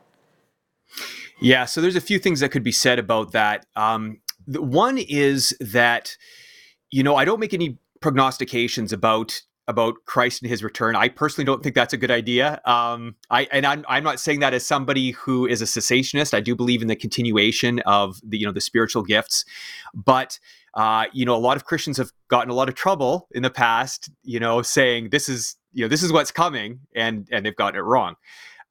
Yeah, 1.40 1.64
so 1.64 1.80
there's 1.80 1.96
a 1.96 2.00
few 2.00 2.20
things 2.20 2.38
that 2.38 2.50
could 2.50 2.62
be 2.62 2.70
said 2.70 3.00
about 3.00 3.32
that. 3.32 3.66
Um, 3.74 4.20
one 4.46 4.98
is 4.98 5.52
that, 5.58 6.16
you 6.92 7.02
know, 7.02 7.16
I 7.16 7.24
don't 7.24 7.40
make 7.40 7.52
any 7.52 7.78
prognostications 8.00 8.92
about 8.92 9.42
about 9.68 9.96
Christ 10.04 10.42
and 10.42 10.48
his 10.48 10.62
return. 10.62 10.94
I 10.94 11.08
personally 11.08 11.44
don't 11.44 11.60
think 11.60 11.74
that's 11.74 11.92
a 11.92 11.96
good 11.96 12.12
idea. 12.12 12.60
Um, 12.64 13.16
I 13.30 13.48
and 13.50 13.66
I'm, 13.66 13.84
I'm 13.88 14.04
not 14.04 14.20
saying 14.20 14.38
that 14.38 14.54
as 14.54 14.64
somebody 14.64 15.10
who 15.10 15.44
is 15.44 15.60
a 15.60 15.64
cessationist. 15.64 16.34
I 16.34 16.40
do 16.40 16.54
believe 16.54 16.82
in 16.82 16.88
the 16.88 16.94
continuation 16.94 17.80
of 17.80 18.20
the 18.22 18.38
you 18.38 18.46
know 18.46 18.52
the 18.52 18.60
spiritual 18.60 19.02
gifts, 19.02 19.44
but 19.92 20.38
uh, 20.74 21.06
you 21.12 21.24
know 21.24 21.34
a 21.34 21.38
lot 21.38 21.56
of 21.56 21.64
Christians 21.64 21.96
have 21.96 22.12
gotten 22.28 22.50
a 22.50 22.54
lot 22.54 22.68
of 22.68 22.76
trouble 22.76 23.26
in 23.32 23.42
the 23.42 23.50
past. 23.50 24.08
You 24.22 24.38
know, 24.38 24.62
saying 24.62 25.10
this 25.10 25.28
is 25.28 25.56
you 25.76 25.84
know 25.84 25.88
this 25.88 26.02
is 26.02 26.12
what's 26.12 26.32
coming 26.32 26.80
and 26.94 27.28
and 27.30 27.44
they've 27.44 27.56
gotten 27.56 27.78
it 27.78 27.84
wrong 27.84 28.16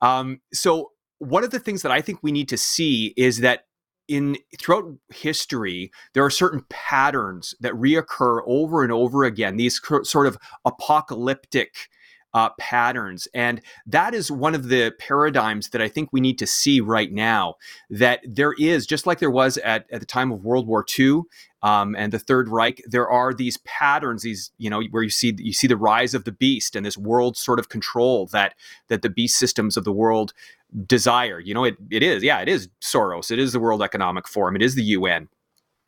um, 0.02 0.42
so 0.52 0.92
one 1.20 1.44
of 1.44 1.52
the 1.52 1.60
things 1.60 1.82
that 1.84 1.92
i 1.92 2.02
think 2.02 2.20
we 2.22 2.32
need 2.32 2.50
to 2.50 2.58
see 2.58 3.14
is 3.16 3.40
that 3.40 3.66
in 4.08 4.38
throughout 4.60 4.86
history 5.14 5.92
there 6.14 6.26
are 6.26 6.30
certain 6.30 6.66
patterns 6.70 7.56
that 7.60 7.74
reoccur 7.74 8.42
over 8.46 8.84
and 8.84 8.92
over 8.92 9.24
again 9.24 9.56
these 9.56 9.80
sort 10.04 10.28
of 10.28 10.38
apocalyptic 10.66 11.90
uh, 12.36 12.50
patterns. 12.60 13.30
And 13.34 13.62
that 13.86 14.14
is 14.14 14.30
one 14.30 14.56
of 14.56 14.68
the 14.68 14.94
paradigms 15.00 15.70
that 15.70 15.82
I 15.82 15.88
think 15.88 16.10
we 16.12 16.20
need 16.20 16.38
to 16.40 16.46
see 16.46 16.82
right 16.82 17.10
now. 17.10 17.56
That 17.90 18.20
there 18.28 18.54
is, 18.60 18.86
just 18.86 19.08
like 19.08 19.20
there 19.20 19.32
was 19.32 19.58
at, 19.60 19.86
at 19.90 20.02
the 20.02 20.06
time 20.06 20.34
of 20.34 20.44
World 20.44 20.68
War 20.68 20.86
II 21.00 21.22
um, 21.66 21.96
and 21.96 22.14
the 22.14 22.20
Third 22.20 22.48
Reich, 22.48 22.80
there 22.86 23.10
are 23.10 23.34
these 23.34 23.58
patterns, 23.66 24.22
these, 24.22 24.52
you 24.60 24.70
know, 24.70 24.84
where 24.92 25.02
you 25.02 25.10
see 25.10 25.34
you 25.40 25.52
see 25.52 25.66
the 25.66 25.76
rise 25.76 26.14
of 26.14 26.24
the 26.24 26.32
beast 26.32 26.76
and 26.76 26.86
this 26.86 26.96
world 26.96 27.36
sort 27.36 27.58
of 27.58 27.70
control 27.70 28.28
that 28.28 28.54
that 28.88 29.02
the 29.02 29.10
beast 29.10 29.40
systems 29.40 29.76
of 29.76 29.84
the 29.84 29.92
world 29.92 30.32
desire. 30.86 31.40
You 31.40 31.56
know, 31.56 31.64
it, 31.64 31.76
it 31.90 32.04
is, 32.04 32.22
yeah, 32.22 32.40
it 32.40 32.48
is 32.48 32.70
Soros, 32.84 33.32
it 33.32 33.40
is 33.40 33.52
the 33.52 33.60
World 33.60 33.82
Economic 33.82 34.28
Forum, 34.28 34.56
it 34.56 34.62
is 34.62 34.76
the 34.76 34.84
UN. 34.84 35.28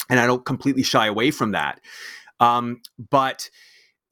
And 0.10 0.20
I 0.20 0.26
don't 0.26 0.44
completely 0.46 0.82
shy 0.82 1.06
away 1.06 1.30
from 1.30 1.52
that. 1.52 1.80
Um, 2.40 2.82
but 2.98 3.48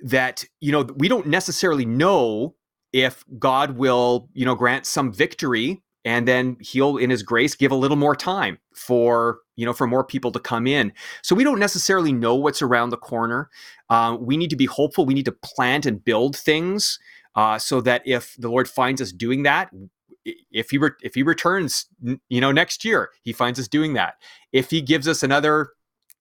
that 0.01 0.45
you 0.61 0.71
know 0.71 0.83
we 0.95 1.07
don't 1.07 1.25
necessarily 1.25 1.85
know 1.85 2.53
if 2.93 3.25
God 3.39 3.71
will 3.71 4.29
you 4.33 4.45
know 4.45 4.53
grant 4.53 4.85
some 4.85 5.11
victory 5.11 5.81
and 6.03 6.27
then 6.27 6.57
he'll 6.59 6.97
in 6.97 7.09
his 7.09 7.23
grace 7.23 7.55
give 7.55 7.71
a 7.71 7.75
little 7.75 7.97
more 7.97 8.15
time 8.15 8.59
for 8.75 9.39
you 9.55 9.65
know 9.65 9.73
for 9.73 9.87
more 9.87 10.03
people 10.03 10.31
to 10.31 10.39
come 10.39 10.67
in 10.67 10.91
so 11.21 11.35
we 11.35 11.43
don't 11.43 11.59
necessarily 11.59 12.13
know 12.13 12.35
what's 12.35 12.61
around 12.61 12.89
the 12.89 12.97
corner 12.97 13.49
uh, 13.89 14.17
we 14.19 14.37
need 14.37 14.49
to 14.49 14.55
be 14.55 14.65
hopeful 14.65 15.05
we 15.05 15.13
need 15.13 15.25
to 15.25 15.31
plant 15.31 15.85
and 15.85 16.03
build 16.03 16.35
things 16.35 16.99
uh, 17.35 17.57
so 17.57 17.81
that 17.81 18.01
if 18.05 18.35
the 18.37 18.49
lord 18.49 18.67
finds 18.67 19.01
us 19.01 19.11
doing 19.11 19.43
that 19.43 19.69
if 20.51 20.71
he 20.71 20.77
re- 20.77 20.91
if 21.03 21.15
he 21.15 21.23
returns 21.23 21.85
you 22.29 22.41
know 22.41 22.51
next 22.51 22.83
year 22.85 23.09
he 23.21 23.31
finds 23.33 23.59
us 23.59 23.67
doing 23.67 23.93
that 23.93 24.15
if 24.51 24.69
he 24.69 24.81
gives 24.81 25.07
us 25.07 25.23
another 25.23 25.69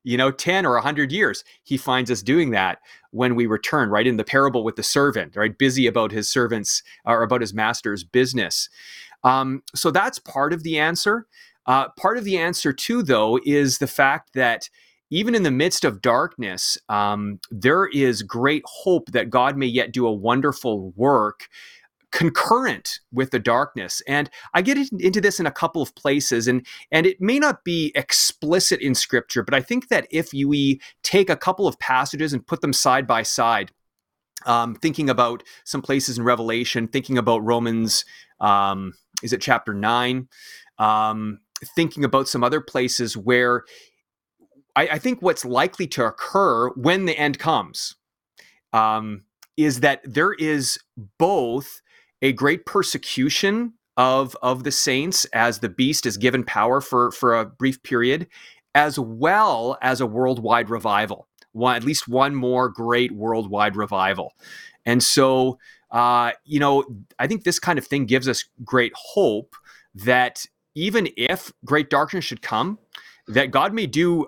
you 0.03 0.17
know 0.17 0.31
10 0.31 0.67
or 0.67 0.75
100 0.75 1.11
years 1.11 1.45
he 1.63 1.77
finds 1.77 2.11
us 2.11 2.23
doing 2.23 2.51
that 2.51 2.79
when 3.15 3.37
we 3.37 3.47
return, 3.47 3.91
right? 3.91 4.09
In 4.09 4.17
the 4.17 4.25
parable 4.25 4.65
with 4.65 4.75
the 4.75 4.83
servant, 4.83 5.37
right? 5.37 5.57
Busy 5.57 5.87
about 5.87 6.11
his 6.11 6.29
servant's 6.29 6.83
or 7.05 7.23
about 7.23 7.41
his 7.41 7.55
master's 7.55 8.03
business. 8.03 8.69
Um, 9.23 9.63
so 9.73 9.93
that's 9.93 10.19
part 10.19 10.53
of 10.53 10.65
the 10.65 10.81
answer. 10.81 11.29
Uh, 11.67 11.89
part 11.99 12.19
of 12.19 12.25
the 12.25 12.39
answer, 12.39 12.73
too, 12.73 13.03
though, 13.03 13.39
is 13.45 13.79
the 13.79 13.87
fact 13.87 14.35
that 14.35 14.69
even 15.11 15.35
in 15.35 15.43
the 15.43 15.51
midst 15.51 15.85
of 15.85 16.03
darkness, 16.03 16.77
um, 16.89 17.39
there 17.51 17.87
is 17.87 18.23
great 18.23 18.63
hope 18.67 19.13
that 19.13 19.31
God 19.31 19.57
may 19.57 19.67
yet 19.67 19.93
do 19.93 20.07
a 20.07 20.13
wonderful 20.13 20.91
work 20.97 21.49
concurrent 22.15 23.01
with 23.13 23.33
the 23.33 23.41
darkness. 23.41 24.01
And 24.07 24.31
i 24.55 24.63
get 24.63 24.79
into 24.93 25.21
this 25.21 25.41
in 25.41 25.47
a 25.47 25.51
couple 25.51 25.83
of 25.83 25.93
places 25.97 26.47
and 26.47 26.65
and 26.93 27.07
it 27.07 27.21
may 27.21 27.41
not 27.41 27.65
be 27.65 27.91
explicit 27.97 28.81
in 28.81 28.95
scripture 28.95 29.43
but 29.43 29.53
i 29.53 29.61
think 29.61 29.89
that 29.89 30.07
if 30.13 30.33
we 30.33 30.81
take 31.03 31.29
a 31.29 31.37
couple 31.37 31.67
of 31.67 31.77
passages 31.81 32.33
and 32.33 32.47
put 32.47 32.61
them 32.61 32.73
side 32.73 33.09
by 33.09 33.25
side 33.25 33.73
um, 34.47 34.77
thinking 34.77 35.11
about 35.11 35.43
some 35.65 35.83
places 35.83 36.17
in 36.17 36.25
revelation 36.25 36.87
thinking 36.87 37.19
about 37.19 37.45
romans 37.45 38.05
um, 38.41 38.93
is 39.25 39.33
it 39.33 39.41
chapter 39.41 39.75
9 39.75 40.29
um, 40.79 41.41
thinking 41.65 42.05
about 42.05 42.29
some 42.29 42.45
other 42.45 42.61
places 42.61 43.17
where 43.17 43.65
I, 44.77 44.89
I, 44.89 44.99
think 44.99 45.23
what's 45.23 45.45
likely 45.45 45.87
to 45.89 46.07
occur 46.07 46.71
when 46.71 47.07
the 47.07 47.17
end 47.17 47.39
comes 47.39 47.97
um, 48.73 49.23
is 49.57 49.81
that 49.81 50.01
there 50.05 50.33
is 50.33 50.79
both 51.19 51.81
a 52.23 52.33
great 52.33 52.67
persecution 52.67 53.75
of 53.97 54.37
of 54.43 54.65
the 54.65 54.73
saints 54.73 55.25
as 55.27 55.61
the 55.61 55.69
beast 55.69 56.05
is 56.05 56.17
given 56.17 56.43
power 56.43 56.81
for 56.81 57.13
for 57.13 57.39
a 57.39 57.45
brief 57.47 57.83
period 57.85 58.27
as 58.75 58.99
well 58.99 59.79
as 59.81 60.01
a 60.01 60.07
worldwide 60.07 60.69
revival 60.69 61.29
one 61.55 61.77
at 61.77 61.85
least 61.85 62.09
one 62.09 62.35
more 62.35 62.69
great 62.69 63.13
worldwide 63.13 63.77
revival. 63.77 64.35
And 64.85 65.03
so 65.03 65.59
uh, 65.91 66.33
you 66.45 66.59
know 66.59 66.85
i 67.19 67.27
think 67.27 67.45
this 67.45 67.59
kind 67.59 67.79
of 67.79 67.87
thing 67.87 68.05
gives 68.05 68.29
us 68.29 68.45
great 68.65 68.93
hope 68.97 69.55
that 69.95 70.45
even 70.75 71.09
if 71.17 71.53
great 71.65 71.91
darkness 71.91 72.25
should 72.25 72.43
come 72.43 72.79
that 73.27 73.51
god 73.51 73.73
may 73.73 73.87
do 73.87 74.27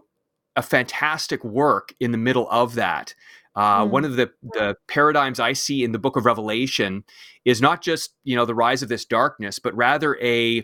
a 0.57 0.63
fantastic 0.63 1.45
work 1.45 1.95
in 2.01 2.13
the 2.13 2.19
middle 2.19 2.49
of 2.51 2.75
that 2.75 3.15
uh, 3.57 3.85
mm. 3.85 3.91
One 3.91 4.05
of 4.05 4.17
the, 4.17 4.31
the 4.53 4.77
paradigms 4.87 5.41
I 5.41 5.55
see 5.55 5.83
in 5.83 5.93
the 5.93 5.99
book 5.99 6.17
of 6.17 6.27
Revelation 6.27 7.05
is 7.45 7.61
not 7.61 7.83
just 7.83 8.15
you 8.23 8.37
know 8.37 8.45
the 8.45 8.55
rise 8.55 8.83
of 8.83 8.89
this 8.89 9.05
darkness, 9.05 9.59
but 9.59 9.75
rather 9.75 10.19
a 10.23 10.63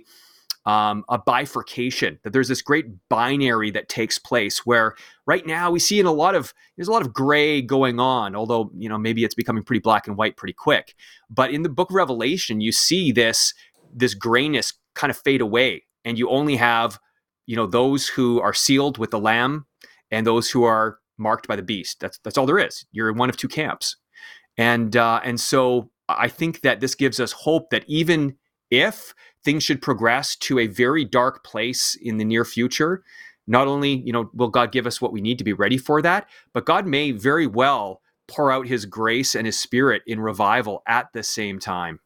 um, 0.67 1.05
a 1.09 1.19
bifurcation. 1.19 2.19
That 2.23 2.33
there's 2.33 2.49
this 2.49 2.63
great 2.63 2.87
binary 3.09 3.71
that 3.73 3.89
takes 3.89 4.19
place 4.19 4.65
where 4.67 4.95
right 5.27 5.45
now 5.47 5.71
we 5.71 5.79
see 5.79 5.99
in 5.99 6.07
a 6.07 6.13
lot 6.13 6.35
of 6.35 6.53
there's 6.77 6.89
a 6.89 6.93
lot 6.93 7.03
of 7.03 7.15
gray 7.15 7.63
going 7.63 7.99
on. 7.99 8.37
Although 8.37 8.71
you 8.77 8.89
know 8.89 8.99
maybe 8.99 9.25
it's 9.25 9.35
becoming 9.35 9.65
pretty 9.65 9.81
black 9.81 10.07
and 10.07 10.17
white 10.17 10.37
pretty 10.37 10.55
quick. 10.55 10.95
But 11.31 11.51
in 11.51 11.63
the 11.63 11.71
book 11.71 11.91
of 11.91 11.97
Revelation, 11.97 12.61
you 12.61 12.73
see 12.73 13.11
this 13.11 13.55
this 13.95 14.15
grayness 14.15 14.75
kind 14.95 15.11
of 15.11 15.17
fade 15.19 15.41
away, 15.41 15.85
and 16.05 16.19
you 16.19 16.29
only 16.29 16.57
have 16.57 16.99
you 17.47 17.57
know 17.57 17.67
those 17.67 18.09
who 18.09 18.41
are 18.41 18.55
sealed 18.55 18.99
with 18.99 19.11
the 19.11 19.19
Lamb 19.19 19.67
and 20.11 20.27
those 20.27 20.51
who 20.51 20.65
are 20.65 20.99
marked 21.19 21.49
by 21.49 21.57
the 21.57 21.63
beast. 21.63 22.01
That's 22.01 22.19
that's 22.19 22.39
all 22.39 22.47
there 22.47 22.59
is. 22.59 22.85
You're 22.93 23.11
in 23.11 23.17
one 23.17 23.29
of 23.29 23.37
two 23.37 23.49
camps, 23.49 23.97
and 24.57 24.97
uh, 24.97 25.21
and 25.25 25.41
so 25.41 25.91
I 26.09 26.29
think 26.29 26.61
that 26.61 26.81
this 26.81 26.95
gives 26.95 27.21
us 27.21 27.33
hope 27.33 27.71
that 27.71 27.85
even 27.87 28.37
if 28.71 29.15
things 29.45 29.63
should 29.63 29.83
progress 29.83 30.37
to 30.37 30.59
a 30.59 30.67
very 30.67 31.05
dark 31.05 31.45
place 31.45 31.97
in 32.01 32.17
the 32.17 32.25
near 32.25 32.45
future, 32.45 33.03
not 33.47 33.67
only 33.67 34.03
you 34.05 34.13
know 34.13 34.31
will 34.35 34.49
God 34.49 34.73
give 34.73 34.87
us 34.87 35.01
what 35.01 35.13
we 35.13 35.21
need 35.21 35.39
to 35.39 35.45
be 35.45 35.53
ready 35.53 35.79
for 35.79 36.03
that, 36.03 36.29
but 36.53 36.67
God 36.67 36.87
may 36.87 37.11
very 37.11 37.47
well 37.47 38.01
pour 38.29 38.53
out 38.53 38.67
His 38.67 38.87
grace 38.87 39.35
and 39.35 39.47
His 39.47 39.59
Spirit 39.59 40.03
in 40.07 40.21
revival 40.21 40.83
at 40.87 41.09
the 41.13 41.23
same 41.23 41.59
time. 41.59 42.01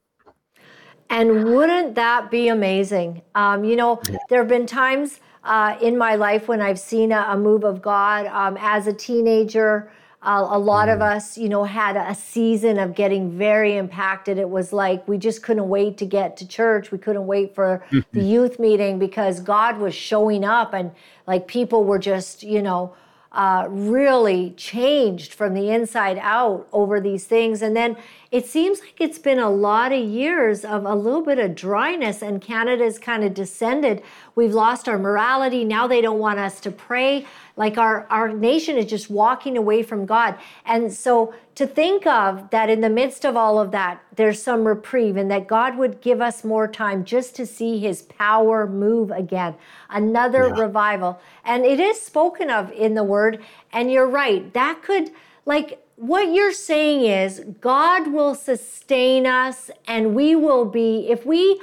And 1.08 1.44
wouldn't 1.44 1.94
that 1.94 2.30
be 2.30 2.48
amazing? 2.48 3.22
Um, 3.34 3.64
you 3.64 3.76
know, 3.76 4.00
yeah. 4.10 4.18
there 4.28 4.40
have 4.40 4.48
been 4.48 4.66
times 4.66 5.20
uh, 5.44 5.76
in 5.80 5.96
my 5.96 6.16
life 6.16 6.48
when 6.48 6.60
I've 6.60 6.80
seen 6.80 7.12
a, 7.12 7.26
a 7.28 7.36
move 7.36 7.64
of 7.64 7.80
God. 7.80 8.26
Um, 8.26 8.56
as 8.60 8.86
a 8.86 8.92
teenager, 8.92 9.90
uh, 10.22 10.44
a 10.50 10.58
lot 10.58 10.88
of 10.88 10.98
mm-hmm. 10.98 11.16
us, 11.16 11.38
you 11.38 11.48
know, 11.48 11.62
had 11.62 11.96
a 11.96 12.14
season 12.14 12.78
of 12.78 12.96
getting 12.96 13.38
very 13.38 13.76
impacted. 13.76 14.38
It 14.38 14.50
was 14.50 14.72
like 14.72 15.06
we 15.06 15.18
just 15.18 15.42
couldn't 15.42 15.68
wait 15.68 15.98
to 15.98 16.06
get 16.06 16.36
to 16.38 16.48
church. 16.48 16.90
We 16.90 16.98
couldn't 16.98 17.26
wait 17.26 17.54
for 17.54 17.84
the 17.90 17.98
mm-hmm. 17.98 18.20
youth 18.20 18.58
meeting 18.58 18.98
because 18.98 19.38
God 19.40 19.78
was 19.78 19.94
showing 19.94 20.44
up 20.44 20.74
and 20.74 20.90
like 21.28 21.46
people 21.46 21.84
were 21.84 22.00
just, 22.00 22.42
you 22.42 22.60
know, 22.60 22.96
uh, 23.30 23.66
really 23.68 24.50
changed 24.56 25.34
from 25.34 25.54
the 25.54 25.70
inside 25.70 26.18
out 26.20 26.66
over 26.72 27.00
these 27.00 27.26
things. 27.26 27.62
And 27.62 27.76
then 27.76 27.96
it 28.30 28.46
seems 28.46 28.80
like 28.80 29.00
it's 29.00 29.18
been 29.18 29.38
a 29.38 29.50
lot 29.50 29.92
of 29.92 30.04
years 30.04 30.64
of 30.64 30.84
a 30.84 30.94
little 30.94 31.22
bit 31.22 31.38
of 31.38 31.54
dryness, 31.54 32.22
and 32.22 32.40
Canada's 32.40 32.98
kind 32.98 33.22
of 33.22 33.34
descended. 33.34 34.02
We've 34.34 34.52
lost 34.52 34.88
our 34.88 34.98
morality. 34.98 35.64
Now 35.64 35.86
they 35.86 36.00
don't 36.00 36.18
want 36.18 36.38
us 36.38 36.60
to 36.60 36.70
pray. 36.70 37.26
Like 37.56 37.78
our, 37.78 38.06
our 38.10 38.28
nation 38.28 38.76
is 38.76 38.86
just 38.86 39.08
walking 39.08 39.56
away 39.56 39.82
from 39.82 40.04
God. 40.04 40.36
And 40.66 40.92
so 40.92 41.32
to 41.54 41.66
think 41.66 42.06
of 42.06 42.50
that 42.50 42.68
in 42.68 42.82
the 42.82 42.90
midst 42.90 43.24
of 43.24 43.34
all 43.34 43.58
of 43.58 43.70
that, 43.70 44.02
there's 44.14 44.42
some 44.42 44.66
reprieve 44.66 45.16
and 45.16 45.30
that 45.30 45.46
God 45.46 45.78
would 45.78 46.02
give 46.02 46.20
us 46.20 46.44
more 46.44 46.68
time 46.68 47.04
just 47.04 47.34
to 47.36 47.46
see 47.46 47.78
his 47.78 48.02
power 48.02 48.66
move 48.66 49.10
again, 49.10 49.54
another 49.88 50.48
yeah. 50.48 50.60
revival. 50.60 51.18
And 51.44 51.64
it 51.64 51.80
is 51.80 51.98
spoken 52.00 52.50
of 52.50 52.70
in 52.72 52.94
the 52.94 53.04
word. 53.04 53.42
And 53.72 53.90
you're 53.90 54.08
right, 54.08 54.52
that 54.52 54.82
could, 54.82 55.10
like, 55.46 55.82
what 55.96 56.32
you're 56.34 56.52
saying 56.52 57.02
is 57.02 57.42
God 57.60 58.12
will 58.12 58.34
sustain 58.34 59.26
us 59.26 59.70
and 59.86 60.14
we 60.14 60.36
will 60.36 60.66
be, 60.66 61.08
if 61.08 61.24
we, 61.24 61.58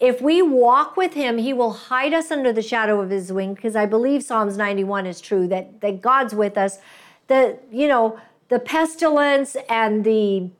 if 0.00 0.20
we 0.20 0.42
walk 0.42 0.96
with 0.96 1.14
him, 1.14 1.38
he 1.38 1.52
will 1.52 1.72
hide 1.72 2.12
us 2.14 2.30
under 2.30 2.52
the 2.52 2.62
shadow 2.62 3.00
of 3.00 3.10
his 3.10 3.32
wing 3.32 3.54
because 3.54 3.76
I 3.76 3.86
believe 3.86 4.22
Psalms 4.22 4.56
91 4.56 5.06
is 5.06 5.20
true 5.20 5.48
that 5.48 5.80
that 5.80 6.00
God's 6.00 6.34
with 6.34 6.56
us. 6.56 6.78
The 7.26 7.58
you 7.70 7.88
know, 7.88 8.18
the 8.48 8.60
pestilence 8.60 9.56
and 9.68 10.04
the, 10.04 10.50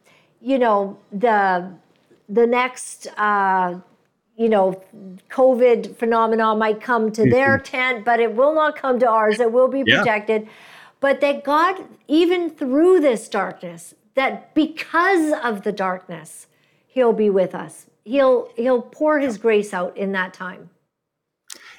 you 0.40 0.58
know, 0.58 0.98
the 1.12 1.72
the 2.28 2.46
next, 2.46 3.06
uh, 3.16 3.78
you 4.36 4.48
know, 4.48 4.82
COVID 5.30 5.96
phenomenon 5.96 6.58
might 6.58 6.80
come 6.80 7.10
to 7.12 7.28
their 7.28 7.58
mm-hmm. 7.58 7.64
tent, 7.64 8.04
but 8.04 8.20
it 8.20 8.34
will 8.34 8.54
not 8.54 8.76
come 8.76 8.98
to 8.98 9.08
ours. 9.08 9.40
It 9.40 9.52
will 9.52 9.68
be 9.68 9.84
yeah. 9.86 10.44
But 11.00 11.20
that 11.20 11.44
God, 11.44 11.76
even 12.06 12.50
through 12.50 13.00
this 13.00 13.28
darkness, 13.28 13.94
that 14.14 14.54
because 14.54 15.32
of 15.44 15.62
the 15.62 15.72
darkness, 15.72 16.46
He'll 16.86 17.12
be 17.12 17.30
with 17.30 17.54
us. 17.54 17.86
He'll 18.04 18.50
He'll 18.56 18.82
pour 18.82 19.20
His 19.20 19.38
grace 19.38 19.72
out 19.72 19.96
in 19.96 20.12
that 20.12 20.34
time. 20.34 20.70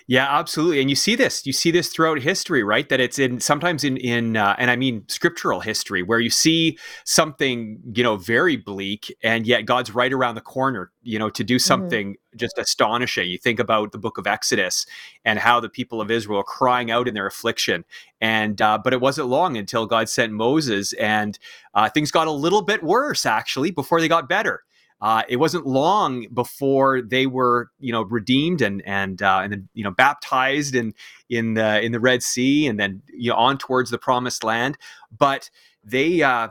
Yeah, 0.10 0.26
absolutely. 0.28 0.82
And 0.82 0.90
you 0.90 0.96
see 0.96 1.14
this, 1.14 1.46
you 1.46 1.54
see 1.54 1.70
this 1.70 1.90
throughout 1.90 2.20
history, 2.20 2.64
right? 2.64 2.90
That 2.90 3.00
it's 3.00 3.20
in 3.20 3.40
sometimes 3.40 3.84
in 3.84 3.96
in 3.98 4.38
uh, 4.38 4.56
and 4.58 4.72
I 4.72 4.76
mean 4.76 5.04
scriptural 5.08 5.60
history 5.60 6.02
where 6.02 6.20
you 6.20 6.32
see 6.32 6.80
something, 7.06 7.80
you 7.94 8.02
know, 8.02 8.16
very 8.16 8.56
bleak 8.58 9.16
and 9.22 9.46
yet 9.46 9.68
God's 9.68 9.94
right 9.94 10.12
around 10.12 10.34
the 10.34 10.42
corner, 10.42 10.92
you 11.04 11.20
know, 11.20 11.30
to 11.30 11.44
do 11.44 11.58
mm-hmm. 11.58 11.60
something 11.60 12.14
mm-hmm. 12.14 12.38
just 12.38 12.58
astonishing. 12.58 13.30
You 13.30 13.38
think 13.38 13.60
about 13.60 13.92
the 13.92 14.00
book 14.00 14.18
of 14.18 14.26
Exodus 14.26 14.88
and 15.26 15.38
how 15.38 15.60
the 15.60 15.70
people 15.70 16.02
of 16.02 16.10
Israel 16.10 16.40
are 16.40 16.44
crying 16.44 16.90
out 16.90 17.08
in 17.08 17.14
their 17.14 17.28
affliction. 17.28 17.86
And 18.20 18.60
uh, 18.64 18.80
but 18.84 18.94
it 18.94 19.02
wasn't 19.02 19.28
long 19.28 19.58
until 19.58 19.86
God 19.86 20.10
sent 20.10 20.34
Moses 20.34 20.92
and 20.94 21.38
uh, 21.76 21.88
things 21.88 22.10
got 22.10 22.26
a 22.26 22.32
little 22.32 22.64
bit 22.64 22.82
worse 22.82 23.28
actually 23.28 23.70
before 23.70 24.02
they 24.02 24.08
got 24.08 24.28
better. 24.28 24.64
Uh, 25.02 25.24
it 25.30 25.38
wasn't 25.38 25.66
long 25.66 26.28
before 26.34 27.02
they 27.02 27.26
were, 27.26 27.72
you 27.80 27.92
know, 27.92 28.02
redeemed 28.02 28.62
and 28.62 28.82
and 28.86 29.22
uh, 29.22 29.40
and 29.44 29.54
then 29.54 29.70
you 29.74 29.84
know 29.84 29.92
baptized 29.92 30.76
in 30.76 30.94
in 31.30 31.54
the 31.54 31.82
in 31.82 31.92
the 31.92 32.00
Red 32.00 32.22
Sea 32.22 32.68
and 32.68 32.80
then 32.80 33.02
you 33.08 33.30
know 33.30 33.38
on 33.38 33.58
towards 33.58 33.90
the 33.90 33.98
Promised 33.98 34.44
Land. 34.44 34.78
But 35.18 35.50
they, 35.84 36.22
uh, 36.22 36.50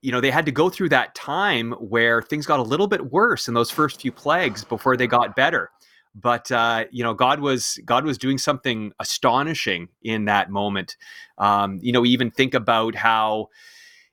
you 0.00 0.10
know, 0.10 0.20
they 0.20 0.30
had 0.30 0.46
to 0.46 0.52
go 0.52 0.70
through 0.70 0.88
that 0.90 1.14
time 1.14 1.72
where 1.72 2.22
things 2.22 2.46
got 2.46 2.60
a 2.60 2.62
little 2.62 2.86
bit 2.86 3.12
worse 3.12 3.48
in 3.48 3.54
those 3.54 3.70
first 3.70 4.00
few 4.00 4.12
plagues 4.12 4.64
before 4.64 4.96
they 4.96 5.06
got 5.06 5.36
better. 5.36 5.70
But 6.14 6.50
uh, 6.50 6.86
you 6.90 7.04
know, 7.04 7.12
God 7.12 7.40
was 7.40 7.78
God 7.84 8.06
was 8.06 8.16
doing 8.16 8.38
something 8.38 8.92
astonishing 9.00 9.88
in 10.02 10.24
that 10.24 10.50
moment. 10.50 10.96
Um, 11.36 11.78
you 11.82 11.92
know, 11.92 12.00
we 12.00 12.08
even 12.08 12.30
think 12.30 12.54
about 12.54 12.94
how 12.94 13.50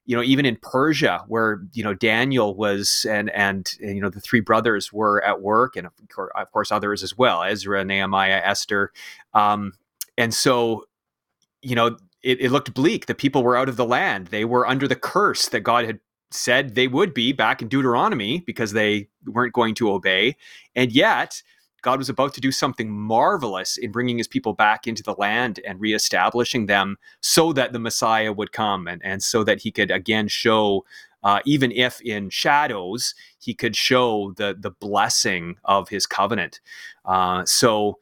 you 0.05 0.15
know 0.15 0.23
even 0.23 0.45
in 0.45 0.57
persia 0.57 1.23
where 1.27 1.61
you 1.73 1.83
know 1.83 1.93
daniel 1.93 2.55
was 2.55 3.05
and 3.09 3.29
and, 3.31 3.75
and 3.81 3.95
you 3.95 4.01
know 4.01 4.09
the 4.09 4.19
three 4.19 4.41
brothers 4.41 4.91
were 4.91 5.23
at 5.23 5.41
work 5.41 5.75
and 5.75 5.87
of 5.87 5.93
course, 6.09 6.31
of 6.35 6.51
course 6.51 6.71
others 6.71 7.03
as 7.03 7.17
well 7.17 7.43
ezra 7.43 7.83
nehemiah 7.83 8.41
esther. 8.43 8.91
Um, 9.33 9.73
and 10.17 10.33
so 10.33 10.85
you 11.61 11.75
know 11.75 11.97
it, 12.21 12.39
it 12.39 12.51
looked 12.51 12.73
bleak. 12.73 13.07
The 13.07 13.15
people 13.15 13.43
were 13.43 13.57
out 13.57 13.67
of 13.67 13.75
the 13.75 13.85
land. 13.85 14.27
They 14.27 14.45
were 14.45 14.65
under 14.65 14.87
the 14.87 14.95
curse 14.95 15.49
that 15.49 15.61
god 15.61 15.85
had 15.85 15.99
said 16.31 16.73
they 16.73 16.87
would 16.87 17.13
be 17.13 17.31
back 17.31 17.61
in 17.61 17.67
deuteronomy 17.67 18.39
because 18.41 18.71
they 18.71 19.07
weren't 19.25 19.53
going 19.53 19.75
to 19.75 19.91
obey. 19.91 20.35
And 20.75 20.91
yet 20.91 21.41
God 21.83 21.99
was 21.99 22.09
about 22.09 22.33
to 22.33 22.41
do 22.41 22.51
something 22.51 22.89
marvelous 22.89 23.77
in 23.77 23.91
bringing 23.91 24.17
his 24.17 24.27
people 24.27 24.53
back 24.53 24.87
into 24.87 25.03
the 25.03 25.13
land 25.13 25.59
and 25.67 25.79
reestablishing 25.79 26.65
them 26.65 26.97
so 27.21 27.53
that 27.53 27.73
the 27.73 27.79
Messiah 27.79 28.33
would 28.33 28.51
come 28.51 28.87
and, 28.87 29.01
and 29.05 29.21
so 29.21 29.43
that 29.43 29.61
he 29.61 29.71
could 29.71 29.91
again 29.91 30.27
show, 30.27 30.85
uh, 31.23 31.39
even 31.45 31.71
if 31.71 32.01
in 32.01 32.29
shadows, 32.29 33.13
he 33.37 33.53
could 33.53 33.75
show 33.75 34.33
the, 34.37 34.55
the 34.59 34.71
blessing 34.71 35.57
of 35.65 35.89
his 35.89 36.07
covenant. 36.07 36.61
Uh, 37.05 37.45
so, 37.45 37.99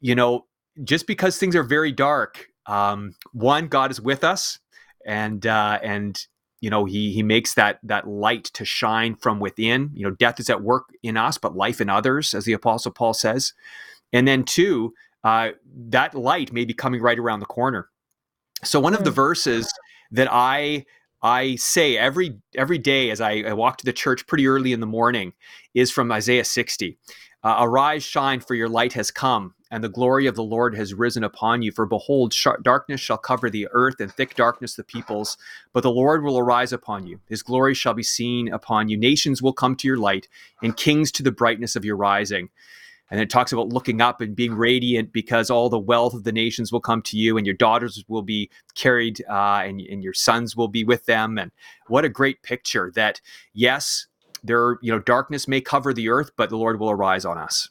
you 0.00 0.14
know, 0.14 0.46
just 0.84 1.06
because 1.06 1.38
things 1.38 1.56
are 1.56 1.64
very 1.64 1.90
dark, 1.90 2.48
um, 2.66 3.14
one, 3.32 3.66
God 3.66 3.90
is 3.90 4.00
with 4.00 4.22
us. 4.22 4.60
And 5.06 5.46
uh, 5.46 5.78
and 5.82 6.26
you 6.66 6.70
know 6.70 6.84
he 6.84 7.12
he 7.12 7.22
makes 7.22 7.54
that 7.54 7.78
that 7.84 8.08
light 8.08 8.46
to 8.54 8.64
shine 8.64 9.14
from 9.14 9.38
within. 9.38 9.88
You 9.94 10.02
know 10.02 10.10
death 10.10 10.40
is 10.40 10.50
at 10.50 10.62
work 10.64 10.86
in 11.04 11.16
us 11.16 11.38
but 11.38 11.54
life 11.54 11.80
in 11.80 11.88
others 11.88 12.34
as 12.34 12.44
the 12.44 12.54
apostle 12.54 12.90
paul 12.90 13.14
says. 13.14 13.52
And 14.12 14.26
then 14.26 14.42
two 14.42 14.92
uh, 15.22 15.50
that 15.90 16.16
light 16.16 16.52
may 16.52 16.64
be 16.64 16.74
coming 16.74 17.00
right 17.00 17.20
around 17.20 17.38
the 17.38 17.46
corner. 17.46 17.88
So 18.64 18.80
one 18.80 18.94
of 18.94 19.04
the 19.04 19.10
hmm. 19.10 19.14
verses 19.14 19.72
that 20.10 20.26
i 20.32 20.84
i 21.22 21.54
say 21.54 21.96
every 21.96 22.36
every 22.56 22.78
day 22.78 23.10
as 23.10 23.20
I, 23.20 23.44
I 23.46 23.52
walk 23.52 23.76
to 23.78 23.84
the 23.84 23.92
church 23.92 24.26
pretty 24.26 24.48
early 24.48 24.72
in 24.72 24.80
the 24.80 24.86
morning 24.86 25.34
is 25.72 25.92
from 25.92 26.10
isaiah 26.10 26.44
60 26.44 26.98
uh, 27.44 27.56
arise 27.60 28.02
shine 28.02 28.40
for 28.40 28.56
your 28.56 28.68
light 28.68 28.92
has 28.94 29.12
come 29.12 29.54
and 29.70 29.82
the 29.82 29.88
glory 29.88 30.26
of 30.26 30.36
the 30.36 30.42
Lord 30.42 30.76
has 30.76 30.94
risen 30.94 31.24
upon 31.24 31.62
you. 31.62 31.72
For 31.72 31.86
behold, 31.86 32.32
sh- 32.32 32.46
darkness 32.62 33.00
shall 33.00 33.18
cover 33.18 33.50
the 33.50 33.68
earth, 33.72 34.00
and 34.00 34.12
thick 34.12 34.34
darkness 34.34 34.74
the 34.74 34.84
peoples. 34.84 35.36
But 35.72 35.82
the 35.82 35.90
Lord 35.90 36.22
will 36.22 36.38
arise 36.38 36.72
upon 36.72 37.06
you. 37.06 37.20
His 37.28 37.42
glory 37.42 37.74
shall 37.74 37.94
be 37.94 38.02
seen 38.02 38.52
upon 38.52 38.88
you. 38.88 38.96
Nations 38.96 39.42
will 39.42 39.52
come 39.52 39.76
to 39.76 39.88
your 39.88 39.96
light, 39.96 40.28
and 40.62 40.76
kings 40.76 41.10
to 41.12 41.22
the 41.22 41.32
brightness 41.32 41.76
of 41.76 41.84
your 41.84 41.96
rising. 41.96 42.48
And 43.08 43.20
it 43.20 43.30
talks 43.30 43.52
about 43.52 43.68
looking 43.68 44.00
up 44.00 44.20
and 44.20 44.34
being 44.34 44.54
radiant 44.54 45.12
because 45.12 45.48
all 45.48 45.68
the 45.68 45.78
wealth 45.78 46.12
of 46.12 46.24
the 46.24 46.32
nations 46.32 46.72
will 46.72 46.80
come 46.80 47.02
to 47.02 47.16
you, 47.16 47.36
and 47.36 47.46
your 47.46 47.54
daughters 47.54 48.04
will 48.08 48.22
be 48.22 48.50
carried, 48.74 49.24
uh, 49.30 49.62
and, 49.64 49.80
and 49.80 50.02
your 50.02 50.14
sons 50.14 50.56
will 50.56 50.68
be 50.68 50.84
with 50.84 51.06
them. 51.06 51.38
And 51.38 51.52
what 51.86 52.04
a 52.04 52.08
great 52.08 52.42
picture 52.42 52.90
that, 52.96 53.20
yes, 53.52 54.06
there, 54.42 54.78
you 54.82 54.92
know, 54.92 54.98
darkness 54.98 55.46
may 55.46 55.60
cover 55.60 55.92
the 55.94 56.08
earth, 56.08 56.32
but 56.36 56.50
the 56.50 56.56
Lord 56.56 56.80
will 56.80 56.90
arise 56.90 57.24
on 57.24 57.38
us. 57.38 57.68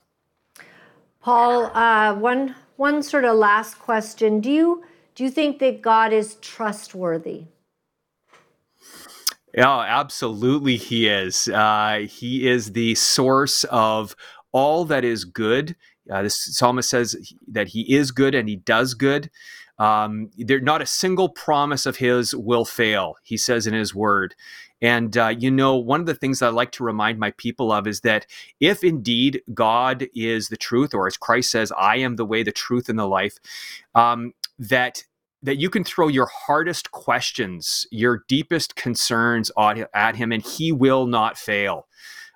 Paul, 1.25 1.71
uh, 1.75 2.13
one 2.13 2.53
one 2.75 3.01
sort 3.01 3.25
of 3.25 3.35
last 3.35 3.79
question: 3.79 4.41
Do 4.41 4.51
you 4.51 4.83
do 5.15 5.23
you 5.23 5.31
think 5.31 5.57
that 5.57 5.81
God 5.81 6.13
is 6.13 6.35
trustworthy? 6.35 7.45
Yeah, 9.55 9.79
absolutely, 9.79 10.77
he 10.77 11.07
is. 11.07 11.47
Uh, 11.47 12.05
he 12.07 12.47
is 12.47 12.73
the 12.73 12.93
source 12.93 13.63
of 13.71 14.15
all 14.51 14.85
that 14.85 15.03
is 15.03 15.25
good. 15.25 15.75
Uh, 16.11 16.21
this 16.21 16.55
psalmist 16.55 16.91
says 16.91 17.15
that 17.47 17.69
he 17.69 17.91
is 17.91 18.11
good 18.11 18.35
and 18.35 18.47
he 18.47 18.57
does 18.57 18.93
good. 18.93 19.31
Um, 19.79 20.29
there, 20.37 20.61
not 20.61 20.83
a 20.83 20.85
single 20.85 21.29
promise 21.29 21.87
of 21.87 21.97
his 21.97 22.35
will 22.35 22.65
fail. 22.65 23.15
He 23.23 23.35
says 23.35 23.65
in 23.65 23.73
his 23.73 23.95
word, 23.95 24.35
and, 24.81 25.17
uh, 25.17 25.29
you 25.37 25.49
know, 25.49 25.75
one 25.75 25.99
of 25.99 26.05
the 26.05 26.15
things 26.15 26.41
I 26.41 26.49
like 26.49 26.71
to 26.73 26.83
remind 26.83 27.19
my 27.19 27.31
people 27.31 27.71
of 27.71 27.87
is 27.87 28.01
that 28.01 28.27
if 28.59 28.83
indeed 28.83 29.41
God 29.53 30.07
is 30.13 30.49
the 30.49 30.57
truth, 30.57 30.93
or 30.93 31.07
as 31.07 31.17
Christ 31.17 31.51
says, 31.51 31.71
I 31.77 31.97
am 31.97 32.17
the 32.17 32.25
way, 32.25 32.43
the 32.43 32.51
truth, 32.51 32.89
and 32.89 32.99
the 32.99 33.07
life, 33.07 33.37
um, 33.93 34.33
that 34.59 35.03
that 35.43 35.57
you 35.57 35.69
can 35.69 35.83
throw 35.83 36.07
your 36.07 36.25
hardest 36.25 36.89
questions, 36.89 37.85
your 37.91 38.23
deepest 38.27 38.75
concerns 38.75 39.51
at 39.93 40.15
him, 40.15 40.31
and 40.31 40.41
he 40.41 40.71
will 40.71 41.05
not 41.05 41.37
fail 41.37 41.87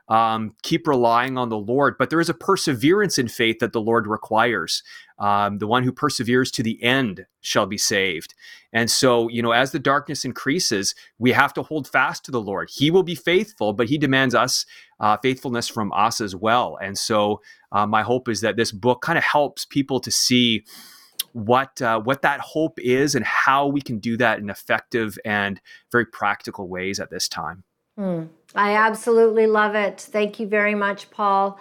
um, 0.10 0.56
keep 0.64 0.88
relying 0.88 1.38
on 1.38 1.50
the 1.50 1.58
Lord. 1.58 1.96
But 1.98 2.10
there 2.10 2.20
is 2.20 2.30
a 2.30 2.34
perseverance 2.34 3.18
in 3.18 3.28
faith 3.28 3.60
that 3.60 3.74
the 3.74 3.82
Lord 3.82 4.08
requires. 4.08 4.84
Um, 5.20 5.60
the 5.60 5.68
one 5.68 5.84
who 5.84 5.92
perseveres 5.92 6.50
to 6.52 6.64
the 6.64 6.82
end 6.84 7.26
shall 7.42 7.66
be 7.66 7.78
saved. 7.78 8.34
And 8.74 8.90
so, 8.90 9.28
you 9.28 9.42
know, 9.42 9.52
as 9.52 9.72
the 9.72 9.80
darkness 9.80 10.26
increases, 10.26 10.96
we 11.18 11.32
have 11.32 11.54
to 11.54 11.64
hold 11.64 11.88
fast 11.88 12.26
to 12.26 12.32
the 12.32 12.42
Lord. 12.42 12.70
He 12.72 12.90
will 12.90 13.04
be 13.04 13.16
faithful, 13.16 13.74
but 13.74 13.90
He 13.90 13.98
demands 13.98 14.34
us 14.34 14.66
uh, 15.00 15.18
faithfulness 15.18 15.68
from 15.68 15.92
us 15.94 16.22
as 16.22 16.36
well. 16.36 16.78
And 16.82 16.98
so, 16.98 17.42
uh, 17.72 17.86
my 17.86 18.02
hope 18.02 18.28
is 18.28 18.42
that 18.42 18.56
this 18.56 18.72
book 18.72 19.02
kind 19.02 19.18
of 19.18 19.24
helps 19.24 19.66
people 19.66 20.00
to 20.00 20.12
see 20.12 20.66
what 21.34 21.82
uh, 21.82 22.00
what 22.00 22.22
that 22.24 22.40
hope 22.40 22.80
is 22.80 23.14
and 23.14 23.26
how 23.26 23.68
we 23.68 23.82
can 23.82 24.00
do 24.00 24.18
that 24.18 24.40
in 24.40 24.50
effective 24.50 25.18
and 25.26 25.62
very 25.92 26.06
practical 26.06 26.68
ways 26.68 27.00
at 27.00 27.12
this 27.12 27.28
time. 27.28 27.64
Hmm. 28.00 28.28
I 28.56 28.78
absolutely 28.78 29.46
love 29.46 29.76
it. 29.76 30.00
Thank 30.00 30.40
you 30.40 30.48
very 30.48 30.74
much, 30.74 31.12
Paul. 31.12 31.60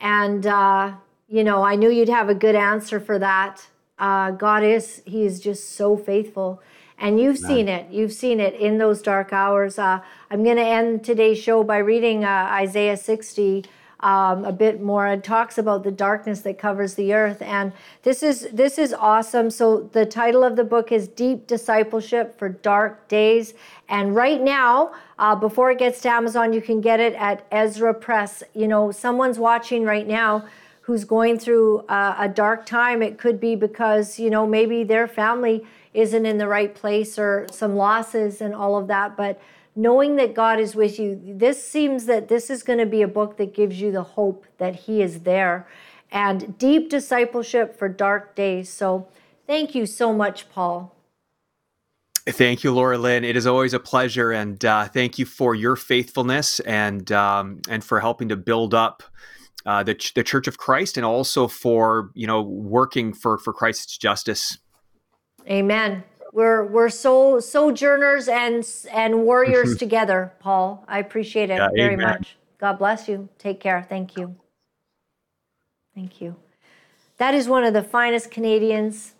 And, 0.00 0.46
uh, 0.46 0.92
you 1.28 1.42
know, 1.42 1.64
I 1.64 1.74
knew 1.74 1.90
you'd 1.90 2.08
have 2.08 2.28
a 2.28 2.34
good 2.34 2.54
answer 2.54 3.00
for 3.00 3.18
that. 3.18 3.66
Uh, 3.98 4.30
God 4.30 4.62
is, 4.62 5.02
He 5.04 5.24
is 5.24 5.40
just 5.40 5.70
so 5.70 5.96
faithful. 5.96 6.62
And 6.96 7.18
you've 7.18 7.38
Amen. 7.38 7.48
seen 7.48 7.68
it. 7.68 7.90
You've 7.90 8.12
seen 8.12 8.38
it 8.38 8.54
in 8.54 8.78
those 8.78 9.02
dark 9.02 9.32
hours. 9.32 9.80
Uh, 9.80 10.00
I'm 10.30 10.44
going 10.44 10.58
to 10.58 10.64
end 10.64 11.02
today's 11.02 11.38
show 11.38 11.64
by 11.64 11.78
reading 11.78 12.24
uh, 12.24 12.48
Isaiah 12.52 12.96
60 12.96 13.64
um, 14.00 14.44
a 14.44 14.52
bit 14.52 14.80
more. 14.80 15.06
It 15.06 15.22
talks 15.22 15.58
about 15.58 15.84
the 15.84 15.90
darkness 15.90 16.40
that 16.42 16.58
covers 16.58 16.94
the 16.94 17.12
earth, 17.12 17.42
and 17.42 17.72
this 18.02 18.22
is 18.22 18.48
this 18.52 18.78
is 18.78 18.92
awesome. 18.92 19.50
So 19.50 19.88
the 19.92 20.06
title 20.06 20.42
of 20.42 20.56
the 20.56 20.64
book 20.64 20.90
is 20.90 21.08
Deep 21.08 21.46
Discipleship 21.46 22.38
for 22.38 22.48
Dark 22.48 23.08
Days, 23.08 23.54
and 23.88 24.14
right 24.14 24.40
now, 24.40 24.92
uh, 25.18 25.34
before 25.36 25.70
it 25.70 25.78
gets 25.78 26.00
to 26.02 26.08
Amazon, 26.08 26.52
you 26.52 26.62
can 26.62 26.80
get 26.80 27.00
it 27.00 27.14
at 27.14 27.46
Ezra 27.50 27.92
Press. 27.92 28.42
You 28.54 28.68
know, 28.68 28.90
someone's 28.90 29.38
watching 29.38 29.84
right 29.84 30.06
now 30.06 30.46
who's 30.82 31.04
going 31.04 31.38
through 31.38 31.80
uh, 31.88 32.16
a 32.18 32.28
dark 32.28 32.66
time. 32.66 33.02
It 33.02 33.18
could 33.18 33.38
be 33.38 33.54
because 33.54 34.18
you 34.18 34.30
know 34.30 34.46
maybe 34.46 34.82
their 34.82 35.06
family 35.06 35.64
isn't 35.92 36.24
in 36.24 36.38
the 36.38 36.46
right 36.46 36.74
place 36.74 37.18
or 37.18 37.46
some 37.50 37.76
losses 37.76 38.40
and 38.40 38.54
all 38.54 38.76
of 38.76 38.86
that, 38.86 39.16
but 39.16 39.40
knowing 39.76 40.16
that 40.16 40.34
God 40.34 40.58
is 40.58 40.74
with 40.74 40.98
you, 40.98 41.20
this 41.24 41.64
seems 41.64 42.06
that 42.06 42.28
this 42.28 42.50
is 42.50 42.62
going 42.62 42.78
to 42.78 42.86
be 42.86 43.02
a 43.02 43.08
book 43.08 43.36
that 43.36 43.54
gives 43.54 43.80
you 43.80 43.92
the 43.92 44.02
hope 44.02 44.46
that 44.58 44.76
He 44.76 45.02
is 45.02 45.20
there 45.20 45.66
and 46.10 46.58
deep 46.58 46.90
discipleship 46.90 47.78
for 47.78 47.88
dark 47.88 48.34
days. 48.34 48.68
So 48.68 49.08
thank 49.46 49.74
you 49.74 49.86
so 49.86 50.12
much, 50.12 50.50
Paul. 50.50 50.94
Thank 52.26 52.62
you, 52.62 52.72
Laura 52.72 52.98
Lynn. 52.98 53.24
It 53.24 53.36
is 53.36 53.46
always 53.46 53.72
a 53.72 53.80
pleasure, 53.80 54.30
and 54.30 54.62
uh, 54.64 54.88
thank 54.88 55.18
you 55.18 55.24
for 55.24 55.54
your 55.54 55.74
faithfulness 55.74 56.60
and 56.60 57.10
um, 57.12 57.60
and 57.68 57.82
for 57.82 57.98
helping 57.98 58.28
to 58.28 58.36
build 58.36 58.74
up 58.74 59.02
uh, 59.64 59.82
the 59.82 59.98
the 60.14 60.22
Church 60.22 60.46
of 60.46 60.58
Christ, 60.58 60.96
and 60.96 61.06
also 61.06 61.48
for 61.48 62.10
you 62.14 62.26
know 62.26 62.42
working 62.42 63.14
for 63.14 63.38
for 63.38 63.52
Christ's 63.54 63.96
justice. 63.96 64.58
Amen. 65.48 66.04
We're 66.32 66.64
we're 66.64 66.90
so 66.90 67.40
sojourners 67.40 68.28
and 68.28 68.66
and 68.92 69.24
warriors 69.24 69.76
together, 69.84 70.32
Paul. 70.40 70.84
I 70.86 70.98
appreciate 71.00 71.50
it 71.50 71.58
yeah, 71.58 71.68
very 71.74 71.94
amen. 71.94 72.06
much. 72.06 72.36
God 72.58 72.78
bless 72.78 73.08
you. 73.08 73.28
Take 73.38 73.60
care. 73.60 73.84
Thank 73.88 74.16
you. 74.16 74.36
Thank 75.94 76.20
you. 76.20 76.36
That 77.16 77.34
is 77.34 77.48
one 77.48 77.64
of 77.64 77.74
the 77.74 77.82
finest 77.82 78.30
Canadians 78.30 79.14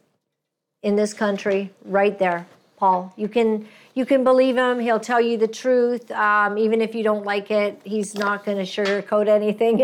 in 0.83 0.97
this 0.97 1.13
country, 1.13 1.71
right 1.85 2.19
there, 2.19 2.47
Paul. 2.77 3.13
You 3.17 3.29
can 3.29 3.67
you 3.95 4.07
can 4.07 4.23
believe 4.23 4.57
him. 4.57 4.79
He'll 4.79 5.01
tell 5.01 5.21
you 5.21 5.37
the 5.37 5.49
truth, 5.49 6.11
um, 6.13 6.57
even 6.57 6.81
if 6.81 6.95
you 6.95 7.03
don't 7.03 7.25
like 7.25 7.51
it. 7.51 7.81
He's 7.85 8.15
not 8.15 8.45
going 8.45 8.57
to 8.57 8.63
sugarcoat 8.63 9.27
anything. 9.27 9.83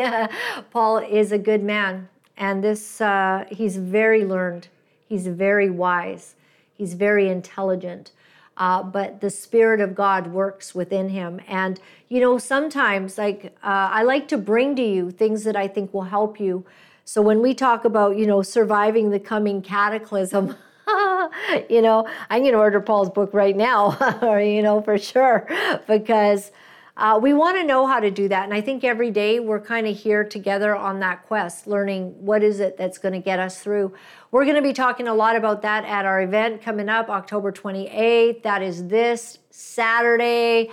Paul 0.70 0.98
is 0.98 1.32
a 1.32 1.38
good 1.38 1.62
man, 1.62 2.08
and 2.36 2.62
this 2.62 3.00
uh, 3.00 3.44
he's 3.50 3.76
very 3.76 4.24
learned. 4.24 4.68
He's 5.08 5.26
very 5.26 5.70
wise. 5.70 6.35
He's 6.76 6.94
very 6.94 7.28
intelligent. 7.28 8.12
Uh, 8.56 8.82
but 8.82 9.20
the 9.20 9.28
Spirit 9.28 9.80
of 9.80 9.94
God 9.94 10.28
works 10.28 10.74
within 10.74 11.10
him. 11.10 11.40
And, 11.46 11.78
you 12.08 12.20
know, 12.20 12.38
sometimes, 12.38 13.18
like, 13.18 13.54
uh, 13.62 13.90
I 13.92 14.02
like 14.02 14.28
to 14.28 14.38
bring 14.38 14.74
to 14.76 14.82
you 14.82 15.10
things 15.10 15.44
that 15.44 15.56
I 15.56 15.68
think 15.68 15.92
will 15.92 16.02
help 16.02 16.40
you. 16.40 16.64
So 17.04 17.20
when 17.20 17.42
we 17.42 17.54
talk 17.54 17.84
about, 17.84 18.16
you 18.16 18.26
know, 18.26 18.42
surviving 18.42 19.10
the 19.10 19.20
coming 19.20 19.60
cataclysm, 19.60 20.56
you 21.68 21.82
know, 21.82 22.08
I'm 22.30 22.42
going 22.42 22.52
to 22.52 22.58
order 22.58 22.80
Paul's 22.80 23.10
book 23.10 23.34
right 23.34 23.56
now, 23.56 24.38
you 24.40 24.62
know, 24.62 24.80
for 24.80 24.96
sure, 24.96 25.46
because 25.86 26.50
uh, 26.96 27.18
we 27.20 27.34
want 27.34 27.58
to 27.58 27.64
know 27.64 27.86
how 27.86 28.00
to 28.00 28.10
do 28.10 28.26
that. 28.28 28.44
And 28.44 28.54
I 28.54 28.60
think 28.62 28.82
every 28.82 29.10
day 29.10 29.38
we're 29.38 29.60
kind 29.60 29.86
of 29.86 29.96
here 29.96 30.24
together 30.24 30.74
on 30.74 31.00
that 31.00 31.26
quest, 31.26 31.66
learning 31.66 32.24
what 32.24 32.42
is 32.42 32.58
it 32.58 32.78
that's 32.78 32.96
going 32.96 33.12
to 33.12 33.20
get 33.20 33.38
us 33.38 33.60
through. 33.60 33.92
We're 34.36 34.44
going 34.44 34.56
to 34.56 34.62
be 34.62 34.74
talking 34.74 35.08
a 35.08 35.14
lot 35.14 35.34
about 35.34 35.62
that 35.62 35.86
at 35.86 36.04
our 36.04 36.20
event 36.20 36.60
coming 36.60 36.90
up 36.90 37.08
October 37.08 37.50
28th. 37.50 38.42
That 38.42 38.60
is 38.60 38.86
this 38.86 39.38
Saturday. 39.48 40.70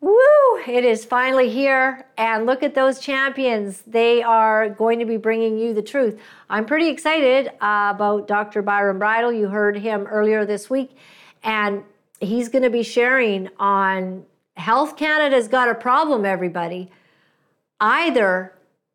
Woo! 0.00 0.18
It 0.66 0.84
is 0.84 1.04
finally 1.04 1.48
here. 1.48 2.06
And 2.16 2.44
look 2.44 2.64
at 2.64 2.74
those 2.74 2.98
champions. 2.98 3.84
They 3.86 4.20
are 4.20 4.68
going 4.70 4.98
to 4.98 5.04
be 5.04 5.16
bringing 5.16 5.56
you 5.58 5.74
the 5.74 5.80
truth. 5.80 6.20
I'm 6.50 6.66
pretty 6.66 6.88
excited 6.88 7.52
uh, 7.60 7.92
about 7.94 8.26
Dr. 8.26 8.62
Byram 8.62 8.98
Bridle. 8.98 9.30
You 9.30 9.46
heard 9.46 9.78
him 9.78 10.08
earlier 10.08 10.44
this 10.44 10.68
week. 10.68 10.96
And 11.44 11.84
he's 12.18 12.48
going 12.48 12.64
to 12.64 12.70
be 12.70 12.82
sharing 12.82 13.48
on 13.60 14.24
Health 14.56 14.96
Canada's 14.96 15.46
got 15.46 15.68
a 15.68 15.74
problem, 15.76 16.24
everybody. 16.24 16.90
Either 17.78 18.54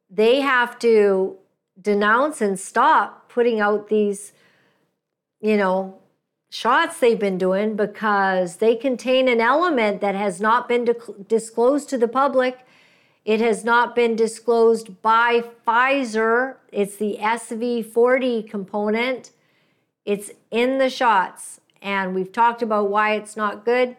they 0.09 0.41
have 0.41 0.77
to 0.79 1.37
denounce 1.81 2.41
and 2.41 2.59
stop 2.59 3.22
putting 3.33 3.59
out 3.59 3.89
these, 3.89 4.33
you 5.41 5.57
know, 5.57 5.97
shots 6.49 6.99
they've 6.99 7.19
been 7.19 7.37
doing 7.37 7.75
because 7.75 8.57
they 8.57 8.75
contain 8.75 9.27
an 9.27 9.41
element 9.41 10.01
that 10.01 10.13
has 10.13 10.39
not 10.39 10.69
been 10.69 10.87
disclosed 11.27 11.89
to 11.89 11.97
the 11.97 12.07
public. 12.07 12.59
It 13.25 13.41
has 13.41 13.63
not 13.63 13.95
been 13.95 14.15
disclosed 14.15 15.01
by 15.01 15.43
Pfizer. 15.65 16.57
It's 16.71 16.97
the 16.97 17.17
SV40 17.19 18.47
component. 18.47 19.31
It's 20.05 20.31
in 20.51 20.77
the 20.77 20.89
shots. 20.89 21.59
And 21.81 22.13
we've 22.13 22.31
talked 22.31 22.61
about 22.61 22.89
why 22.89 23.15
it's 23.15 23.35
not 23.35 23.65
good. 23.65 23.95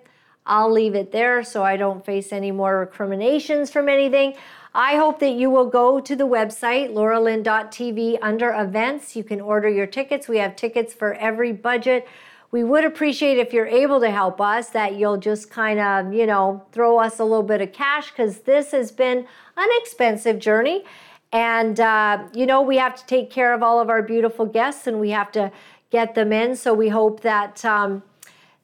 I'll 0.47 0.71
leave 0.71 0.95
it 0.95 1.11
there 1.11 1.43
so 1.43 1.65
I 1.65 1.77
don't 1.77 2.05
face 2.05 2.33
any 2.33 2.53
more 2.53 2.79
recriminations 2.79 3.71
from 3.71 3.89
anything. 3.89 4.35
I 4.75 4.97
hope 4.97 5.21
that 5.21 5.35
you 5.35 5.51
will 5.51 5.67
go 5.67 6.01
to 6.01 6.17
the 6.17 6.27
website, 6.27 6.93
lauralynn.tv, 6.93 8.19
under 8.21 8.53
events. 8.53 9.15
You 9.15 9.23
can 9.23 9.41
order 9.41 9.69
your 9.69 9.87
tickets. 9.87 10.27
We 10.27 10.39
have 10.39 10.57
tickets 10.57 10.93
for 10.93 11.15
every 11.15 11.53
budget 11.53 12.09
we 12.55 12.63
would 12.63 12.85
appreciate 12.85 13.37
if 13.37 13.53
you're 13.53 13.67
able 13.67 13.99
to 13.99 14.13
help 14.13 14.41
us 14.41 14.69
that 14.69 14.95
you'll 14.95 15.17
just 15.17 15.51
kind 15.51 15.81
of, 15.81 16.15
you 16.15 16.25
know, 16.25 16.65
throw 16.71 17.01
us 17.01 17.19
a 17.19 17.25
little 17.25 17.43
bit 17.43 17.61
of 17.61 17.73
cash 17.73 18.13
because 18.13 18.43
this 18.43 18.71
has 18.71 18.93
been 18.93 19.27
an 19.57 19.69
expensive 19.81 20.39
journey. 20.39 20.85
And, 21.33 21.81
uh, 21.81 22.29
you 22.33 22.47
know, 22.47 22.63
we 22.63 22.77
have 22.77 22.95
to 22.95 23.05
take 23.07 23.29
care 23.29 23.55
of 23.55 23.65
all 23.65 23.81
of 23.81 23.91
our 23.91 24.03
beautiful 24.03 24.47
guests 24.47 24.87
and 24.87 25.01
we 25.01 25.11
have 25.11 25.33
to 25.33 25.51
get 25.91 26.15
them 26.15 26.33
in. 26.33 26.55
So 26.55 26.73
we 26.73 26.91
hope 26.91 27.23
that. 27.23 27.65
Um, 27.65 28.05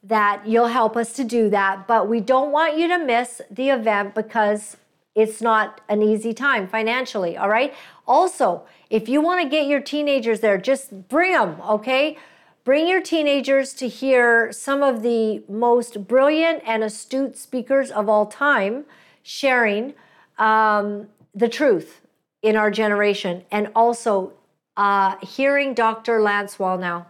that 0.03 0.47
you'll 0.47 0.65
help 0.65 0.97
us 0.97 1.13
to 1.13 1.23
do 1.23 1.47
that. 1.51 1.85
But 1.85 2.07
we 2.07 2.21
don't 2.21 2.51
want 2.51 2.75
you 2.75 2.87
to 2.87 2.97
miss 2.97 3.39
the 3.51 3.69
event 3.69 4.15
because 4.15 4.77
it's 5.15 5.41
not 5.41 5.81
an 5.89 6.01
easy 6.01 6.33
time 6.33 6.67
financially, 6.67 7.37
all 7.37 7.49
right? 7.49 7.73
Also, 8.07 8.63
if 8.89 9.09
you 9.09 9.21
want 9.21 9.41
to 9.41 9.49
get 9.49 9.67
your 9.67 9.81
teenagers 9.81 10.39
there, 10.39 10.57
just 10.57 11.07
bring 11.09 11.33
them, 11.33 11.61
okay? 11.61 12.17
Bring 12.63 12.87
your 12.87 13.01
teenagers 13.01 13.73
to 13.75 13.87
hear 13.87 14.51
some 14.51 14.83
of 14.83 15.01
the 15.01 15.43
most 15.49 16.07
brilliant 16.07 16.63
and 16.65 16.83
astute 16.83 17.37
speakers 17.37 17.91
of 17.91 18.07
all 18.07 18.27
time 18.27 18.85
sharing 19.23 19.93
um, 20.37 21.07
the 21.33 21.49
truth 21.49 22.01
in 22.41 22.55
our 22.55 22.71
generation 22.71 23.43
and 23.51 23.69
also 23.75 24.33
uh, 24.77 25.15
hearing 25.21 25.73
Dr. 25.73 26.21
Lance 26.21 26.57
Wallnau. 26.57 27.05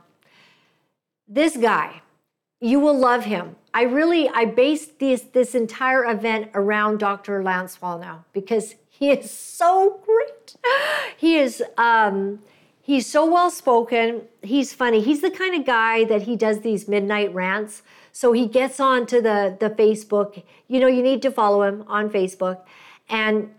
This 1.28 1.56
guy, 1.56 2.02
you 2.60 2.80
will 2.80 2.98
love 2.98 3.26
him. 3.26 3.56
I 3.74 3.84
really 3.84 4.30
I 4.30 4.46
based 4.46 5.00
this 5.00 5.22
this 5.22 5.56
entire 5.56 6.06
event 6.06 6.50
around 6.54 7.00
Dr. 7.00 7.42
Lance 7.44 7.78
Wallnau 7.78 8.24
because 8.34 8.76
he 8.90 9.12
is 9.12 9.32
so 9.32 10.02
great. 10.06 10.56
He 11.18 11.38
is 11.38 11.64
um, 11.78 12.40
He's 12.84 13.06
so 13.06 13.26
well 13.26 13.52
spoken. 13.52 14.24
He's 14.42 14.74
funny. 14.74 15.02
He's 15.02 15.22
the 15.22 15.30
kind 15.30 15.56
of 15.56 15.66
guy 15.66 16.04
that 16.06 16.24
he 16.24 16.36
does 16.36 16.62
these 16.62 16.88
midnight 16.88 17.34
rants. 17.34 17.84
So 18.12 18.32
he 18.32 18.48
gets 18.48 18.80
on 18.80 19.06
to 19.08 19.22
the, 19.22 19.56
the 19.60 19.70
Facebook. 19.70 20.44
You 20.68 20.80
know, 20.80 20.88
you 20.88 21.04
need 21.04 21.22
to 21.22 21.32
follow 21.32 21.62
him 21.62 21.84
on 21.88 22.10
Facebook. 22.10 22.62
And, 23.08 23.52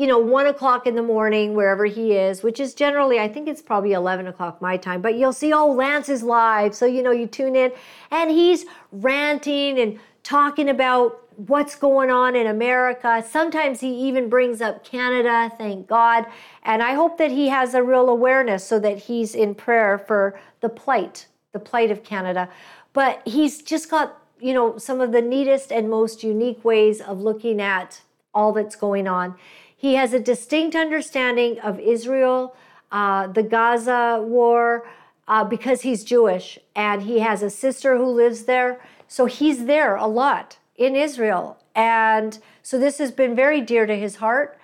you 0.00 0.06
know, 0.06 0.18
one 0.18 0.46
o'clock 0.46 0.86
in 0.86 0.94
the 0.94 1.02
morning, 1.02 1.52
wherever 1.52 1.84
he 1.84 2.12
is, 2.12 2.42
which 2.42 2.58
is 2.58 2.72
generally, 2.72 3.20
I 3.20 3.28
think 3.28 3.46
it's 3.46 3.60
probably 3.60 3.92
11 3.92 4.28
o'clock 4.28 4.62
my 4.62 4.78
time, 4.78 5.02
but 5.02 5.16
you'll 5.16 5.34
see, 5.34 5.52
oh, 5.52 5.70
Lance 5.70 6.08
is 6.08 6.22
live. 6.22 6.74
So, 6.74 6.86
you 6.86 7.02
know, 7.02 7.10
you 7.10 7.26
tune 7.26 7.54
in 7.54 7.70
and 8.10 8.30
he's 8.30 8.64
ranting 8.92 9.78
and 9.78 10.00
talking 10.22 10.70
about 10.70 11.20
what's 11.36 11.76
going 11.76 12.10
on 12.10 12.34
in 12.34 12.46
America. 12.46 13.22
Sometimes 13.28 13.80
he 13.80 13.92
even 14.08 14.30
brings 14.30 14.62
up 14.62 14.82
Canada, 14.84 15.52
thank 15.58 15.86
God. 15.86 16.24
And 16.62 16.82
I 16.82 16.94
hope 16.94 17.18
that 17.18 17.30
he 17.30 17.48
has 17.48 17.74
a 17.74 17.82
real 17.82 18.08
awareness 18.08 18.64
so 18.64 18.78
that 18.78 18.96
he's 19.00 19.34
in 19.34 19.54
prayer 19.54 19.98
for 19.98 20.40
the 20.62 20.70
plight, 20.70 21.26
the 21.52 21.60
plight 21.60 21.90
of 21.90 22.02
Canada. 22.04 22.48
But 22.94 23.20
he's 23.26 23.60
just 23.60 23.90
got, 23.90 24.16
you 24.40 24.54
know, 24.54 24.78
some 24.78 25.02
of 25.02 25.12
the 25.12 25.20
neatest 25.20 25.70
and 25.70 25.90
most 25.90 26.22
unique 26.22 26.64
ways 26.64 27.02
of 27.02 27.20
looking 27.20 27.60
at 27.60 28.00
all 28.32 28.54
that's 28.54 28.76
going 28.76 29.06
on. 29.06 29.34
He 29.80 29.94
has 29.94 30.12
a 30.12 30.20
distinct 30.20 30.76
understanding 30.76 31.58
of 31.60 31.80
Israel, 31.80 32.54
uh, 32.92 33.28
the 33.28 33.42
Gaza 33.42 34.22
war, 34.22 34.86
uh, 35.26 35.42
because 35.42 35.80
he's 35.80 36.04
Jewish 36.04 36.58
and 36.76 37.00
he 37.00 37.20
has 37.20 37.42
a 37.42 37.48
sister 37.48 37.96
who 37.96 38.04
lives 38.04 38.42
there. 38.42 38.78
So 39.08 39.24
he's 39.24 39.64
there 39.64 39.96
a 39.96 40.06
lot 40.06 40.58
in 40.76 40.94
Israel. 40.94 41.56
And 41.74 42.38
so 42.62 42.78
this 42.78 42.98
has 42.98 43.10
been 43.10 43.34
very 43.34 43.62
dear 43.62 43.86
to 43.86 43.96
his 43.96 44.16
heart. 44.16 44.58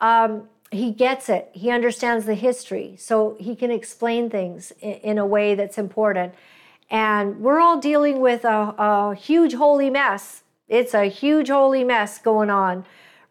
Um, 0.00 0.48
he 0.70 0.90
gets 0.90 1.28
it, 1.28 1.50
he 1.52 1.70
understands 1.70 2.24
the 2.24 2.34
history, 2.34 2.94
so 2.98 3.36
he 3.38 3.56
can 3.56 3.70
explain 3.70 4.30
things 4.30 4.72
in, 4.80 4.94
in 5.10 5.18
a 5.18 5.26
way 5.26 5.54
that's 5.54 5.76
important. 5.76 6.32
And 6.88 7.40
we're 7.40 7.60
all 7.60 7.78
dealing 7.78 8.20
with 8.20 8.46
a, 8.46 8.74
a 8.78 9.14
huge 9.14 9.52
holy 9.52 9.90
mess. 9.90 10.44
It's 10.66 10.94
a 10.94 11.10
huge 11.10 11.50
holy 11.50 11.84
mess 11.84 12.16
going 12.16 12.48
on 12.48 12.86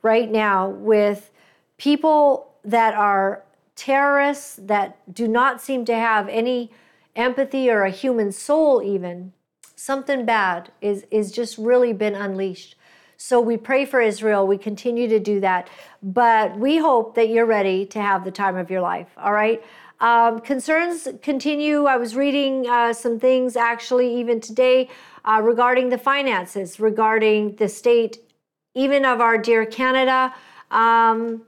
right 0.06 0.32
now 0.32 0.70
with 0.70 1.32
people 1.78 2.54
that 2.64 2.94
are 2.94 3.44
terrorists 3.76 4.60
that 4.62 4.88
do 5.14 5.28
not 5.28 5.60
seem 5.60 5.84
to 5.84 5.96
have 5.96 6.30
any 6.30 6.72
empathy 7.16 7.70
or 7.70 7.84
a 7.84 7.90
human 7.90 8.32
soul, 8.32 8.84
even 8.84 9.34
something 9.76 10.26
bad 10.26 10.72
is 10.80 11.06
is 11.12 11.32
just 11.32 11.58
really 11.58 11.92
been 11.92 12.16
unleashed. 12.16 12.76
So 13.18 13.40
we 13.40 13.58
pray 13.58 13.86
for 13.86 14.00
Israel. 14.00 14.46
We 14.46 14.58
continue 14.58 15.08
to 15.08 15.20
do 15.20 15.40
that, 15.40 15.70
but 16.04 16.58
we 16.58 16.78
hope 16.78 17.16
that 17.16 17.30
you're 17.30 17.52
ready 17.60 17.86
to 17.88 18.00
have 18.00 18.24
the 18.26 18.32
time 18.32 18.58
of 18.58 18.70
your 18.70 18.82
life. 18.82 19.10
All 19.18 19.34
right. 19.34 19.64
Um, 20.02 20.42
concerns 20.42 21.08
continue. 21.22 21.86
I 21.86 21.98
was 21.98 22.16
reading 22.16 22.68
uh, 22.68 22.94
some 22.94 23.18
things 23.20 23.56
actually 23.56 24.14
even 24.20 24.42
today 24.42 24.90
uh, 25.24 25.42
regarding 25.42 25.90
the 25.90 25.98
finances, 25.98 26.80
regarding 26.80 27.56
the 27.56 27.70
state, 27.70 28.25
even 28.76 29.06
of 29.06 29.22
our 29.22 29.38
dear 29.38 29.66
Canada. 29.66 30.34
Um, 30.70 31.42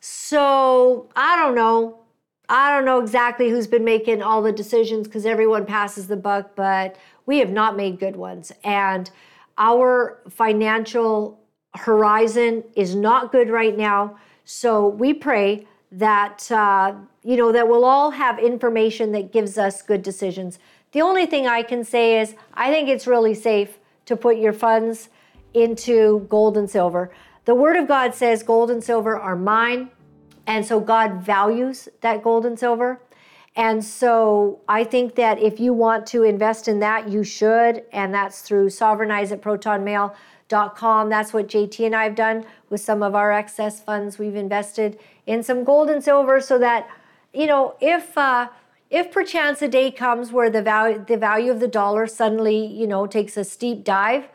so 0.00 1.08
I 1.16 1.36
don't 1.36 1.54
know. 1.54 2.00
I 2.48 2.70
don't 2.70 2.84
know 2.84 3.00
exactly 3.00 3.50
who's 3.50 3.66
been 3.66 3.84
making 3.84 4.22
all 4.22 4.42
the 4.42 4.52
decisions 4.52 5.06
because 5.06 5.26
everyone 5.26 5.66
passes 5.66 6.06
the 6.06 6.16
buck, 6.16 6.56
but 6.56 6.96
we 7.26 7.38
have 7.38 7.50
not 7.50 7.76
made 7.76 8.00
good 8.00 8.16
ones. 8.16 8.52
And 8.64 9.10
our 9.58 10.18
financial 10.30 11.38
horizon 11.74 12.64
is 12.74 12.94
not 12.94 13.32
good 13.32 13.50
right 13.50 13.76
now. 13.76 14.18
So 14.44 14.88
we 14.88 15.12
pray 15.12 15.66
that, 15.92 16.50
uh, 16.50 16.94
you 17.22 17.36
know, 17.36 17.52
that 17.52 17.68
we'll 17.68 17.84
all 17.84 18.10
have 18.10 18.38
information 18.38 19.12
that 19.12 19.30
gives 19.30 19.58
us 19.58 19.82
good 19.82 20.02
decisions. 20.02 20.58
The 20.92 21.02
only 21.02 21.26
thing 21.26 21.46
I 21.46 21.62
can 21.62 21.84
say 21.84 22.18
is 22.20 22.34
I 22.54 22.70
think 22.70 22.88
it's 22.88 23.06
really 23.06 23.34
safe 23.34 23.78
to 24.06 24.16
put 24.16 24.38
your 24.38 24.54
funds 24.54 25.10
into 25.54 26.26
gold 26.28 26.56
and 26.56 26.68
silver. 26.68 27.10
The 27.44 27.54
Word 27.54 27.76
of 27.76 27.88
God 27.88 28.14
says 28.14 28.42
gold 28.42 28.70
and 28.70 28.84
silver 28.84 29.18
are 29.18 29.36
mine. 29.36 29.90
And 30.46 30.64
so 30.64 30.80
God 30.80 31.22
values 31.22 31.88
that 32.00 32.22
gold 32.22 32.46
and 32.46 32.58
silver. 32.58 33.00
And 33.56 33.84
so 33.84 34.60
I 34.68 34.84
think 34.84 35.14
that 35.16 35.38
if 35.40 35.58
you 35.58 35.72
want 35.72 36.06
to 36.08 36.22
invest 36.22 36.68
in 36.68 36.78
that, 36.80 37.08
you 37.08 37.24
should. 37.24 37.84
And 37.92 38.14
that's 38.14 38.42
through 38.42 38.68
sovereignize 38.68 39.32
at 39.32 39.42
protonmail.com. 39.42 41.08
That's 41.08 41.32
what 41.32 41.48
JT 41.48 41.86
and 41.86 41.96
I 41.96 42.04
have 42.04 42.14
done 42.14 42.44
with 42.70 42.80
some 42.80 43.02
of 43.02 43.14
our 43.14 43.32
excess 43.32 43.80
funds. 43.80 44.18
We've 44.18 44.36
invested 44.36 44.98
in 45.26 45.42
some 45.42 45.64
gold 45.64 45.90
and 45.90 46.02
silver 46.02 46.40
so 46.40 46.58
that, 46.58 46.88
you 47.34 47.46
know, 47.46 47.74
if, 47.80 48.16
uh, 48.16 48.48
if 48.90 49.10
perchance 49.10 49.60
a 49.60 49.68
day 49.68 49.90
comes 49.90 50.32
where 50.32 50.50
the 50.50 50.62
value, 50.62 51.04
the 51.06 51.16
value 51.16 51.50
of 51.50 51.60
the 51.60 51.68
dollar 51.68 52.06
suddenly, 52.06 52.64
you 52.64 52.86
know, 52.86 53.06
takes 53.06 53.36
a 53.36 53.44
steep 53.44 53.84
dive 53.84 54.28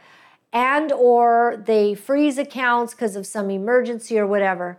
and 0.54 0.92
or 0.92 1.62
they 1.66 1.96
freeze 1.96 2.38
accounts 2.38 2.94
because 2.94 3.16
of 3.16 3.26
some 3.26 3.50
emergency 3.50 4.18
or 4.18 4.28
whatever, 4.28 4.78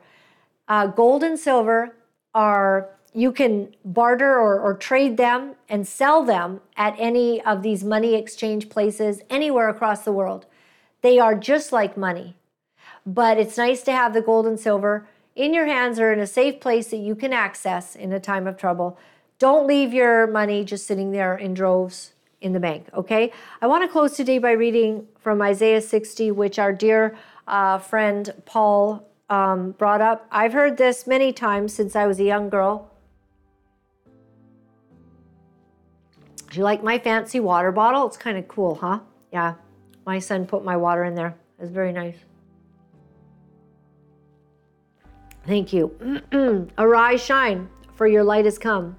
uh, 0.69 0.87
gold 0.87 1.23
and 1.23 1.39
silver 1.39 1.95
are 2.33 2.89
you 3.13 3.31
can 3.31 3.75
barter 3.85 4.37
or, 4.39 4.59
or, 4.59 4.75
trade 4.75 5.17
them 5.17 5.55
and 5.69 5.87
sell 5.87 6.25
them 6.25 6.61
at 6.77 6.97
any 6.99 7.41
of 7.43 7.63
these 7.63 7.85
money 7.85 8.17
exchange 8.17 8.69
places 8.69 9.21
anywhere 9.31 9.69
across 9.69 10.03
the 10.03 10.11
world. 10.11 10.47
They 11.01 11.21
are 11.21 11.37
just 11.37 11.71
like 11.71 11.97
money. 11.97 12.35
But 13.07 13.39
it's 13.39 13.57
nice 13.57 13.83
to 13.85 13.93
have 13.93 14.15
the 14.15 14.21
gold 14.21 14.49
and 14.49 14.59
silver 14.59 15.07
in 15.37 15.55
your 15.55 15.67
hands 15.67 16.01
or 16.01 16.13
in 16.13 16.19
a 16.19 16.27
safe 16.27 16.59
place 16.59 16.89
that 16.89 16.97
you 16.97 17.15
can 17.15 17.33
access 17.33 17.95
in 17.95 18.13
a 18.13 18.19
time 18.19 18.49
of 18.49 18.57
trouble. 18.57 18.99
Don't 19.39 19.69
leave 19.69 19.95
your 19.95 20.27
money 20.27 20.65
just 20.65 20.85
sitting 20.85 21.13
there 21.13 21.37
in 21.37 21.55
droves 21.55 22.14
in 22.45 22.53
the 22.53 22.61
bank, 22.61 22.89
okay? 22.93 23.33
I 23.63 23.67
want 23.67 23.83
to 23.83 23.89
close 23.89 24.17
today 24.17 24.39
by 24.39 24.53
reading 24.53 25.09
from 25.19 25.41
Isaiah 25.41 25.81
60, 25.81 26.31
which 26.31 26.59
our 26.59 26.73
dear 26.73 27.17
uh, 27.49 27.79
friend 27.79 28.33
Paul 28.45 29.09
um, 29.31 29.73
brought 29.73 30.03
up. 30.03 30.27
I've 30.31 30.53
heard 30.53 30.77
this 30.77 31.07
many 31.07 31.33
times 31.33 31.73
since 31.73 31.97
I 31.97 32.07
was 32.07 32.21
a 32.21 32.25
young 32.25 32.51
girl. 32.51 32.91
Do 36.51 36.59
you 36.59 36.65
like 36.65 36.85
my 36.85 36.99
fancy 36.99 37.41
water 37.41 37.73
bottle? 37.73 38.07
It's 38.07 38.19
kind 38.19 38.37
of 38.37 38.47
cool, 38.47 38.75
huh? 38.75 39.01
Yeah, 39.33 39.55
my 40.05 40.19
son 40.19 40.47
put 40.47 40.63
my 40.63 40.77
water 40.77 41.05
in 41.05 41.15
there. 41.15 41.35
It's 41.59 41.71
very 41.71 41.93
nice. 41.93 42.17
Thank 45.47 45.73
you. 45.73 46.71
Arise, 46.79 47.25
shine, 47.25 47.69
for 47.95 48.07
your 48.07 48.23
light 48.23 48.45
has 48.45 48.59
come, 48.59 48.97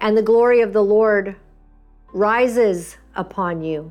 and 0.00 0.16
the 0.16 0.22
glory 0.22 0.62
of 0.62 0.72
the 0.72 0.82
Lord 0.82 1.36
rises 2.12 2.96
upon 3.16 3.62
you. 3.62 3.90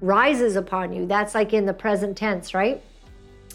Rises 0.00 0.56
upon 0.56 0.92
you. 0.92 1.06
That's 1.06 1.34
like 1.34 1.52
in 1.52 1.66
the 1.66 1.74
present 1.74 2.16
tense, 2.16 2.54
right? 2.54 2.82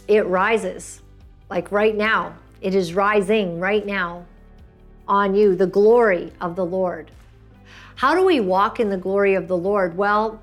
It 0.07 0.25
rises, 0.25 1.01
like 1.49 1.71
right 1.71 1.95
now. 1.95 2.35
It 2.61 2.75
is 2.75 2.93
rising 2.93 3.59
right 3.59 3.85
now 3.85 4.25
on 5.07 5.35
you, 5.35 5.55
the 5.55 5.67
glory 5.67 6.31
of 6.41 6.55
the 6.55 6.65
Lord. 6.65 7.11
How 7.95 8.15
do 8.15 8.25
we 8.25 8.39
walk 8.39 8.79
in 8.79 8.89
the 8.89 8.97
glory 8.97 9.35
of 9.35 9.47
the 9.47 9.57
Lord? 9.57 9.97
Well, 9.97 10.41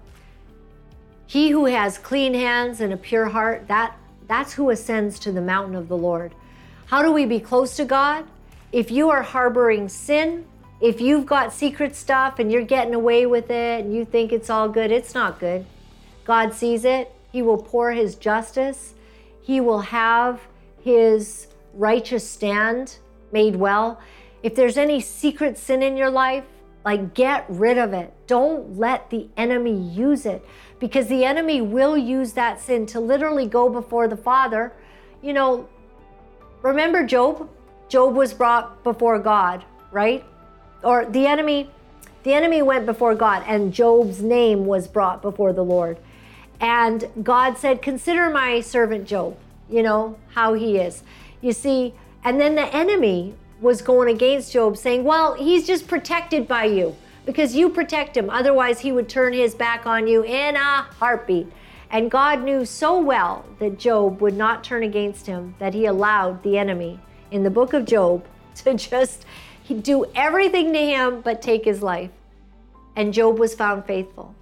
he 1.26 1.50
who 1.50 1.64
has 1.66 1.98
clean 1.98 2.34
hands 2.34 2.80
and 2.80 2.92
a 2.92 2.96
pure 2.96 3.26
heart, 3.26 3.66
that 3.68 3.96
that's 4.28 4.52
who 4.52 4.70
ascends 4.70 5.18
to 5.20 5.32
the 5.32 5.40
mountain 5.40 5.74
of 5.74 5.88
the 5.88 5.96
Lord. 5.96 6.34
How 6.86 7.02
do 7.02 7.12
we 7.12 7.26
be 7.26 7.40
close 7.40 7.76
to 7.76 7.84
God? 7.84 8.24
If 8.72 8.90
you 8.90 9.10
are 9.10 9.22
harboring 9.22 9.88
sin, 9.88 10.44
if 10.80 11.00
you've 11.00 11.26
got 11.26 11.52
secret 11.52 11.96
stuff 11.96 12.38
and 12.38 12.52
you're 12.52 12.62
getting 12.62 12.94
away 12.94 13.26
with 13.26 13.50
it 13.50 13.84
and 13.84 13.94
you 13.94 14.04
think 14.04 14.32
it's 14.32 14.50
all 14.50 14.68
good, 14.68 14.90
it's 14.90 15.14
not 15.14 15.40
good. 15.40 15.64
God 16.24 16.52
sees 16.52 16.84
it. 16.84 17.12
He 17.32 17.42
will 17.42 17.58
pour 17.58 17.92
his 17.92 18.14
justice. 18.14 18.94
He 19.42 19.60
will 19.60 19.80
have 19.80 20.40
his 20.82 21.48
righteous 21.74 22.28
stand 22.28 22.98
made 23.32 23.56
well. 23.56 24.00
If 24.42 24.54
there's 24.54 24.76
any 24.76 25.00
secret 25.00 25.56
sin 25.58 25.82
in 25.82 25.96
your 25.96 26.10
life, 26.10 26.44
like 26.84 27.14
get 27.14 27.44
rid 27.48 27.78
of 27.78 27.92
it. 27.92 28.12
Don't 28.26 28.78
let 28.78 29.10
the 29.10 29.28
enemy 29.36 29.76
use 29.76 30.26
it 30.26 30.44
because 30.78 31.08
the 31.08 31.24
enemy 31.24 31.60
will 31.60 31.96
use 31.96 32.32
that 32.34 32.60
sin 32.60 32.86
to 32.86 33.00
literally 33.00 33.46
go 33.46 33.68
before 33.68 34.08
the 34.08 34.16
Father. 34.16 34.72
You 35.22 35.32
know, 35.32 35.68
remember 36.62 37.04
Job? 37.04 37.48
Job 37.88 38.14
was 38.14 38.34
brought 38.34 38.84
before 38.84 39.18
God, 39.18 39.64
right? 39.90 40.24
Or 40.86 41.04
the 41.04 41.26
enemy 41.26 41.70
the 42.22 42.34
enemy 42.34 42.60
went 42.62 42.86
before 42.86 43.14
God 43.14 43.44
and 43.46 43.72
Job's 43.72 44.20
name 44.20 44.66
was 44.66 44.88
brought 44.88 45.22
before 45.22 45.52
the 45.52 45.62
Lord. 45.62 45.98
And 46.60 47.08
God 47.22 47.58
said, 47.58 47.82
"Consider 47.82 48.30
my 48.30 48.60
servant 48.60 49.06
Job." 49.06 49.36
You 49.68 49.82
know, 49.82 50.16
how 50.34 50.54
he 50.54 50.78
is. 50.78 51.02
You 51.40 51.52
see, 51.52 51.94
and 52.24 52.40
then 52.40 52.54
the 52.54 52.74
enemy 52.74 53.34
was 53.60 53.82
going 53.82 54.08
against 54.14 54.52
Job, 54.52 54.76
saying, 54.76 55.04
Well, 55.04 55.34
he's 55.34 55.66
just 55.66 55.88
protected 55.88 56.46
by 56.46 56.64
you 56.64 56.96
because 57.24 57.54
you 57.54 57.68
protect 57.68 58.16
him. 58.16 58.30
Otherwise, 58.30 58.80
he 58.80 58.92
would 58.92 59.08
turn 59.08 59.32
his 59.32 59.54
back 59.54 59.86
on 59.86 60.06
you 60.06 60.22
in 60.22 60.56
a 60.56 60.82
heartbeat. 60.82 61.46
And 61.90 62.10
God 62.10 62.42
knew 62.42 62.64
so 62.64 62.98
well 63.00 63.44
that 63.58 63.78
Job 63.78 64.20
would 64.20 64.36
not 64.36 64.64
turn 64.64 64.82
against 64.82 65.26
him 65.26 65.54
that 65.58 65.74
he 65.74 65.86
allowed 65.86 66.42
the 66.42 66.58
enemy 66.58 66.98
in 67.30 67.42
the 67.42 67.50
book 67.50 67.72
of 67.72 67.84
Job 67.84 68.24
to 68.56 68.74
just 68.74 69.24
do 69.74 70.06
everything 70.14 70.72
to 70.72 70.78
him 70.78 71.20
but 71.20 71.42
take 71.42 71.64
his 71.64 71.82
life. 71.82 72.10
And 72.94 73.12
Job 73.12 73.38
was 73.38 73.54
found 73.54 73.84
faithful. 73.84 74.34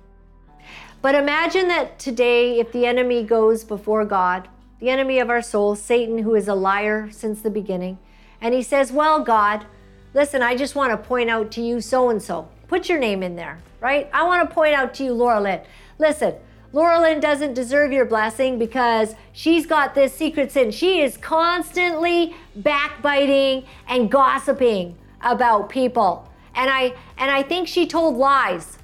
But 1.02 1.14
imagine 1.14 1.68
that 1.68 1.98
today, 1.98 2.58
if 2.58 2.72
the 2.72 2.86
enemy 2.86 3.24
goes 3.24 3.62
before 3.64 4.04
God, 4.04 4.48
the 4.80 4.88
enemy 4.90 5.18
of 5.18 5.28
our 5.28 5.42
souls, 5.42 5.82
Satan, 5.82 6.18
who 6.18 6.34
is 6.34 6.48
a 6.48 6.54
liar 6.54 7.10
since 7.10 7.42
the 7.42 7.50
beginning, 7.50 7.98
and 8.40 8.54
he 8.54 8.62
says, 8.62 8.90
Well, 8.90 9.22
God, 9.22 9.66
listen, 10.14 10.40
I 10.42 10.56
just 10.56 10.74
want 10.74 10.92
to 10.92 10.96
point 10.96 11.28
out 11.28 11.50
to 11.52 11.62
you 11.62 11.80
so 11.80 12.08
and 12.08 12.22
so. 12.22 12.48
Put 12.68 12.88
your 12.88 12.98
name 12.98 13.22
in 13.22 13.36
there, 13.36 13.60
right? 13.80 14.08
I 14.12 14.22
want 14.24 14.48
to 14.48 14.54
point 14.54 14.74
out 14.74 14.94
to 14.94 15.04
you, 15.04 15.12
Laura 15.12 15.40
Lynn. 15.40 15.60
Listen, 15.98 16.34
Laura 16.72 17.00
Lynn 17.00 17.20
doesn't 17.20 17.54
deserve 17.54 17.92
your 17.92 18.04
blessing 18.04 18.58
because 18.58 19.14
she's 19.32 19.66
got 19.66 19.94
this 19.94 20.12
secret 20.12 20.52
sin. 20.52 20.70
She 20.70 21.02
is 21.02 21.16
constantly 21.16 22.34
backbiting 22.56 23.64
and 23.86 24.10
gossiping 24.10 24.96
about 25.24 25.68
people. 25.68 26.30
And 26.54 26.70
I 26.70 26.94
and 27.18 27.30
I 27.30 27.42
think 27.42 27.66
she 27.66 27.86
told 27.86 28.16
lies. 28.16 28.78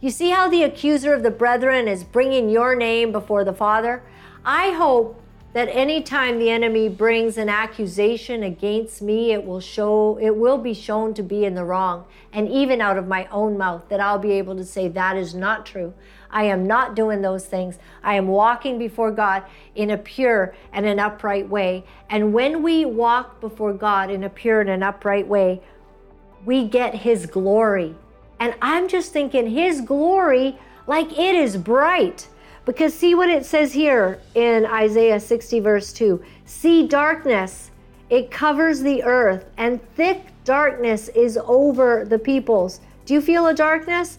You 0.00 0.10
see 0.10 0.30
how 0.30 0.50
the 0.50 0.62
accuser 0.62 1.14
of 1.14 1.22
the 1.22 1.30
brethren 1.30 1.88
is 1.88 2.04
bringing 2.04 2.50
your 2.50 2.74
name 2.74 3.10
before 3.12 3.44
the 3.44 3.54
Father? 3.54 4.02
I 4.44 4.72
hope 4.72 5.18
that 5.54 5.68
anytime 5.68 6.40
the 6.40 6.50
enemy 6.50 6.88
brings 6.88 7.38
an 7.38 7.48
accusation 7.48 8.42
against 8.42 9.00
me 9.00 9.32
it 9.32 9.46
will 9.46 9.60
show 9.60 10.18
it 10.20 10.36
will 10.36 10.58
be 10.58 10.74
shown 10.74 11.14
to 11.14 11.22
be 11.22 11.44
in 11.44 11.54
the 11.54 11.64
wrong 11.64 12.04
and 12.32 12.48
even 12.48 12.80
out 12.80 12.98
of 12.98 13.06
my 13.06 13.26
own 13.30 13.56
mouth 13.56 13.88
that 13.88 14.00
I'll 14.00 14.18
be 14.18 14.32
able 14.32 14.56
to 14.56 14.64
say 14.64 14.88
that 14.88 15.16
is 15.16 15.34
not 15.34 15.64
true 15.64 15.94
I 16.28 16.44
am 16.44 16.66
not 16.66 16.96
doing 16.96 17.22
those 17.22 17.46
things 17.46 17.78
I 18.02 18.16
am 18.16 18.26
walking 18.26 18.78
before 18.78 19.12
God 19.12 19.44
in 19.76 19.90
a 19.90 19.96
pure 19.96 20.54
and 20.72 20.84
an 20.86 20.98
upright 20.98 21.48
way 21.48 21.84
and 22.10 22.34
when 22.34 22.62
we 22.62 22.84
walk 22.84 23.40
before 23.40 23.72
God 23.72 24.10
in 24.10 24.24
a 24.24 24.28
pure 24.28 24.60
and 24.60 24.70
an 24.70 24.82
upright 24.82 25.28
way 25.28 25.62
we 26.44 26.64
get 26.66 26.94
his 26.94 27.26
glory 27.26 27.94
and 28.40 28.54
I'm 28.60 28.88
just 28.88 29.12
thinking 29.12 29.48
his 29.48 29.80
glory 29.80 30.58
like 30.86 31.18
it 31.18 31.34
is 31.34 31.56
bright 31.56 32.28
because 32.64 32.94
see 32.94 33.14
what 33.14 33.28
it 33.28 33.44
says 33.44 33.72
here 33.72 34.20
in 34.34 34.66
Isaiah 34.66 35.20
60, 35.20 35.60
verse 35.60 35.92
2 35.92 36.22
See 36.44 36.86
darkness, 36.86 37.70
it 38.10 38.30
covers 38.30 38.80
the 38.80 39.02
earth, 39.02 39.46
and 39.56 39.80
thick 39.94 40.26
darkness 40.44 41.08
is 41.08 41.38
over 41.46 42.04
the 42.04 42.18
peoples. 42.18 42.80
Do 43.06 43.14
you 43.14 43.20
feel 43.20 43.46
a 43.46 43.54
darkness? 43.54 44.18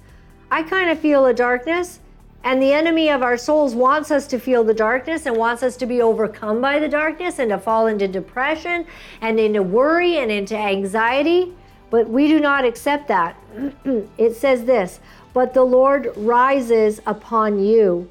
I 0.51 0.63
kind 0.63 0.89
of 0.89 0.99
feel 0.99 1.25
a 1.25 1.33
darkness. 1.33 1.99
And 2.43 2.61
the 2.61 2.73
enemy 2.73 3.09
of 3.09 3.23
our 3.23 3.37
souls 3.37 3.73
wants 3.73 4.11
us 4.11 4.27
to 4.27 4.39
feel 4.39 4.63
the 4.63 4.73
darkness 4.73 5.25
and 5.25 5.35
wants 5.35 5.63
us 5.63 5.75
to 5.77 5.87
be 5.87 6.01
overcome 6.01 6.61
by 6.61 6.77
the 6.77 6.87
darkness 6.87 7.39
and 7.39 7.49
to 7.49 7.57
fall 7.57 7.87
into 7.87 8.07
depression 8.07 8.85
and 9.21 9.39
into 9.39 9.63
worry 9.63 10.19
and 10.19 10.31
into 10.31 10.55
anxiety. 10.55 11.55
But 11.95 12.09
we 12.09 12.27
do 12.27 12.41
not 12.41 12.65
accept 12.65 13.07
that. 13.07 13.37
it 14.17 14.35
says 14.35 14.65
this 14.65 14.99
But 15.33 15.53
the 15.53 15.63
Lord 15.63 16.11
rises 16.17 16.99
upon 17.05 17.63
you 17.63 18.09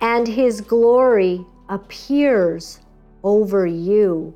and 0.00 0.26
his 0.26 0.62
glory 0.62 1.44
appears 1.68 2.80
over 3.22 3.66
you. 3.66 4.32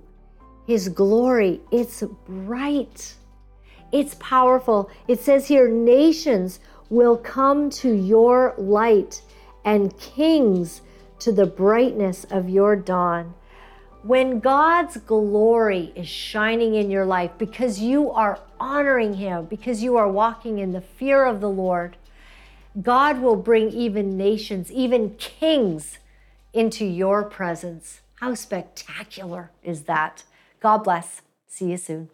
His 0.66 0.90
glory, 0.90 1.62
it's 1.70 2.02
bright, 2.28 3.14
it's 3.92 4.14
powerful. 4.16 4.90
It 5.08 5.20
says 5.20 5.48
here, 5.48 5.66
nations 5.66 6.61
will 6.90 7.16
come 7.16 7.70
to 7.70 7.90
your 7.90 8.54
light, 8.58 9.22
and 9.64 9.96
kings 9.98 10.82
to 11.20 11.32
the 11.32 11.46
brightness 11.46 12.24
of 12.30 12.50
your 12.50 12.76
dawn. 12.76 13.32
When 14.03 14.40
God's 14.40 14.96
glory 14.96 15.92
is 15.94 16.09
shining 16.09 16.74
in 16.74 16.90
your 16.90 17.05
life 17.05 17.32
because 17.36 17.80
you 17.80 18.11
are 18.11 18.40
honoring 18.59 19.14
Him, 19.14 19.44
because 19.44 19.82
you 19.82 19.96
are 19.96 20.09
walking 20.09 20.59
in 20.59 20.72
the 20.72 20.80
fear 20.80 21.26
of 21.26 21.42
the 21.42 21.51
Lord, 21.51 21.98
God 22.80 23.20
will 23.20 23.36
bring 23.36 23.70
even 23.70 24.16
nations, 24.16 24.72
even 24.72 25.16
kings 25.16 25.98
into 26.55 26.86
your 26.86 27.24
presence. 27.24 28.01
How 28.20 28.34
spectacular 28.34 29.51
is 29.62 29.82
that? 29.82 30.24
God 30.61 30.78
bless. 30.78 31.20
See 31.46 31.70
you 31.70 31.76
soon. 31.76 32.09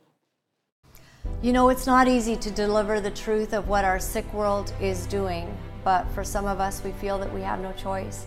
You 1.40 1.52
know, 1.52 1.68
it's 1.68 1.86
not 1.86 2.08
easy 2.08 2.34
to 2.36 2.50
deliver 2.50 3.00
the 3.00 3.10
truth 3.12 3.52
of 3.52 3.68
what 3.68 3.84
our 3.84 4.00
sick 4.00 4.32
world 4.32 4.72
is 4.80 5.06
doing, 5.06 5.56
but 5.84 6.04
for 6.14 6.24
some 6.24 6.46
of 6.46 6.58
us, 6.58 6.82
we 6.82 6.90
feel 6.92 7.18
that 7.18 7.32
we 7.32 7.42
have 7.42 7.60
no 7.60 7.72
choice. 7.72 8.26